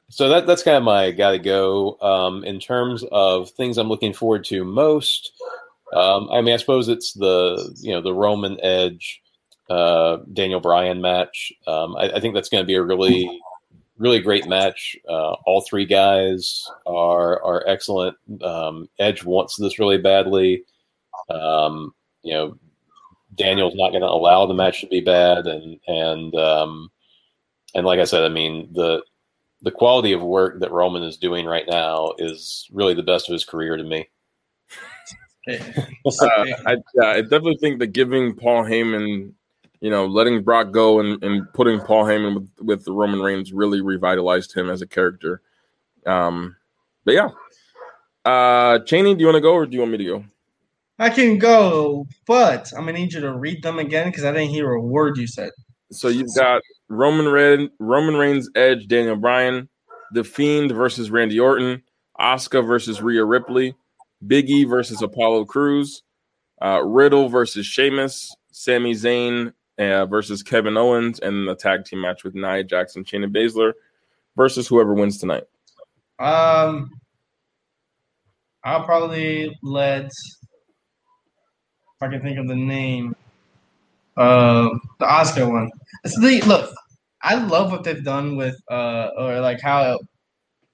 [0.09, 1.99] so that that's kind of my gotta go.
[2.01, 5.33] Um, in terms of things I'm looking forward to most,
[5.93, 9.23] um, I mean, I suppose it's the you know the Roman Edge,
[9.71, 11.53] uh, Daniel Bryan match.
[11.67, 13.29] Um, I, I think that's going to be a really
[13.99, 14.97] really great match.
[15.09, 18.17] Uh, all three guys are are excellent.
[18.43, 20.65] Um, Edge wants this really badly.
[21.31, 22.59] Um, you know,
[23.35, 26.91] Daniel's not going to allow the match to be bad, and and um,
[27.77, 29.03] and like I said, I mean the
[29.63, 33.33] the quality of work that Roman is doing right now is really the best of
[33.33, 34.09] his career to me.
[35.49, 39.33] Uh, I, yeah, I definitely think that giving Paul Heyman,
[39.81, 43.53] you know, letting Brock go and, and putting Paul Heyman with, with the Roman Reigns
[43.53, 45.43] really revitalized him as a character.
[46.05, 46.57] Um,
[47.05, 47.29] but yeah.
[48.25, 50.25] Uh, Channy, do you want to go or do you want me to go?
[50.99, 54.51] I can go, but I'm gonna need you to read them again because I didn't
[54.51, 55.51] hear a word you said.
[55.93, 59.69] So you've got Roman Red, Roman Reigns, Edge, Daniel Bryan,
[60.13, 61.83] The Fiend versus Randy Orton,
[62.21, 63.75] Asuka versus Rhea Ripley,
[64.27, 66.03] Big E versus Apollo Crews,
[66.63, 72.25] uh, Riddle versus Sheamus, Sami Zayn uh, versus Kevin Owens, and the tag team match
[72.25, 73.73] with Nia Jackson, Shayna Baszler
[74.37, 75.45] versus whoever wins tonight.
[76.19, 76.91] Um,
[78.65, 80.13] I'll probably let if
[82.03, 83.15] I can think of the name.
[84.17, 85.71] Uh, the Asuka one.
[86.47, 86.75] Look.
[87.23, 89.99] I love what they've done with uh, or like how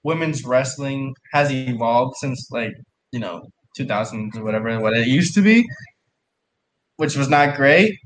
[0.03, 2.73] women's wrestling has evolved since like
[3.11, 3.47] you know
[3.79, 5.65] 2000s or whatever what it used to be,
[6.97, 7.97] which was not great,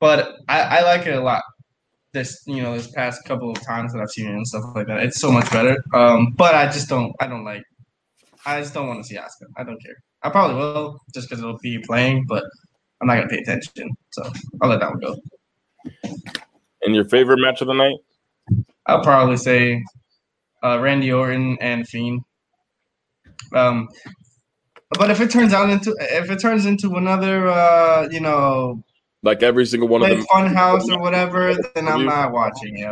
[0.00, 1.42] but I, I like it a lot.
[2.12, 4.88] This you know this past couple of times that I've seen it and stuff like
[4.88, 5.76] that, it's so much better.
[5.94, 7.62] Um, but I just don't I don't like
[8.44, 9.46] I just don't want to see Asuka.
[9.56, 9.96] I don't care.
[10.22, 12.44] I probably will just because it'll be playing, but
[13.02, 13.90] I'm not gonna pay attention.
[14.10, 14.22] So
[14.62, 15.16] I'll let that one go.
[16.82, 17.96] And your favorite match of the night?
[18.86, 19.82] I'll probably say
[20.62, 22.22] uh, Randy Orton and Fiend.
[23.52, 23.88] Um,
[24.98, 28.82] but if it turns out into if it turns into another uh, you know
[29.24, 30.26] Like every single one of like them.
[30.32, 32.76] fun house or whatever, then I'm not watching.
[32.76, 32.86] You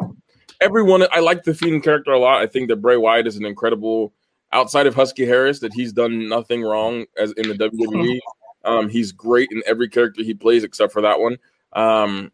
[0.00, 0.14] know.
[0.60, 2.42] everyone I like the Fiend character a lot.
[2.42, 4.12] I think that Bray Wyatt is an incredible
[4.52, 8.18] outside of Husky Harris that he's done nothing wrong as in the WWE.
[8.64, 11.38] Um, he's great in every character he plays except for that one.
[11.72, 12.32] Um,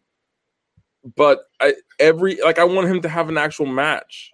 [1.15, 4.31] but I every like I want him to have an actual match.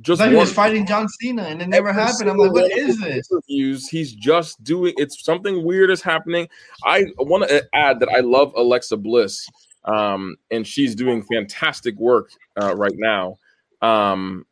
[0.00, 2.28] Just like he was fighting John Cena and it never Every happened.
[2.30, 3.28] I'm like, what is his this?
[3.30, 6.48] interviews, he's just doing it's something weird is happening.
[6.84, 9.46] I want to add that I love Alexa Bliss.
[9.84, 12.30] um, and she's doing fantastic work
[12.60, 13.38] uh, right now.
[13.82, 14.46] Um,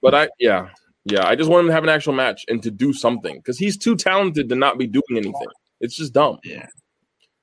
[0.00, 0.68] but I, yeah,
[1.04, 3.58] yeah, I just want him to have an actual match and to do something because
[3.58, 5.48] he's too talented to not be doing anything.
[5.82, 6.38] It's just dumb.
[6.44, 6.66] Yeah.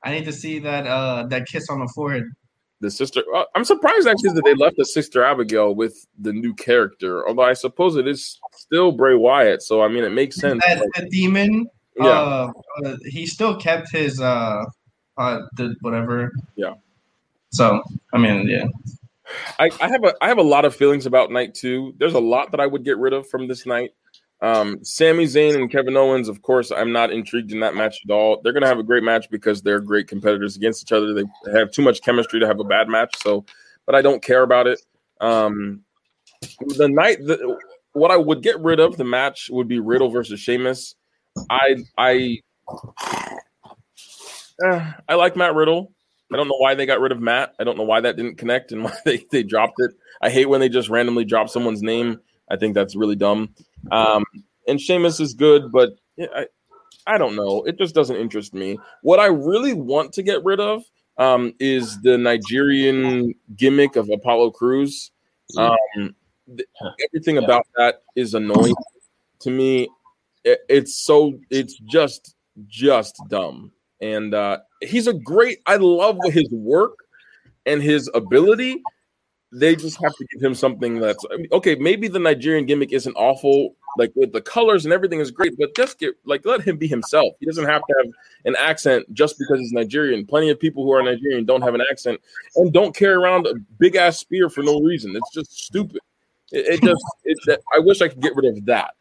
[0.04, 2.24] I need to see that uh that kiss on the forehead.
[2.82, 6.54] The sister, uh, I'm surprised actually that they left the sister Abigail with the new
[6.56, 7.28] character.
[7.28, 10.64] Although I suppose it is still Bray Wyatt, so I mean it makes sense.
[10.66, 11.68] That, like- that demon,
[11.98, 12.52] yeah, uh,
[12.86, 14.64] uh, he still kept his uh,
[15.18, 16.32] uh, the whatever.
[16.56, 16.76] Yeah.
[17.52, 17.84] So
[18.14, 18.68] I mean, yeah.
[19.60, 21.94] I, I have a I have a lot of feelings about night two.
[21.98, 23.92] There's a lot that I would get rid of from this night.
[24.42, 28.12] Um, Sami Zayn and Kevin Owens, of course, I'm not intrigued in that match at
[28.12, 28.40] all.
[28.42, 31.14] They're gonna have a great match because they're great competitors against each other.
[31.14, 33.16] They have too much chemistry to have a bad match.
[33.22, 33.46] So,
[33.86, 34.82] but I don't care about it.
[35.20, 35.82] Um,
[36.78, 37.58] the night the,
[37.94, 40.96] what I would get rid of the match would be Riddle versus Sheamus.
[41.50, 42.40] I I
[44.64, 45.92] uh, I like Matt Riddle.
[46.32, 47.56] I don't know why they got rid of Matt.
[47.60, 49.92] I don't know why that didn't connect and why they, they dropped it.
[50.22, 52.20] I hate when they just randomly drop someone's name.
[52.52, 53.54] I think that's really dumb.
[53.92, 54.24] Um,
[54.68, 56.48] and Sheamus is good, but I,
[57.08, 57.64] I don't know.
[57.64, 58.78] It just doesn't interest me.
[59.02, 60.84] What I really want to get rid of
[61.18, 65.12] um, is the Nigerian gimmick of Apollo Crews.
[65.58, 65.76] Um,
[66.56, 66.70] th-
[67.08, 67.44] everything Yeah.
[67.44, 68.76] about that is annoying
[69.40, 69.90] to me.
[70.44, 72.36] It, it's so it's just
[72.68, 73.72] just dumb.
[74.02, 75.60] And uh, he's a great.
[75.66, 76.98] I love his work
[77.66, 78.82] and his ability.
[79.52, 81.76] They just have to give him something that's I mean, okay.
[81.76, 85.76] Maybe the Nigerian gimmick isn't awful, like with the colors and everything is great, but
[85.76, 87.34] just get like let him be himself.
[87.40, 88.12] He doesn't have to have
[88.46, 90.26] an accent just because he's Nigerian.
[90.26, 92.22] Plenty of people who are Nigerian don't have an accent
[92.58, 95.16] and don't carry around a big ass spear for no reason.
[95.16, 96.00] It's just stupid.
[96.52, 98.94] It, it just it, that, I wish I could get rid of that.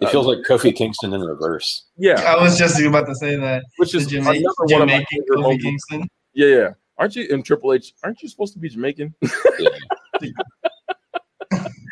[0.00, 1.84] It feels like Kofi Kingston in reverse.
[1.96, 3.62] Yeah, I was just about to say that.
[3.76, 5.64] which is Jamaican, another one of my Jamaican favorite Kofi moments.
[5.64, 6.10] Kingston.
[6.32, 6.70] Yeah, yeah.
[6.98, 7.92] Aren't you in Triple H?
[8.02, 9.14] Aren't you supposed to be Jamaican?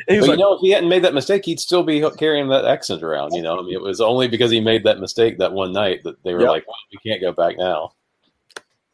[0.08, 0.20] Yeah.
[0.20, 3.02] Like, you know, if he hadn't made that mistake, he'd still be carrying that accent
[3.02, 3.32] around.
[3.34, 6.02] You know, I mean, it was only because he made that mistake that one night
[6.04, 6.50] that they were Yeah.
[6.50, 7.92] like, well, "We can't go back now."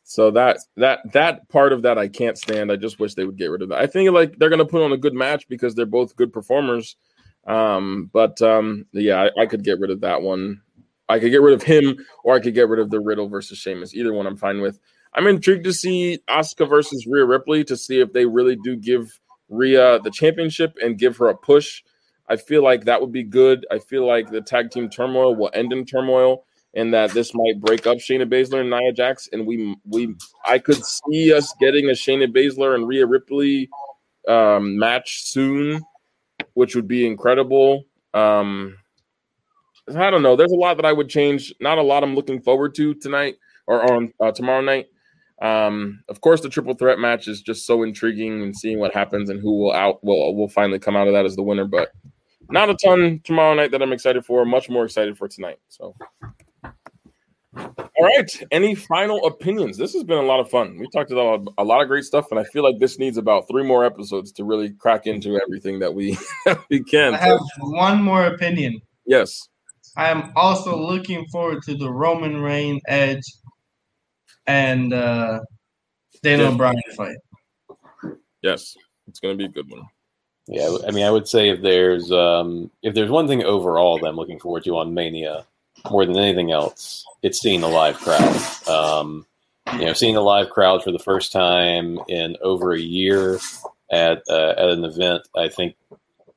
[0.04, 2.70] so that that that part of that I can't stand.
[2.70, 3.78] I just wish they would get rid of that.
[3.78, 6.96] I think like they're gonna put on a good match because they're both good performers.
[7.46, 10.60] Um, but um, yeah, I, I could get rid of that one.
[11.08, 13.58] I could get rid of him, or I could get rid of the Riddle versus
[13.58, 13.94] Sheamus.
[13.94, 14.78] Either one, I'm fine with.
[15.14, 19.18] I'm intrigued to see Asuka versus Rhea Ripley to see if they really do give
[19.48, 21.82] Rhea the championship and give her a push.
[22.28, 23.66] I feel like that would be good.
[23.70, 26.44] I feel like the tag team turmoil will end in turmoil,
[26.74, 29.28] and that this might break up Shayna Baszler and Nia Jax.
[29.32, 30.14] And we we
[30.46, 33.70] I could see us getting a Shayna Baszler and Rhea Ripley
[34.28, 35.82] um, match soon,
[36.52, 37.84] which would be incredible.
[38.12, 38.76] Um,
[39.96, 40.36] I don't know.
[40.36, 41.54] There's a lot that I would change.
[41.60, 43.36] Not a lot I'm looking forward to tonight
[43.66, 44.88] or on uh, tomorrow night.
[45.40, 49.30] Um, of course, the triple threat match is just so intriguing and seeing what happens
[49.30, 51.64] and who will out will will finally come out of that as the winner.
[51.64, 51.92] But
[52.50, 54.44] not a ton tomorrow night that I'm excited for.
[54.44, 55.58] Much more excited for tonight.
[55.68, 55.94] So,
[57.54, 58.42] all right.
[58.50, 59.76] Any final opinions?
[59.76, 60.78] This has been a lot of fun.
[60.78, 63.46] We talked about a lot of great stuff, and I feel like this needs about
[63.48, 66.18] three more episodes to really crack into everything that we
[66.70, 67.14] we can.
[67.14, 68.80] I have one more opinion.
[69.06, 69.48] yes.
[69.96, 73.24] I am also looking forward to the Roman Reign Edge
[74.48, 75.40] and uh,
[76.22, 76.56] Daniel Yeah.
[76.56, 77.16] Bryan fight.
[78.42, 78.76] Yes.
[79.06, 79.82] It's going to be a good one.
[80.48, 84.06] Yeah, I mean, I would say if there's um, if there's one thing overall that
[84.06, 85.44] I'm looking forward to on Mania
[85.90, 88.68] more than anything else, it's seeing the live crowd.
[88.68, 89.26] Um,
[89.74, 93.38] you know, seeing a live crowd for the first time in over a year
[93.90, 95.28] at uh, at an event.
[95.36, 95.76] I think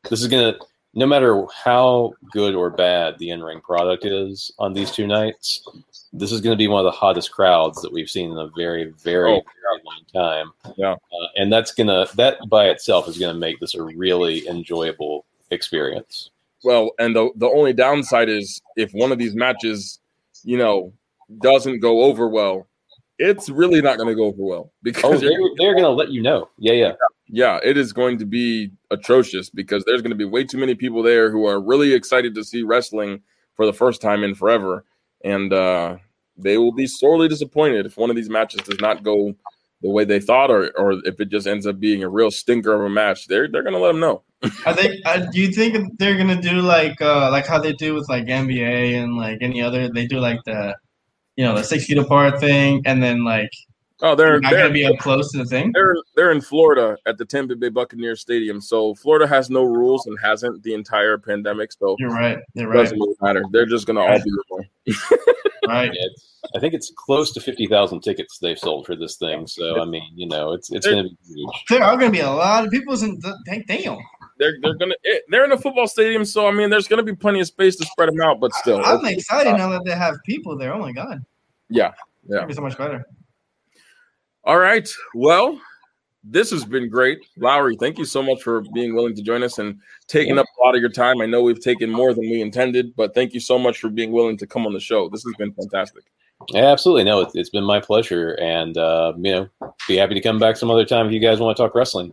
[0.10, 0.58] this is gonna,
[0.94, 5.66] no matter how good or bad the in ring product is on these two nights,
[6.12, 8.48] this is going to be one of the hottest crowds that we've seen in a
[8.56, 9.42] very, very, Oh.
[9.42, 10.74] very long time.
[10.78, 10.94] Yeah.
[10.94, 16.30] uh, and that's gonna that by itself is gonna make this a really enjoyable experience.
[16.64, 20.00] Well, and the the only downside is if one of these matches,
[20.44, 20.92] you know,
[21.42, 22.68] doesn't go over well,
[23.22, 26.22] it's really not going to go over well Oh, because they're, they're gonna let you
[26.22, 26.50] know.
[26.58, 26.94] Yeah, yeah.
[27.28, 30.76] yeah, it is going to be atrocious because there's going to be way too many
[30.76, 33.22] people there who are really excited to see wrestling
[33.56, 34.86] for the first time in forever,
[35.24, 35.98] and uh,
[36.36, 39.34] they will be sorely disappointed if one of these matches does not go
[39.84, 42.74] the way they thought, or or if it just ends up being a real stinker
[42.74, 43.28] of a match.
[43.28, 44.24] They're they're going to let them know.
[44.66, 45.02] I think.
[45.06, 48.26] Uh, do you think they're gonna do like uh, like how they do with like
[48.26, 49.90] NBA and like any other?
[49.90, 50.76] They do like the,
[51.36, 53.52] you know, the six feet apart thing, and then like
[54.04, 55.72] Oh, they're not they're gonna be up close to the thing.
[55.74, 58.60] They're they're in Florida at the Tampa Bay Buccaneers Stadium.
[58.60, 61.72] So Florida has no rules and hasn't the entire pandemic.
[61.72, 62.40] So You're right.
[62.56, 62.84] You're it right.
[62.84, 63.44] doesn't really matter.
[63.52, 64.32] They're just gonna all be
[64.86, 64.96] there.
[65.68, 65.92] Right.
[65.94, 66.08] Yeah,
[66.56, 69.46] I think it's close to fifty thousand tickets they've sold for this thing.
[69.46, 71.66] So I mean, you know, it's it's going to be huge.
[71.70, 72.96] There are going to be a lot of people.
[73.02, 74.00] In the, damn.
[74.42, 77.14] They're they're gonna eh, they're in a football stadium, so I mean, there's gonna be
[77.14, 78.40] plenty of space to spread them out.
[78.40, 80.74] But still, I'm excited now that they have people there.
[80.74, 81.24] Oh my god.
[81.70, 81.92] Yeah,
[82.28, 82.38] yeah.
[82.38, 83.06] It'll be so much better.
[84.44, 84.90] All right.
[85.14, 85.62] Well,
[86.24, 87.20] this has been great.
[87.38, 90.66] Lowery, thank you so much for being willing to join us and taking up a
[90.66, 91.22] lot of your time.
[91.22, 94.12] I know we've taken more than we intended, but thank you so much for being
[94.12, 95.08] willing to come on the show.
[95.08, 96.04] This has been fantastic.
[96.50, 97.04] Yeah, absolutely.
[97.04, 98.34] No, it's, it's been my pleasure.
[98.42, 101.40] And, uh, you know, be happy to come back some other time if you guys
[101.40, 102.12] want to talk wrestling.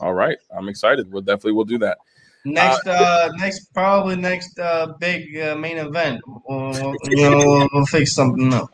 [0.00, 0.38] All right.
[0.56, 1.10] I'm excited.
[1.12, 1.98] We'll definitely we'll do that.
[2.44, 6.20] Next, uh, uh next, probably next uh, big uh, main event.
[6.26, 8.70] We'll, you know, we'll, we'll fix something up.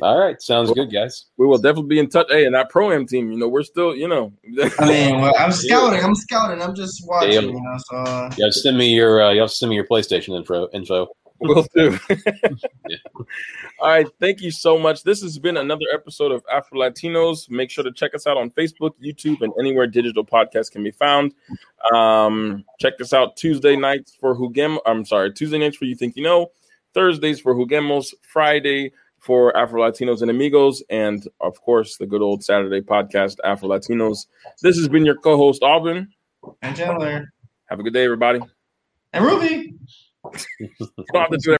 [0.00, 1.26] All right, sounds good, guys.
[1.36, 2.26] We will definitely be in touch.
[2.30, 4.32] Hey, and that pro am team, you know, we're still, you know.
[4.78, 6.02] I mean, well, I'm scouting.
[6.02, 6.62] I'm scouting.
[6.62, 7.32] I'm just watching.
[7.32, 9.22] Yeah, you know, so uh, yeah, send me your.
[9.22, 10.68] Uh, you have to send me your PlayStation info.
[10.72, 11.08] Info.
[11.40, 11.98] Will do.
[12.88, 12.96] yeah.
[13.80, 14.06] All right.
[14.20, 15.02] Thank you so much.
[15.02, 17.50] This has been another episode of Afro Latinos.
[17.50, 20.92] Make sure to check us out on Facebook, YouTube, and anywhere digital podcasts can be
[20.92, 21.34] found.
[21.92, 24.78] Um, check us out Tuesday nights for Hugem.
[24.86, 26.52] I'm sorry, Tuesday nights for You Think You Know,
[26.94, 32.44] Thursdays for Hugemos, Friday for Afro Latinos and Amigos, and of course, the good old
[32.44, 34.26] Saturday podcast, Afro Latinos.
[34.62, 36.08] This has been your co host, Aubyn.
[36.62, 37.32] And Chandler.
[37.66, 38.40] Have a good day, everybody.
[39.12, 39.74] And Ruby
[41.12, 41.52] don't have to do it.